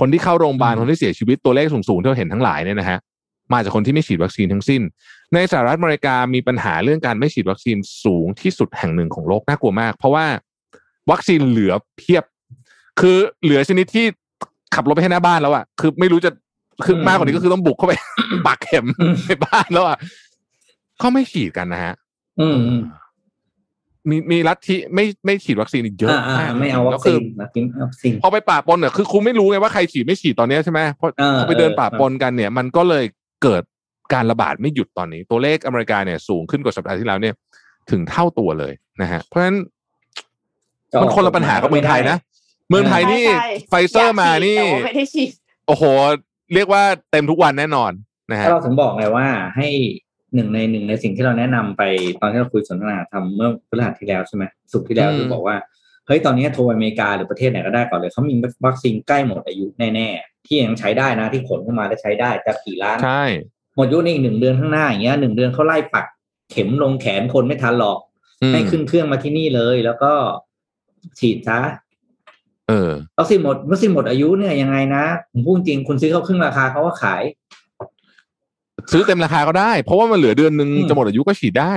[0.00, 2.98] คนที่เข้าโรงพยาบาลอืมคนที่เสียชีวิตตัวเลขสูงๆที่เราเห็นทั้งหลายเนี่ยนะฮะ
[3.52, 4.82] มาจากคนที่ไม่ฉีดวัคซีนทั้งสิ้น
[5.34, 10.26] ในสหรัฐอเมริกามีปัญหาเรื่องการไม่ฉีดวัคซีนสูงที่สุดแห่งหนึ่งของโลกน่ากลัวมาก เพราะว่า
[11.10, 12.24] วัคซีนเหลือเพียบ
[13.00, 14.06] คือเหลือชนิดที่
[14.74, 16.30] ขับรถไปให้หน้าบ้านแล้วอะคือไม่รู้จะ
[16.86, 17.94] คืออืมมากกว่านี้ก็คือต้องบุกเข้าไป
[18.46, 19.98] ปักเข็มอืมในบ้านแล้วอะ
[20.98, 21.94] เขาไม่ฉีดกันนะฮะ
[22.40, 22.74] อืมอื
[24.08, 33.04] มมีมีรัฐที่ไม่ไม่ฉีดวัคซีนเยอะอ่าอ่ามากไม่เอาวัแล้ควคืซีอนวัคซีนวัคซีนพอไปป่าปนเนี่ยคือคุณไม่รู้ไงว่าใครฉีดไม่ฉีดตอนเนี้ยใช่ไหมเพราะเออพอไปเดินเออป่าปนกันเนี่ย มันก็เลย
[33.42, 33.62] เกิด
[34.14, 37.34] การระบาดไม่หยุดตอนนี้ ตัวเลขอเมริกาเนี่ยสูงขึ้นกว่าสัปดาห์ที่แล้วเนี่ย
[37.90, 39.56] ถึงเท่าตัวเลยนะฮะเพราะฉะนั้น
[40.92, 42.18] จะออกมันคนละปัญหากับเมืองไทยนะ
[42.70, 45.30] เมืองไทยนี่ใช่ใช่ไฟเซอร์มานี่อยกฉีดแต่ว่าไม่ได้ฉีด
[45.66, 45.84] โอ้โห
[46.54, 47.92] เรียกว่าเต็มทุกวันแน่นอน
[48.30, 49.26] นะฮะก็เราถึงบอกไงว่า
[49.56, 49.68] ให้
[50.34, 51.82] หนึ่งในหนึ่งในสิ่งที่เราแนะนำไป
[52.20, 55.56] ตอนที่เราคุยสนทนาธรรมเมื่อพฤหัสที่แล้วใช่ไหมสุกร์ที่แล้วอืมที่บอกว่า
[56.06, 58.34] เฮ้ยตอนนี้โทรอเมริกาหรือประเทศไหนก็ได้ก่อนเลยเขามี
[58.66, 63.24] วัคซีนใกล้หมดอายุแน่ๆที่ยังใช้ได้นะที่ขนเข้ามาได้ใช้ได้จะกี่ล้านใช่
[63.76, 66.06] หมดอายุในอีกหนึ่งเดือนข้างหน้าอย่างเงี้ยหนึ่งเดือนเขาไล่ปัก
[66.50, 67.98] เข็มลงแขนคนไม่ทันหรอก
[68.42, 70.12] อืมให้ขึ้นเครื่องมาที่นี่เลย แล้วก็
[71.18, 71.60] ฉีดซะ
[72.68, 77.22] เออวัคซีนหมดวัคซีนหมดอายุเนี่ยยังไงนะผมพูดจริงคุณซื้อเขาครึ่งราคาเขาก็ขาย
[78.92, 81.74] ซื้อเต็มราคาก็ได้ เพราะว่ามันเหลือเดือนหนึ่งอืมจะหมดอายุก็ฉีดได้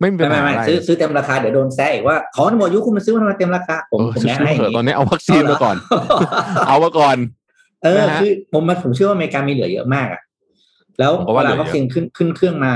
[0.00, 5.76] ไม่มีปัไม่ญไม่หาไม่อะไรซื้อซื้อเต็มราคาเดี๋ยวโดนแซะอีกว่าขอหมดอายุคุณมาซื้อมาทำไมเต็มราคาผมเออผมซื้อแนะให้เถอย่างอะตอนนี้นี้เอาวัคซีนมาก่อน
[6.68, 7.16] เอามาก่อน
[7.84, 10.20] เออนะฮะคือผมมาผมเชื่อว่าอเมริกามีเหลือเยอะมากอะ
[10.98, 12.72] แล้วผมก็เวว่าเหลืลาอเยอะวัคซีนขึ้นขึ้นเครื่องมา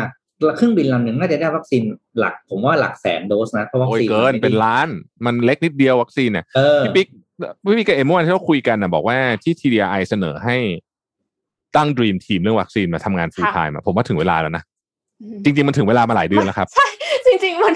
[0.56, 1.82] เครื่องบินลำหนึ่งน่าจะได้วัคซีน
[2.18, 4.88] หลัก ผมว่าหลักแสนโดสนะเพราะวัคโอ้ยซีนเกินมัไม่ได้เป็นล้าน
[5.26, 7.08] มันเล็กนิดเดียววัคซีนเนี่ยเออพี่ปิ๊ก
[7.64, 10.56] พี่ปิ๊กกับเอ็มเมื่อวานที่เราคุยกันนะบอกว่าที่ TDI เสนอให้
[11.76, 14.62] ตั้ง Dream Team เรื่องวัคซีนมาทำงาน full ค่ะ time อะผมว่าถึงเวลาแล้วนะ
[15.44, 16.86] จริง ๆ มันถึงเวลามาหลายเดือนแล้วครับ ใช่
[17.26, 17.74] จริง ๆ มัน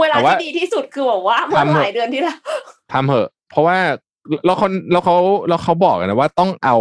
[0.00, 2.38] เวลาแต่ว่าที่ดีที่สุดคือบอกว่าเมื่อทำเถอะหลายเดือนที่แล้ว
[2.92, 3.76] ทำเหอะ เพราะว่า
[4.46, 5.16] แล้วเขาแล้วเขา
[5.48, 6.76] แล้วเขาบอกกันนะว่าต้องเอา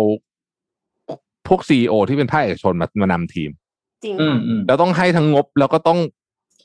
[1.48, 3.50] พวกซีอที่เป็นภาคเอกชนมามานำทีม
[4.04, 6.00] จริงอืมค่ะอืมแล้วต้องให้ทั้งงบแล้วก็ต้อง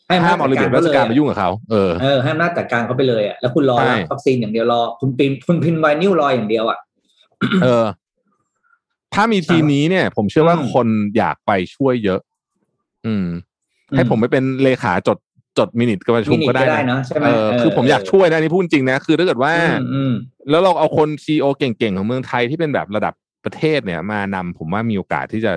[0.08, 6.78] ให้อำห้านาจมเอาระเบียบราชการไปยุ่งกับเขาเออเออให้อำนาจจัดการเขาไปเลยอะแล้วคุณรอใช่รับวัคซีนอย่างเดียวรอ คุณพิมพ์คุณพิมพ์ไวนิวรออย่างเดียวอะ
[7.62, 7.84] เออ
[9.14, 10.86] ถ้ามีทีมนี้เนี่ย ผมเชื่อว่าอืมคน
[11.16, 12.20] อยากไปช่วยเยอะ
[13.06, 13.26] อืม
[13.96, 15.18] ให้ผมไปเป็นเลขาจด
[15.58, 20.12] จดมินิทกับประชุมิมนิก็ก็ได้ได้นะเนาะใช่ไหมเออคือผมอยากช่วยนะนี่พูดจริงนะ คือถ้าเกิดว่าอืมอืม
[20.50, 25.52] แล้วเราเอาคนซีอเก่งๆ ของเมืองไทยที่เป็นแบบระดับประเทศเนี่ย มานำผมว่ามีโอกาสที่จะ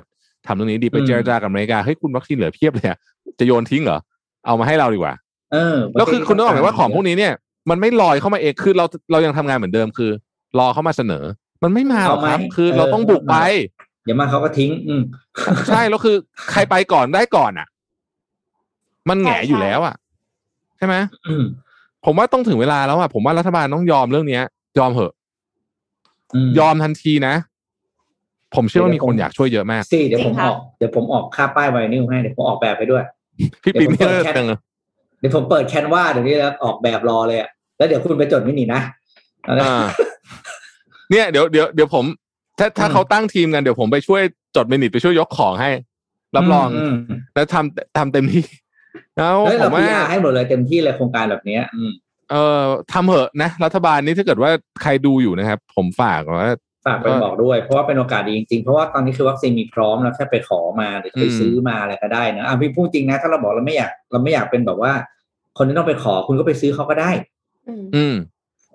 [0.48, 2.98] ทำตรงนี้ดีไปอืมเจรจากับอเมริกาเฮ้ยคุณวัคซีนเหลือเพียบเลยอะ
[3.40, 4.00] จะโยนทิ้งเหรอ
[4.46, 5.14] เอามาให้เราดีกว่า
[5.54, 7.34] เออ แล้วคือคุณต้องบอกไหมว่าของพวกนี้เนี่ย
[7.70, 10.12] มันไม่ลอยเข้ามาเองคือเราเรายังทำงานเหมือนเดิมคือ
[10.60, 11.24] รอเข้ามาเสนอ
[11.64, 13.38] มันไม่มาหรอกครับ คือเราต้องบุกไป
[14.04, 15.02] เดี๋ยวมาเขาก็ทิ้ง อืม
[15.70, 16.16] ใช่แล้วคือ
[16.52, 17.68] ใครไปก่อนได้ก่อนอะ
[19.10, 19.96] มันแหงใช่อยู่แล้วอะ
[20.78, 20.96] ใช่ไหม
[21.28, 21.44] อืม
[22.06, 24.44] ผมว่าต้องถึงเวลาแล้วอะผมว่ารัฐบาลต้องยอมเรื่องเนี้ย
[24.80, 25.14] ยอมเหอะ
[26.48, 27.36] มยอมทันทีนะ
[28.56, 33.04] ผมเชื่อว่ามีคนอยากช่วยเยอะมากสิเดี๋ยวผมจริงค่ะออกเดี๋ยวผมออกค่าป้ายไวนิวให้เดี๋ยวผมออกแบบไปด้วย
[33.64, 34.60] พี่ปิ๊กนี่เดี๋ยวผมเลิเปิดแค่ศจังเลย
[35.20, 38.82] เดี๋ยวผมเปิดแคนวาเดี๋ยวนี้แล้วออกแบบรอเลยอะแล้วเดี๋ยวคุณไปจดมินินะ
[41.10, 42.06] เอาละอ่าเนี่ยเดี๋ยวเดี๋ยวเดี๋ยวผม
[42.60, 44.22] ถ้าถ้าอืมเขาตั้งทีมกันเดี๋ยวผมไปช่วย
[44.56, 45.72] จดมินิทไปช่วยยกของให้
[46.36, 46.96] รับรองม
[47.36, 48.44] แล้วทำทำเต็มที่
[49.18, 51.92] แล้วเฮ้ยผเรามพีว่าอาให้หมดเลยเต็มที่เลยโครงการแบบเนี้ย อืม
[52.32, 52.62] เออ
[52.94, 54.52] ทำเหอะนะ รัฐบาลนี้ถ้าเกิดว่า
[54.82, 56.52] ใครดูอยู่นะครับ ผมฝากว่า
[56.86, 64.94] ฝากไปบอกด้วย เพราะว่าเป็นโอกาสดีจริงๆ เพราะว่าตอนนี้คือวัคซีนมีพร้อมแล้วแค่ไปขอมาหรือไปอืมซื้อมาอะไรก็ได้นะอะพี่พูดจริงนะถ้าเราบอกเราไม่อยากเราไม่อยากเป็นแบบว่า
[65.58, 67.12] คนที่ต้องไปขอคุณก็ไปซื้อเขาก็ได้
[67.68, 68.16] อืมอืม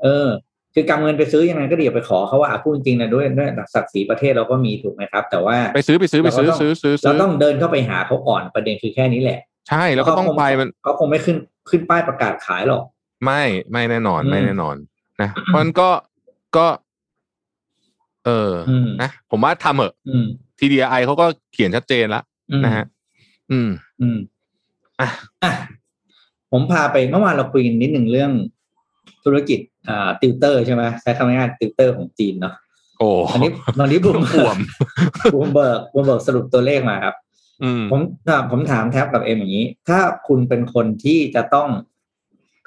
[0.02, 0.28] เออ
[0.74, 11.36] คือกำเงินไปซื้อยังไงก็ดีอย่าไปขอเขาว่าอะพูดจริงนะด้วยด้วยศักดิ์ศรีประเทศเราก็มีถูกไหมครับ แต่ว่าไปซื้อไปซื้อไปซื้อเราก็ต้องซื้อซื้อเราซื้อต้องเดินเข้าไปหาเขาก่อนประเด็นคือแค่นี้แหละ ใช่แล้วก็ต้องไปมันเขาคงไม่ขึ้น
[11.70, 12.82] ขึ้นป้ายประกาศขายหรอก
[13.24, 13.42] ไม่
[13.72, 14.76] ไม่แน่นอนอืมไม่แน่นอน
[15.22, 15.90] นะเพราะฉะนั้นก็
[16.56, 16.66] ก็
[18.26, 20.26] เอออมนะผมว่าทำเหอะอืม
[20.58, 22.84] TDI เขาก็เขียนชัดเจนแล้วอืมนะฮะ
[23.50, 23.68] อืม
[24.00, 24.18] อืม
[25.00, 25.08] อะ
[25.42, 25.52] อะ
[26.52, 28.32] ผมพาไปเมื่อวานเราคุยกันนิดหนึ่งเรื่อง
[29.24, 32.54] ธุรกิจอ่าติวเตอร์ใช่ไหมใช้คำง่ายๆติวเตอร์ของจีนเนาะ
[32.98, 34.58] โอ้อันนี้ตอนนี้บูมอ่วม
[35.34, 37.14] Bloomberg Bloomberg สรุปตัวเลขมาครับ
[37.62, 41.68] อืมผมอ่าผมถามแท็บกับเอ็มอย่างนี้ ถ้าคุณเป็นคนที่จะต้อง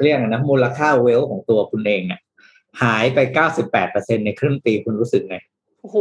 [0.02, 2.20] เรียกอะไรนะมูลค่า wealth ของตัวคุณเองอะ
[2.82, 5.38] หายไปเก้าสิบแปดเปอร์เซ็นในครึ่งปีคุณรู้สึกไง
[5.82, 5.98] โอ้โห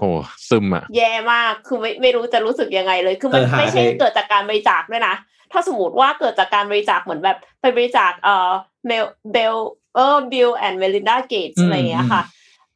[0.00, 0.10] โอ้
[0.48, 5.14] ซึมอะแย่มากคือไม่ไม่รู้จะรู้สึกยังไงเลย คือมันเออหายไม่ใช่ไปเกิดจากการบริจาคด้วยนะ
[5.52, 8.50] ถ้าสมมติว่าเกิดจากการบริจาคเหมือนแบบไปบริจาคเอ่อ
[8.86, 9.54] เมลเบล
[9.94, 12.22] เออ Bill and Melinda Gates อืมอะไรอย่างเงี้ยค่ะ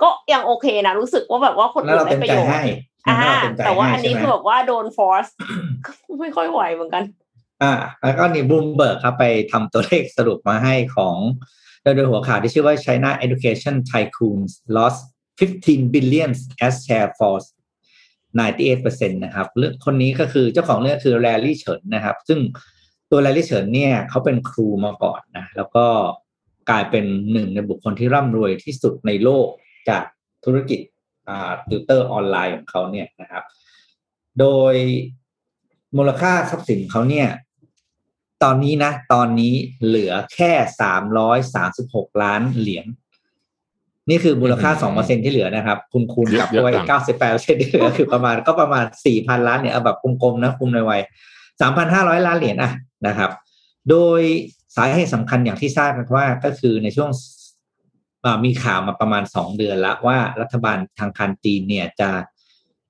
[0.02, 2.62] ก็ยังโอเคนะ รู้สึกว่าแบบว่าคนแล้วอื่เรานได้ประโยชน์ แล้วเราเต็มใจให้
[3.08, 5.26] อ่าแล้วเราเต็มใจแต่ว่าให้อันนี้ใช่ไหมคือแบบว่าโดน force
[6.20, 7.04] ไม่ค่อยไหวเหมือนกัน
[7.62, 11.16] อ่า แล้วก็นี่บูมเบิร์กครับไปทำตัวเลขสรุปมาให้ของ
[11.82, 15.00] โดยโดยหัวข่าวที่ชื่อว่า China Education Tycoons lost
[15.40, 16.30] 15 billion
[16.66, 17.36] as share for
[18.38, 22.38] 98%นะครับเรื่องคนนี้ก็คือเจ้าของเรื่องคือ Larry Chen นะครับ ซึ่ง
[23.10, 25.86] ตัว Larry Chen เนี่ยเขาเป็นครูมาก่อนนะ แล้วก็
[26.70, 29.48] กลายเป็นหนึ่งในบุคคลที่ร่ำรวยที่สุดในโลก
[29.88, 30.02] จาก
[30.44, 30.80] ธุรกิจ
[31.28, 33.44] อ่าติวเตอร์ออนไลน์ของเขาเนี่ยนะครับ
[34.40, 34.74] โดย
[35.96, 37.28] มูลค่าทรัพย์สินเขาเนี่ย
[38.42, 39.54] ตอนนี้นะ ตอนนี้
[39.86, 42.86] เหลือแค่สามร้อยสามสิบหกล้านเหรียญ
[44.10, 51.02] นี่คือมูลค่าสองเปอร์เซ็นที่เหลือนะครับ คุณคูณกลับเข้าไปเก้าสิบแปดเปอร์เซ็นที่เหลือคือประมาณก็ประมาณสี่พันล้านเนี่ยเอาแบบกลมๆนะคุมในวัย
[51.60, 52.72] สามพันห้าร้อยล้านเหรียญอะ
[53.06, 53.30] นะครับ
[53.90, 54.20] โดย
[54.78, 57.10] สาเหตุสำคัญอย่างที่ทราบกันว่าก็คือในช่วง
[58.44, 62.10] มีข่าวมาประมาณสองเดือนละว่ารัฐบาลทางการจีนเนี่ยจะ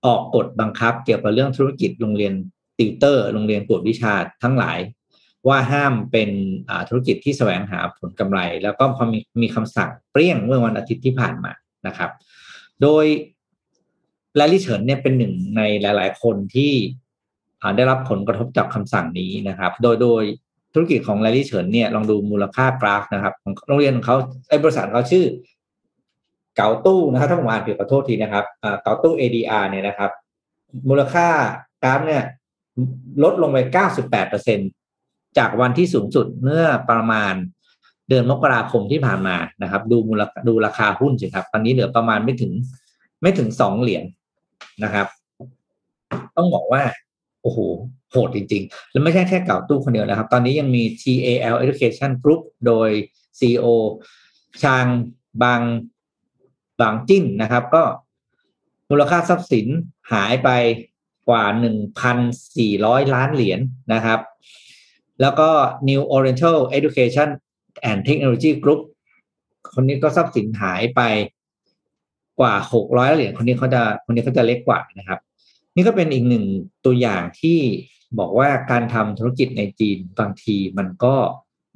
[0.07, 2.35] ออกกฎบังคับ เกี่ยวกับเรื่องธุรกิจโรงเรียน
[2.79, 4.79] ติวเตอร์ โรงเรียนกวดวิชาทั้งหลาย
[5.49, 6.31] ว่าห้ามเป็น
[6.89, 11.53] ธุรกิจที่แสวงหาผลกำไร แล้วก็พอมีมีคำสั่งเปรี้ยงเมื่อวันอาทิตย์ที่ผ่านมา
[11.87, 12.11] นะครับ
[12.83, 13.05] โดย
[14.37, 16.73] แลลี่เฉินเนี่ยเป็นหนึ่งในหลาย ๆ คนที่
[17.77, 20.25] ได้รับผลกระทบจากคำสั่งนี้นะครับ โดยโดย
[20.79, 24.17] ธุรกิจของแลลี่เฉินเนี่ยลองดูมูลค่ากราฟนะครับของโรงเรียนของเขา
[24.49, 25.25] ไอ้บริษัทเขาชื่อ
[26.57, 28.45] เกาตู้นะครับถ้าผมอ่านผิดขอโทษทีนะครับ
[28.83, 30.11] เกาตู้ ADR เนี่ยนะครับ
[30.89, 31.29] มูลค่า
[31.83, 32.23] กราฟเนี่ย
[33.23, 33.59] ลดลงไป
[34.29, 37.35] 98%จากวันที่สูงสุดเมื่อประมาณ
[38.09, 42.53] เดือนมกราคมที่ผ่านมานะครับ ดูมูลดูราคาหุ้นสิครับ ตอนนี้เหลือประมาณไม่ถึง
[43.23, 44.05] ไม่ถึงสองเหรียญ
[44.85, 45.07] นะครับ
[46.37, 46.83] ต้องบอกว่า
[47.43, 47.59] โอ้โห
[48.11, 52.91] โหดจริง ๆ แล้วไม่ใช่แค่เก่าตู้คนเดียวนะครับ ตอนนี้ยังมี TAL Education Group โดย
[53.39, 53.67] CEO
[54.63, 54.87] ชาง
[55.43, 55.63] บาง
[56.81, 57.83] บางจิ้นนะครับ ก็
[58.91, 59.67] มูลค่าทรัพย์สิน
[60.13, 60.51] หายไป
[61.29, 61.45] กว่า
[62.29, 63.61] 1,400 ล้านเหรียญ
[63.93, 64.21] นะครับ
[65.21, 65.49] แล้วก็
[65.89, 67.29] New Oriental Education
[67.89, 68.81] and Technology Group
[69.75, 71.01] คนนี้ก็ทรัพย์สินหายไป
[72.41, 75.19] กว่า 600 เหรียญคนนี้เขาจะคนนี้เขาจะเล็กกว่านะครับ
[75.79, 76.45] นี่ก็เป็นอีกหนึ่ง
[76.85, 77.59] ตัวอย่างที่
[78.19, 81.15] บอกว่าการทำธุรกิจในจีนบางทีมันก็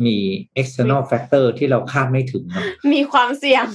[0.07, 0.16] มี
[0.61, 3.66] external factor ที่เราคาดไม่ถึงเนอะมีความเสี่ยง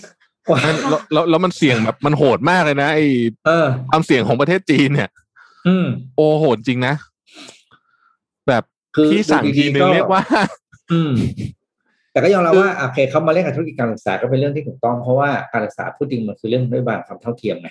[0.51, 0.59] ว่า
[0.89, 3.05] แล้วแล้วแล้วมันเสี่ยงแบบมันโหดมากเลยนะไอ้
[3.45, 5.09] เออความเสี่ยงของประเทศจีนเนี่ย
[5.67, 6.93] อืมโอ้โหดจริงนะ
[8.47, 8.63] แบบ
[8.95, 10.21] คือพี่สั่งดูดีๆทีนึงก็เรียกว่า
[10.91, 11.13] อืม
[12.11, 17.69] แต่ก็ยอมรับว่าโอเคเขามาเล่นกับธุรกิจการศึกษาก็เป็นเรื่องที่ถูกต้องเพราะว่าการศึกษาพูดจริงมันคือเรื่องนโยบายความเท่าเทียมไง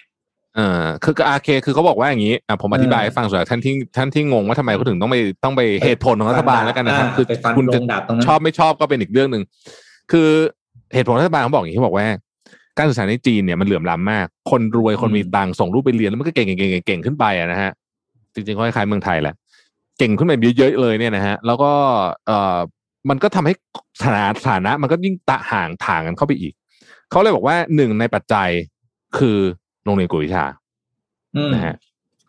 [0.56, 9.42] เออคืออาเคคือเขาบอกว่าอย่างนี้อะผมอธิบายเออให้ฟังส่วนท่านที่ท่านที่งงว่าทำไมเขาถึงต้องไปต้องไปเหตุผลของรัฐบาลแล้วกันนะครับอ่าคือไปฟันคุณจะลงดาบตรงนั้นชอบไม่ชอบก็เป็นอีกเรื่องหนึ่ง
[10.12, 10.28] คือ
[10.94, 12.06] เหตุผลรัฐบาลเขาบอกอย่างนี้เขาบอกว่า
[12.78, 17.70] การศึกษาในจีนเนี่ยมันเหลื่อมล้ำมาก คนรวยคนมีตังค์ส่งลูกไปเรียนแล้วมันก็เก่งเก่งเก่งเก่งขึ้นไปอะนะฮะ
[18.34, 19.34] จริงๆก็คล้ายๆเมืองไทยแหละ
[19.98, 21.72] เก่งขึ้นไปเยอะๆเลยเนี่ยนะฮะแล้วก็
[22.26, 22.58] เอ่อ
[23.10, 23.54] มันก็ทำให้
[24.02, 26.52] ฐานะฐานะ มันก็ยิ่งตะห่างถ่างกันเข้าไปอีก
[27.10, 28.48] เขาเลยบอกว่าหนึ่งในปัจจัย
[29.18, 29.38] คือ
[29.86, 30.44] โรงเรียนกวดวิชา
[31.36, 31.74] อืมนะฮะ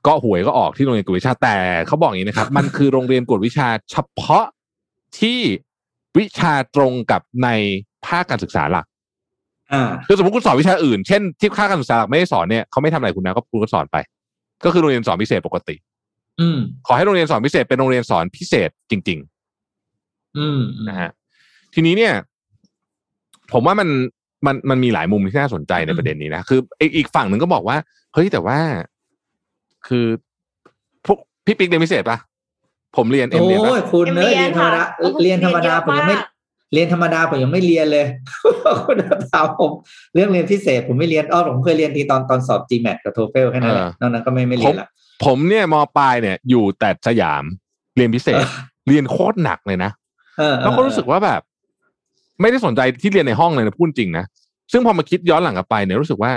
[0.08, 4.46] ก็หวยก็ออกที่โรงเรียนกวดวิชาแต่เขาบอกอย่างนี้นะครับ มันคือโรงเรียนกวดวิชาเฉพาะ
[5.20, 5.40] ที่
[6.18, 7.50] วิชาตรงกับใน
[8.06, 8.86] ภาคการศึกษาหลัก
[9.74, 13.98] อ่าคือสมมติคุณสอนวิชาอื่น เช่นที่ภาคการศึกษาหลักไม่ได้สอนเนี่ยเขาไม่ทำอะไรคุณนะก็คุณก็สอนไป
[14.66, 15.76] ก็คือโรงเรียนสอนพิเศษปกติ
[16.40, 19.20] อืมขอให้โรงเรียนสอนพิเศษเป็นโรงเรียนสอนพิเศษจริง
[20.38, 21.10] อืมๆนะฮะ
[21.74, 22.14] ทีนี้เนี่ย
[23.52, 23.90] ผมว่ามัน
[24.46, 27.78] มันมันมีหลายมุมที่น่าสนใจในประเด็นนี้นะคืออีกอีกฝั่งหนึ่งก็บอกว่า
[28.14, 28.60] เฮ้ยแต่ว่า
[29.88, 30.06] คือ
[31.06, 32.18] พวกพี่ปิ๊กเรียนพิเศษปะ
[32.98, 36.26] ผมเรียนเอ็มเรียนปะเนี่ย โอ้ยคุณเอ็มเนยเรีเรียนธรรมดาค่ะเรียนธรรมดาเรียนเยอะผมยังไม่มาก
[36.74, 38.06] เรียนธรรมดาผมยังไม่เรียนเลย
[38.86, 38.96] คุณ
[39.34, 39.72] ถามผม
[40.16, 44.88] เรื่องเรียนพิเศษ ผมไม่เรียนอ้อผมเคยเรียนทีตอนตอนสอบ GMAT กับ TOEFL แค่นั้นแหละนอกนั้นก็ไม่ไม่เรียนละ
[45.26, 47.44] ผมเนี่ยมปลายเนี่ย อยู่แต่สยาม
[47.96, 48.50] เรียนพิเศษเออ
[48.88, 49.92] เรียนโคตรหนักเลยนะ
[50.40, 51.42] เออแล้วก็รู้สึกว่าแบบ
[52.42, 54.26] ไม่ได้สนใจที่เรียนในห้องเลยนะพูดจริงนะ
[54.72, 56.32] ซึ่งพอมาคิดย้อนหลังกลับไปเนี่ยรู้สึกว่า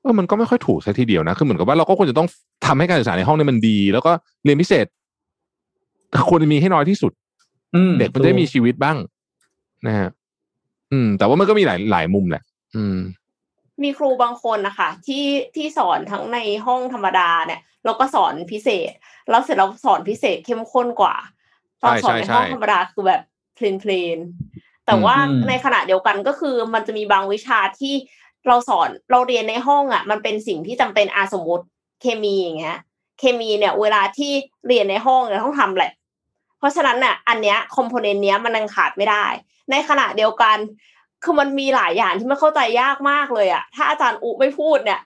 [0.00, 2.28] เออมันก็ไม่ค่อยถูกซะทีเดียวนะ คือเหมือนกับว่าเราก็ควรจะต้อง
[2.66, 4.12] ทำให้การศึกษาในห้องเนี่ยมันดี แล้วก็
[4.44, 4.86] เรียนพิเศษ
[6.28, 7.12] ควรจะมีให้น้อยที่สุด
[7.74, 8.96] อืมเด็กมันจะได้มีชีวิตบ้าง
[9.86, 10.08] นะฮะ
[10.92, 12.42] อืม แต่ว่ามันก็มีหลายหลายมุมแหละ
[12.76, 12.96] อืม
[13.82, 15.24] มีครูบางคนนะคะที่
[15.56, 18.92] ที่สอนทั้งในห้องธรรมดาเนี่ย แล้วก็สอนพิเศษ
[19.30, 21.14] แล้วเสร็จแล้วสอนพิเศษเข้มข้นกว่า
[21.82, 23.22] ตอนสอนในใช่ใช่ห้องธรรมดาคือแบบ
[23.54, 24.18] เพลนเพลน
[24.86, 25.16] แต่ว่า
[25.48, 27.94] ในขณะเดียวกันก็คือมันจะมีบางวิชาที่
[28.46, 31.64] เราสอนเราเรียนในห้องอะ มันเป็นสิ่งที่จำเป็นอาสมมติ
[32.00, 32.78] เคมีอย่างเงี้ย
[33.18, 34.32] เคมีเนี่ย เวลาที่
[34.66, 35.92] เรียนในห้องเนี่ยต้องทำแหละ
[36.58, 39.24] เพราะฉะนั้นเนี่ยอันเนี้ยคอมโพเนนต์เนี้ยมันยังขาดไม่ได้
[39.70, 40.56] ในขณะเดียวกัน
[41.24, 45.00] คือมันมีหลายอย่างที่ไม่เข้าใจยากมากเลยอะถ้าอาจารย์อุไม่พูดเนี่ย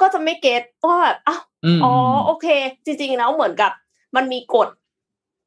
[0.00, 1.42] ก็จะไม่เก็ตว่าแบบอ้าว
[1.76, 1.92] มอ๋อ
[2.26, 2.46] โอเค
[2.84, 3.72] จริงๆแล้วเหมือนกับ
[4.16, 4.68] มันมีกฎ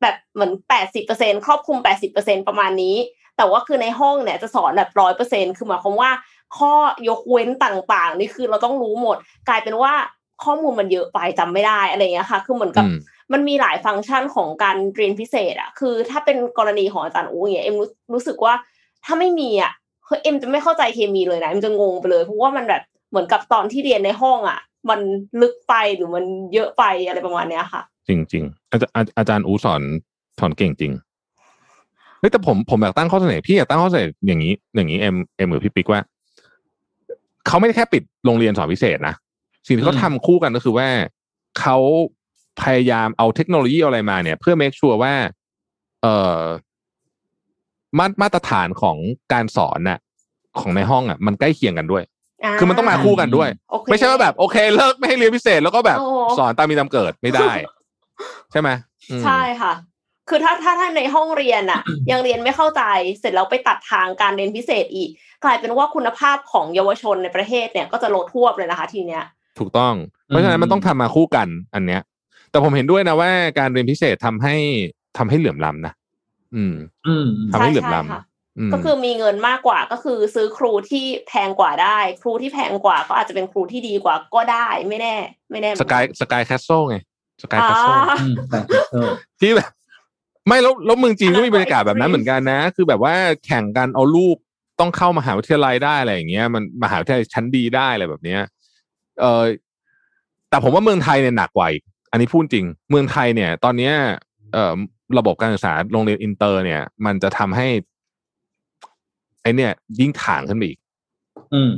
[0.02, 2.96] แบบเหมือนแปดสิบเปอร์เซ็นครอบคลุมแปดสิบเปอร์เซ็นประมาณนี้
[3.38, 6.12] แต่ว่าคือในห้องเนี่ยจะสอนแบบร้อยเปอร์เซ็นคือหมายความว่า
[6.58, 6.74] ข้อ
[7.10, 9.18] ยกเว้นต่างๆ นี่คือเราต้องรู้หมด
[9.50, 9.94] กลายเป็นว่า
[10.44, 12.98] ข้อมูลมันเยอะไปจำไม่ได้อะไรอย่างเงี้ยค่ะ คือเหมือนกับอืม
[13.34, 18.54] มันมีหลายฟังก์ชันของการเรียนพิเศษอะคือถ้าเป็นกรณีของอาจารย์อูอย่างเงี้ยเอ็มรู้รู้สึกว่า
[19.06, 19.72] ถ้าไม่มีอะ
[20.06, 24.60] เฮ้ยเอ็มจะไม่เข้าใจเคมีเลยนะเอ็มจะงงไปเลยเพราะว่ามันแบบเหมือนกับตอนที่เรียนในห้องอะ
[24.90, 25.00] มัน
[25.42, 29.82] ลึกไปหรือมันเยอะไปอะไรประมาณเนี้ยค่ะ จริงจริงๆอาจารย์อาอาจารย์อูสอน
[30.40, 36.02] สอนเก่งจริงเฮ้ยแต่ผมผมอยากตั้งข้อเสนอพี่อยากตั้งข้อเสนออย่างนี้ อย่างนี้เอ็มเอ็มหรือพี่ปิ๊กว่า
[37.48, 39.16] เขาไม่ได้แค่ปิดโรงเรียนสอนพิเศษนะ
[39.68, 40.88] สิ่งที่เขาทำคู่กันก็คือว่า
[41.60, 41.78] เขา
[42.62, 45.14] พยายามเอาเทคโนโลยีอะไรมาเนี่ย เพื่อ make sure ว่า
[46.02, 46.42] เอ่อ
[47.98, 48.98] มามาตรฐานของ
[49.34, 50.00] การสอนน่ะ
[50.60, 52.04] ของในห้องอะ มันใกล้เคียงกันด้วย
[52.60, 56.08] คือมันต้องมาคู่กันด้วยโอเคไม่ใช่ว่าแบบ โอเคเลิกไม่ให้เรียนพิเศษ แล้วก็แบบโอ้
[56.38, 57.52] สอนตามมีตามเกิดไม่ได้
[58.52, 58.70] ใช่ไหม
[59.12, 59.74] อืมใช่ค่ะ
[60.30, 62.82] คือถ้าถ้าถ้าในห้องเรียนอะยังเรียนไม่เข้าใจ
[63.20, 65.10] เสร็จแล้วไปตัดทางการเรียนพิเศษอีก
[65.44, 69.24] กลายเป็นว่าคุณภาพของเยาวชนในประเทศเนี่ยก็จะลดทวบเลยนะคะทีเนี้ย
[69.60, 69.94] ถูกต้อง
[70.28, 72.02] เพราะฉะนั้นมันต้องทำมาคู่กันอันเนี้ย
[72.52, 74.56] แต่ผมเห็นด้วยนะว่าการเรียนพิเศษทำให้
[75.18, 75.94] ทำให้เหลื่อมล้ำนะ
[76.56, 76.76] อืม
[77.08, 85.16] อืมทำให้เหลื่อมล้ใช่ค่ะำอืมก็คือมีเงินมากกว่าก็คือซื้อครูที่แพงกว่าได้ ครูที่แพงกว่าก็อาจจะเป็นครูที่ดีกว่าก็ได้ไม่แน่
[85.52, 86.98] ไม่แน่เหมืสอนกายสกายแคสโซไง
[87.44, 88.60] สกายแคสโซอ่าอืมแต่
[88.94, 89.10] เออ
[89.42, 89.72] ที่แบบ
[90.48, 93.16] ไม่แล้วแล้วเมืองจีนอันนั้ก็นมีบรรยากาศแบบนั้นก็เหมือนกันนะ คือแบบว่า
[93.46, 94.38] แข่งกันเอาลูก
[94.80, 98.42] ต้องเข้ามหาวิทยาลัยได้อะไรอย่างเงี้ย มันมหาวิทยาลัยชั้นดีได้อะไรแบบเนี้ย
[99.20, 99.44] เออ
[100.50, 103.94] แต่ผมว่าเมืองไทยเนี่ยหนักกว่าอีกอันนี้พูดจริง เมืองไทยเนี่ย ตอนเนี้ย
[104.54, 104.74] เอ่อ
[105.18, 107.68] ระบบการศึกษาโรงเรียนอินเตอร์ เนี่ย มันจะทำให้
[109.42, 110.80] ไอ้เนี่ย ยิ่งถ่างขึ้นไปอีก
[111.54, 111.72] อืม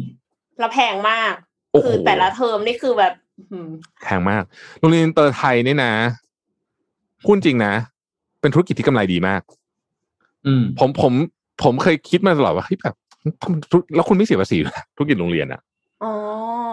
[0.60, 1.34] แล้วแพงมาก
[1.72, 3.14] โอ้โหคือแต่ละเทอมนี่คือแบบ
[3.52, 3.70] อืม
[4.04, 4.44] แพงมาก
[4.80, 5.94] โรงเรียนอินเตอร์ไทยเนี่ยนะ
[7.24, 7.74] พูดจริงนะ
[8.48, 9.42] เป็นธุรกิจที่กำไรดีมาก
[10.48, 11.14] อืมผมผม
[11.64, 12.96] ผมเคยคิดมาตลอดว่าเฮ้ยแบบ
[13.96, 15.62] แล้วคุณไม่เสียภาษีด้วยนะธุรกิจโรงเรียนอะ
[16.04, 16.12] อ๋อ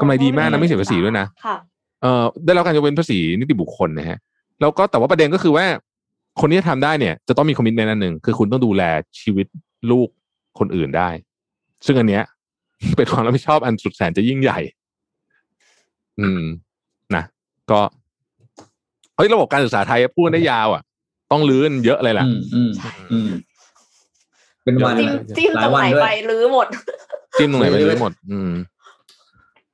[0.00, 1.56] กำไรดีมากนะไม่เสียภาษีด้วยนะค่ะ
[2.02, 4.18] เอ่อได้รับการยกเว้นภาษีนิติบุคคลนะฮะ
[4.60, 5.66] แล้วก็แต่ว่าประเด็นก็คือว่า
[6.40, 8.82] คนที่จะทำได้เนี่ย จะต้องมีคอมมิชเมนต์อันหนึ่งคือคุณต้องดูแล
[9.20, 9.46] ชีวิต
[9.90, 10.08] ลูก
[10.58, 11.08] คนอื่นได้
[11.86, 12.22] ซึ่งอันเนี้ย
[12.96, 14.60] เป็นความรับผิดชอบอันสุดแสนจะยิ่งใหญ่
[16.20, 16.42] อืม
[17.14, 17.24] นะ
[17.70, 17.80] ก็
[19.16, 20.82] เฮ้ยระบบการศึกษาไทยพูดได้ยาวอะ
[21.34, 22.70] ต้องลื้อกันเยอะเลยล่ะอืมอืม
[23.12, 23.28] อืม
[24.64, 26.66] เป็นวันหลายวันด้วย จิ้มจิ้มตรงไหนไปรื้อหมด
[27.38, 28.50] จิ้มตรงไหนไปรื้อหมด อืม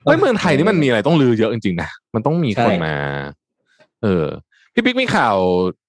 [0.05, 2.95] เฮ้ยเมืองไทยนี่มันมีอะไรต้องรื้อเยอะจริงๆนะมันต้องมีคนใช่มา
[4.03, 4.27] เออ
[4.75, 5.37] พี่ปิ๊กมีข่าว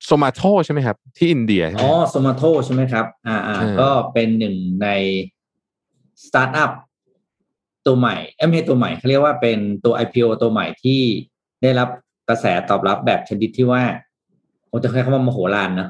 [0.05, 4.88] Zomato ใช่ไหมครับ ที่อินเดียใช่ไหม อ๋อ Zomato ใช่ไหมครับ อ่าอ่าเออก็เป็นหนึ่งใน
[6.26, 6.72] สตาร์ทอัพ
[7.86, 11.01] ตัวใหม่เอ้ยไม่ใช่ตัวใหม่เขาเรียกว่าเป็นตัว IPO ตัวใหม่ที่
[11.61, 11.89] ได้รับ
[12.30, 13.84] กระแสตอบรับแบบชนิดที่ว่า
[14.72, 15.89] ผมจะใช้คำว่ามโหฬารเนอะ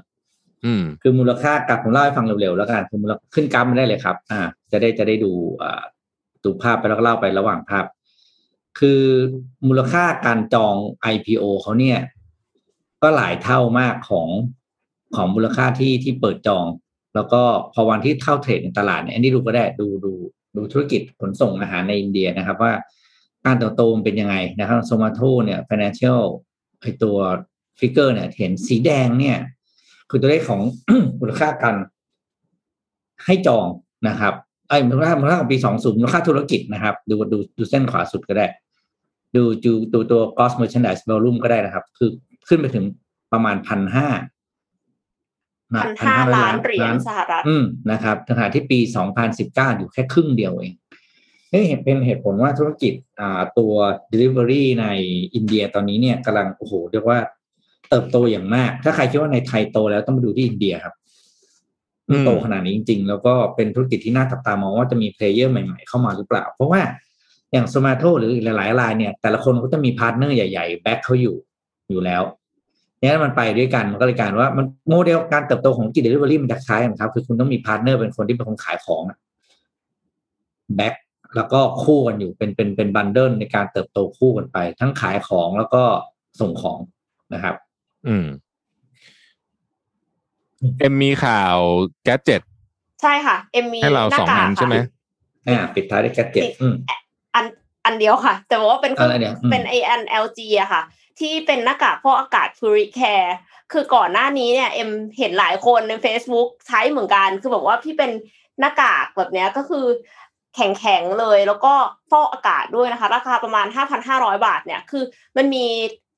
[0.66, 4.40] อืมคือมูลค่ากับผมเล่าให้ฟังเร็วๆแล้วกันคือมูลขึ้นกราฟมาได้เลยครับ อ่า
[4.72, 5.82] จะได้จะได้ดูอ่า
[6.44, 7.86] ดูภาพไปแล้วก็เล่าไประหว่างภาพ
[8.80, 9.02] คือ
[9.68, 10.76] มูลค่าการจอง
[11.14, 12.00] IPO เขาเนี่ย
[13.04, 14.28] ก็หลายเท่ามากของ
[15.16, 16.66] ของมูลค่าที่ที่เปิดจอง
[17.16, 17.42] แล้วก็
[17.74, 20.12] พอวันที่เข้าเทรดในตลาดเนี่ยอันนี้ดูก็ได้ดูดู
[20.56, 22.74] ดูธุรกิจขนส่งอาหารในอินเดียนะครับว่า
[23.46, 26.22] การเติบโตมันเป็นยังไงนะครับโซมาโตเนี่ย financial
[26.82, 27.18] ไอตัว
[27.82, 29.38] ฟิกเกอร์เนี่ยเห็นสีแดงเนี่ย
[30.10, 30.62] คือตัวเลขของ
[31.20, 31.76] มูลค่าการ
[33.26, 33.68] ให้จอง
[34.08, 34.34] นะครับ
[34.68, 38.48] ไอ้ยมูลค่ามูลค่าของปีสองศูนย์มูลค่าธุรกิจนะครับ ดูดูดูเส้นขวาสุดก็ได้
[39.36, 42.10] ดูดูดูตัว gross merchandise volume ก็ได้นะครับ คือ
[42.48, 42.86] ขึ้นไปถึง
[43.34, 44.08] ประมาณพันห้า
[45.82, 48.80] พันห้าล้านเหรียญสหรัฐอืมนะครับขณะที่ปี
[49.30, 50.74] 2019อยู่แค่ครึ่งเดียวเอง
[51.52, 53.74] นี่เป็นเหตุผลว่าธุรกิจอ่าตัว
[54.12, 54.86] Delivery ใน
[55.36, 57.20] อินเดียตอนนี้เนี่ยกำลังโอ้โหเรียกว่า
[57.92, 60.96] เติบโตอย่างมาก ถ้าใครคิดว่าในไทยโตแล้วต้องมาดูที่อินเดียครับ
[62.26, 66.82] โตขนาดนี้จริง ๆ แล้วก็เป็นธุรกิจที่น่าจับตามองว่าจะมี player ใหม่ ๆ เข้ามาหรือเปล่า เพราะว่า
[67.52, 71.36] อย่าง s o m a t o หรืออีกหลายๆรายเนี่ย แต่ละคนก็จะมี partner ใหญ่ๆ back เขาอยู่
[71.90, 72.22] อยู่แล้ว
[73.00, 79.04] เนี่ยมันไปด้วยกันมันก็เลยกลายเป็นว่ามันโมเดลการเติบโตของธุรกิจเดลิเวอรี่มันจะคล้ายกันครับ คือคุณต้องมี partner เป็นคนที่เป็นคนขายของ
[80.76, 80.94] back
[81.36, 85.84] แล้วก็คู่กันอยู่เป็นเป็นเป็น bundle ในการเติบโตคู่กันไป ทั้งขายของแล้วก็
[86.40, 86.80] ส่งของ
[87.34, 87.56] นะครับ
[88.08, 88.26] อืม
[90.80, 91.58] เอ็มมีข่าว
[92.04, 92.42] gadget
[93.02, 94.76] ใช่ค่ะ เอ็มมีให้เราหน้ากากสองอันใช่ไหม
[95.48, 96.76] อ่าปิดท้ายด้วย gadget อืม
[97.36, 97.46] อัน
[97.86, 100.82] อันเดียวค่ะ แต่ว่าเป็นอะไรเนี่ยอืมเป็นไออัน LG อะค่ะ
[101.20, 103.30] ที่เป็นหน้ากากฟอกอากาศ Puricare
[103.72, 108.12] คือก่อนหน้านี้เนี่ยเอ็มเห็นหลายคนใน Facebook ใช้เหมือนกัน คือแบบว่าพี่เป็น
[108.60, 109.86] หน้ากากแบบเนี้ยก็คือ
[110.56, 111.74] แข็งๆเลยแล้วก็
[112.12, 113.66] ฟอกอากาศด้วยนะคะ ราคาประมาณ
[114.06, 115.04] 5,500 บาทเนี่ย คือ
[115.38, 115.66] มันมี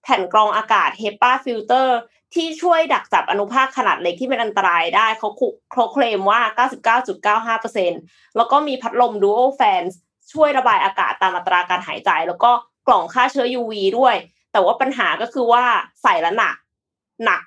[0.04, 1.90] แผ่นกรองอากาศ HEPA filter
[2.34, 5.30] ที่ช่วยดักจับอนุภาคขนาดเล็กที่เป็นอันตรายได้เขา
[5.74, 6.42] เขาเคลมว่า
[7.58, 9.84] 99.95%แล้วก็มีพัดลม Dual Fan
[10.34, 12.52] ช่วยระบายอากาศตามอัตราการหายใจ แล้วก็
[12.88, 14.16] กล่องฆ่าเชื้อ UV ด้วย
[14.52, 15.64] แต่ว่าปัญหาก็คือว่า
[16.04, 16.56] ใส่แล้วหนัก
[17.26, 17.42] หนัก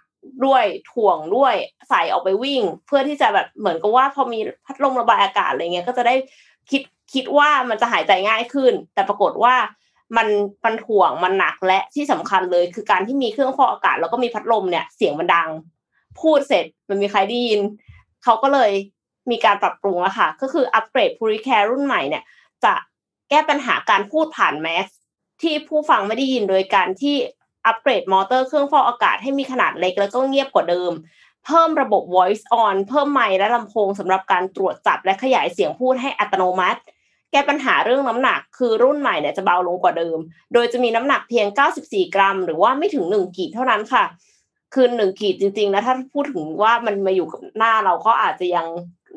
[0.44, 1.54] ด้วยถ่วงด้วย
[1.88, 6.14] ใส่ออกไปวิ่ง เพื่อที่จะแบบเหมือนกับว่าพอมีพัดลมระบายอากาศอะไรเงี้ยก็จะได้
[6.70, 6.82] คิด
[7.14, 9.54] คิดว่ามันจะหายใจง่ายขึ้น แต่ปรากฏว่า
[10.16, 10.28] มัน
[10.64, 15.48] มันถ่วงมันหนักและที่สำคัญเลย คือการที่มีเครื่องฟอกอากาศ แล้วก็มีพัดลมเนี่ยเสียงมันดัง
[16.20, 17.60] พูดเสร็จมันมีใครได้ยิน
[18.24, 18.70] เขาก็เลย
[19.30, 22.24] มีการปรับปรุงแล้วค่ะ ก็คืออัปเกรด Puricare รุ่นใหม่เนี่ย
[22.64, 22.74] จะ
[23.30, 24.88] แก้ปัญหาการพูดผ่านแมส
[25.42, 27.16] ที่ผู้ฟังไม่ได้ยินโดยการที่
[27.66, 30.92] อัปเกรดมอเตอร์เครื่องฟอกอากาศให้มีขนาดเล็กแล้วก็เงียบกว่าเดิม
[31.44, 36.80] เพิ่มระบบ voice on เพิ่มไมค์และลำโพงสำหรับการตรวจจับและขยายเสียงพูดให้อัตโนมัติ
[37.32, 40.18] แก้ปัญหาเรื่องน้ำหนัก คือรุ่นใหม่เนี่ยจะเบาลงกว่าเดิม
[40.52, 41.46] โดยจะมีน้ำหนักเพียง
[41.80, 44.04] 94 กรัม หรือว่าไม่ถึง1ขีดเท่านั้นค่ะ
[44.74, 48.66] คือหนึ่งขีดจริงๆแล้วถ้าพูดถึงว่ามันมาอยู่กับหน้าเราก็อาจจะยัง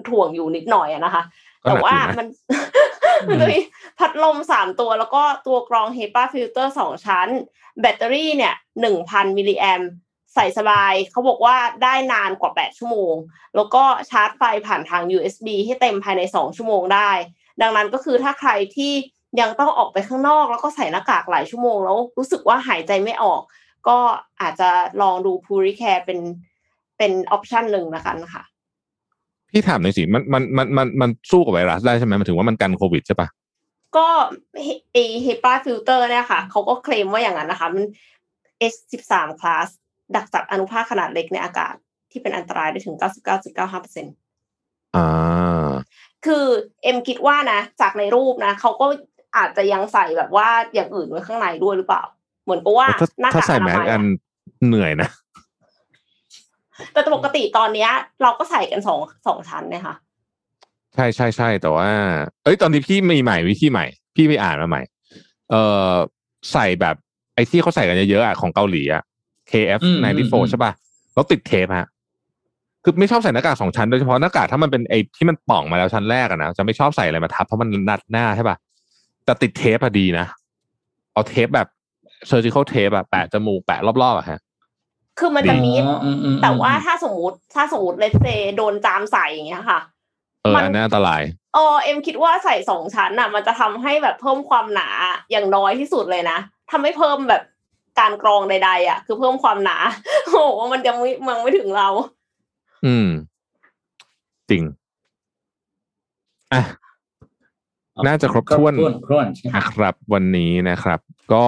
[0.08, 1.24] ถ่วงอยู่นิดหน่อยอะนะคะ
[1.66, 2.28] ก็หนักแต่ว่าอยู่นะมัน
[3.28, 3.58] มันจะมี
[4.00, 7.28] พัดลมสามตัวแล้วก็ตัวกรอง HEPA filter สองชั้น
[7.82, 9.82] แบตเตอรี่เนี่ยหนึ่งพันมิลลิแอม
[10.36, 13.16] ใส่สบาย เขาบอกว่าได้นานกว่า 8 ชั่วโมง
[13.56, 17.12] แล้วก็ชาร์จไฟผ่านทาง USB ให้เต็มภายใน 2 ชั่วโมงได้
[17.62, 18.94] ดังนั้นก็คือถ้าใครที่
[19.40, 23.42] ยังต้องออกไปข้างนอก แล้วก็ใส่หน้ากากหลายชั่วโมง แล้วรู้สึกว่าหายใจไม่ออก
[23.88, 23.98] ก็
[24.42, 24.70] อาจจะ
[25.02, 26.20] ลองดู Puricare เป็น
[26.98, 28.44] เป็นออปชันหนึ่งนะคะค่ะ
[29.52, 33.28] พี่ถามหน่อยสิมันมันมันมันมันสู้กับไวรัสได้ใช่ไหมหมันถึงว่ามันกันโควิดใช่ปะ
[33.98, 34.08] ก็
[34.94, 37.84] ไอ HEPA filter เนี่ยค่ะเขาก็เคลมว่าอย่างนั้นนะคะ มัน
[38.74, 39.68] H13 class
[40.16, 41.76] ดักจับอนุภาคขนาดเล็กในอากาศ
[42.12, 45.70] ที่เป็นอันตรายได้ถึง 99.95%อ่า
[46.26, 46.46] คือ
[46.84, 48.86] เอ็มคิดว่านะ จากในรูปนะเขาก็
[49.38, 52.04] อาจจะยังใส่แบบว่าอย่างอื่นไว้ข้างในด้วยหรือเปล่า
[52.44, 54.02] เหมือนกับว่าถ้าหน้าากถ้ากใส่อนาแมสมัยกัอะน
[54.68, 55.10] เหนื่อยนะ
[56.94, 57.92] แต่ปกติตอนเนี้ย
[58.22, 59.96] เราก็ใส่กันสองสองชั้นเนี่ยค่ะ
[60.96, 61.90] ใช่ใช่ใช่แต่ว่า
[62.44, 63.86] เอ้ยตอนที่พี่มีใหม่วิธีใหม่
[64.16, 64.82] พี่ไปอ่านมาใหม่
[65.50, 65.56] เอ
[65.92, 65.94] อ
[66.52, 66.96] ใส่แบบ
[67.36, 69.04] ไอ้ที่เขาใส่กันเยอะๆอะของเกาหลีอะ
[69.52, 70.72] KF อืมอืมอืม94ใช่ป่ะ
[71.14, 71.88] แล้วติดเทปฮะ
[72.84, 78.58] คือไม่ชอบใส่หน้ากากสองชั้นโดยเฉพาะหน้ากากถ้ามันเป็นไอ้ที่มันป่องมาแล้วชั้นแรกอะนะจะไม่ชอบใส่อะไรมาทับเพราะมันนัดหน้าใช่ป่ะ
[79.26, 80.26] แต่ติดเทปอะดีนะ
[81.14, 81.68] เอาเทปแบบ
[82.30, 84.40] surgical tape อะแปะจมูกแปะรอบๆอะฮะ
[85.20, 88.28] คือมันจะมีอ๋ออืมอืมแต่ว่าถ้าสมมติถ้าสมมติ let's say
[88.58, 89.80] โดนจามใส่อย่างเงี้ยค่ะ
[90.44, 91.22] เออมันอันนั้นอันตราย
[91.54, 94.90] เออเอ็มคิดว่าใส่สองชั้นอะมันจะทำให้แบบเพิ่มความหนา
[95.32, 96.38] อย่างน้อยที่สุดเลยนะ
[96.72, 97.44] ทำให้เพิ่มแบบ
[98.00, 99.78] การกรองใดๆอะคือเพิ่มความหนา
[100.26, 101.90] โอ้โหมันยังไม่มันไม่ถึงเรา
[102.86, 103.08] อืม
[104.50, 104.64] จริง
[106.54, 106.64] อะ
[108.08, 111.00] น่าจะครบถ้วนครบถ้วนใช่ไหมนะครับ วันนี้นะครับ
[111.34, 111.46] ก็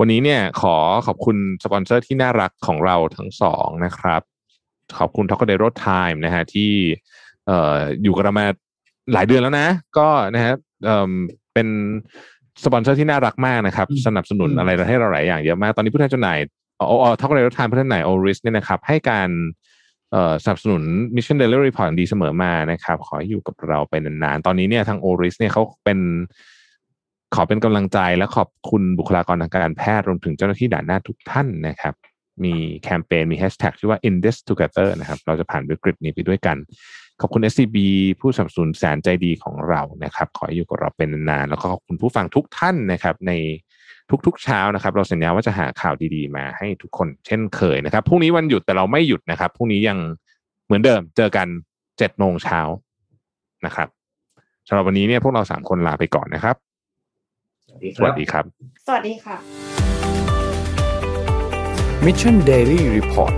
[0.00, 4.22] วันนี้เนี่ย ขอขอบคุณสปอนเซอร์ที่น่ารักของเราทั้งสองนะครับ
[4.98, 6.70] ขอบคุณ t o k a d e r o Time นะฮะ ที่
[7.46, 8.46] เอ่ออยู่กับเรามา
[9.12, 10.52] หลายเดือนแล้วนะ ก็นะฮะ
[10.84, 11.12] เอ่อ
[11.54, 11.68] เป็น
[12.64, 16.38] สปอนเซอร์ที่น่ารักมากนะครับ สนับสนุนอะไรให้เราหลายอย่างเยอะมาก ตอนนี้ผู้แทนจำหน่าย
[16.76, 19.73] เอ๋อ t o k a d e r o Time ผู้แทนจำหน่าย Oris เนี่ยนะครับ ให้การเอ่อ
[20.44, 20.82] สนับสนุน
[21.14, 25.98] Mission Delivery Report ดีเสมอมานะครับ ขอให้อยู่กับเราไปนานๆ ตอนนี้เนี่ยทาง Oris เนี่ยเขาเป็น
[27.34, 31.94] ขอเป็นกำลังใจและขอบคุณบุคลากรทางการแพทย์รวมถึงเจ้าหน้าที่ด่านหน้าทุกท่านนะครับ
[32.44, 36.56] มีแคมเปญมีแฮชแท็กชื่อว่า in this together นะครับ เราจะผ่านวิกฤตนี้ไปด้วยกัน
[37.20, 37.76] ขอบคุณ SCB
[38.20, 43.32] ผู้สนับสนุนแสนใจดีของเรานะครับ ขอให้อยู่กับเราเป็นนานๆแล้วก็ขอบคุณผู้ฟังทุกท่านนะครับ ใน
[44.26, 49.98] ทุกๆ เช้านะครับ เราสัญญาว่าจะหาข่าวดีๆ มาให้ทุกคนเช่นเคยนะครับพรุ่งนี้วันหยุดแต่เราไม่หยุดนะครับพรุ่งนี้ยัง
[50.64, 51.46] เหมือนเดิมเจอกัน
[51.98, 52.60] เจ็ดโมงเช้า
[53.66, 53.88] นะครับ
[54.68, 56.56] สำหรับวันนี้เนี่ยพวกเราสามคนลาไปก่อนนะครับ
[57.68, 58.44] สวัสดีคสรับวัสดีครับ
[58.86, 59.36] สวัสดีค่ะ
[62.06, 63.34] Mission Daily Report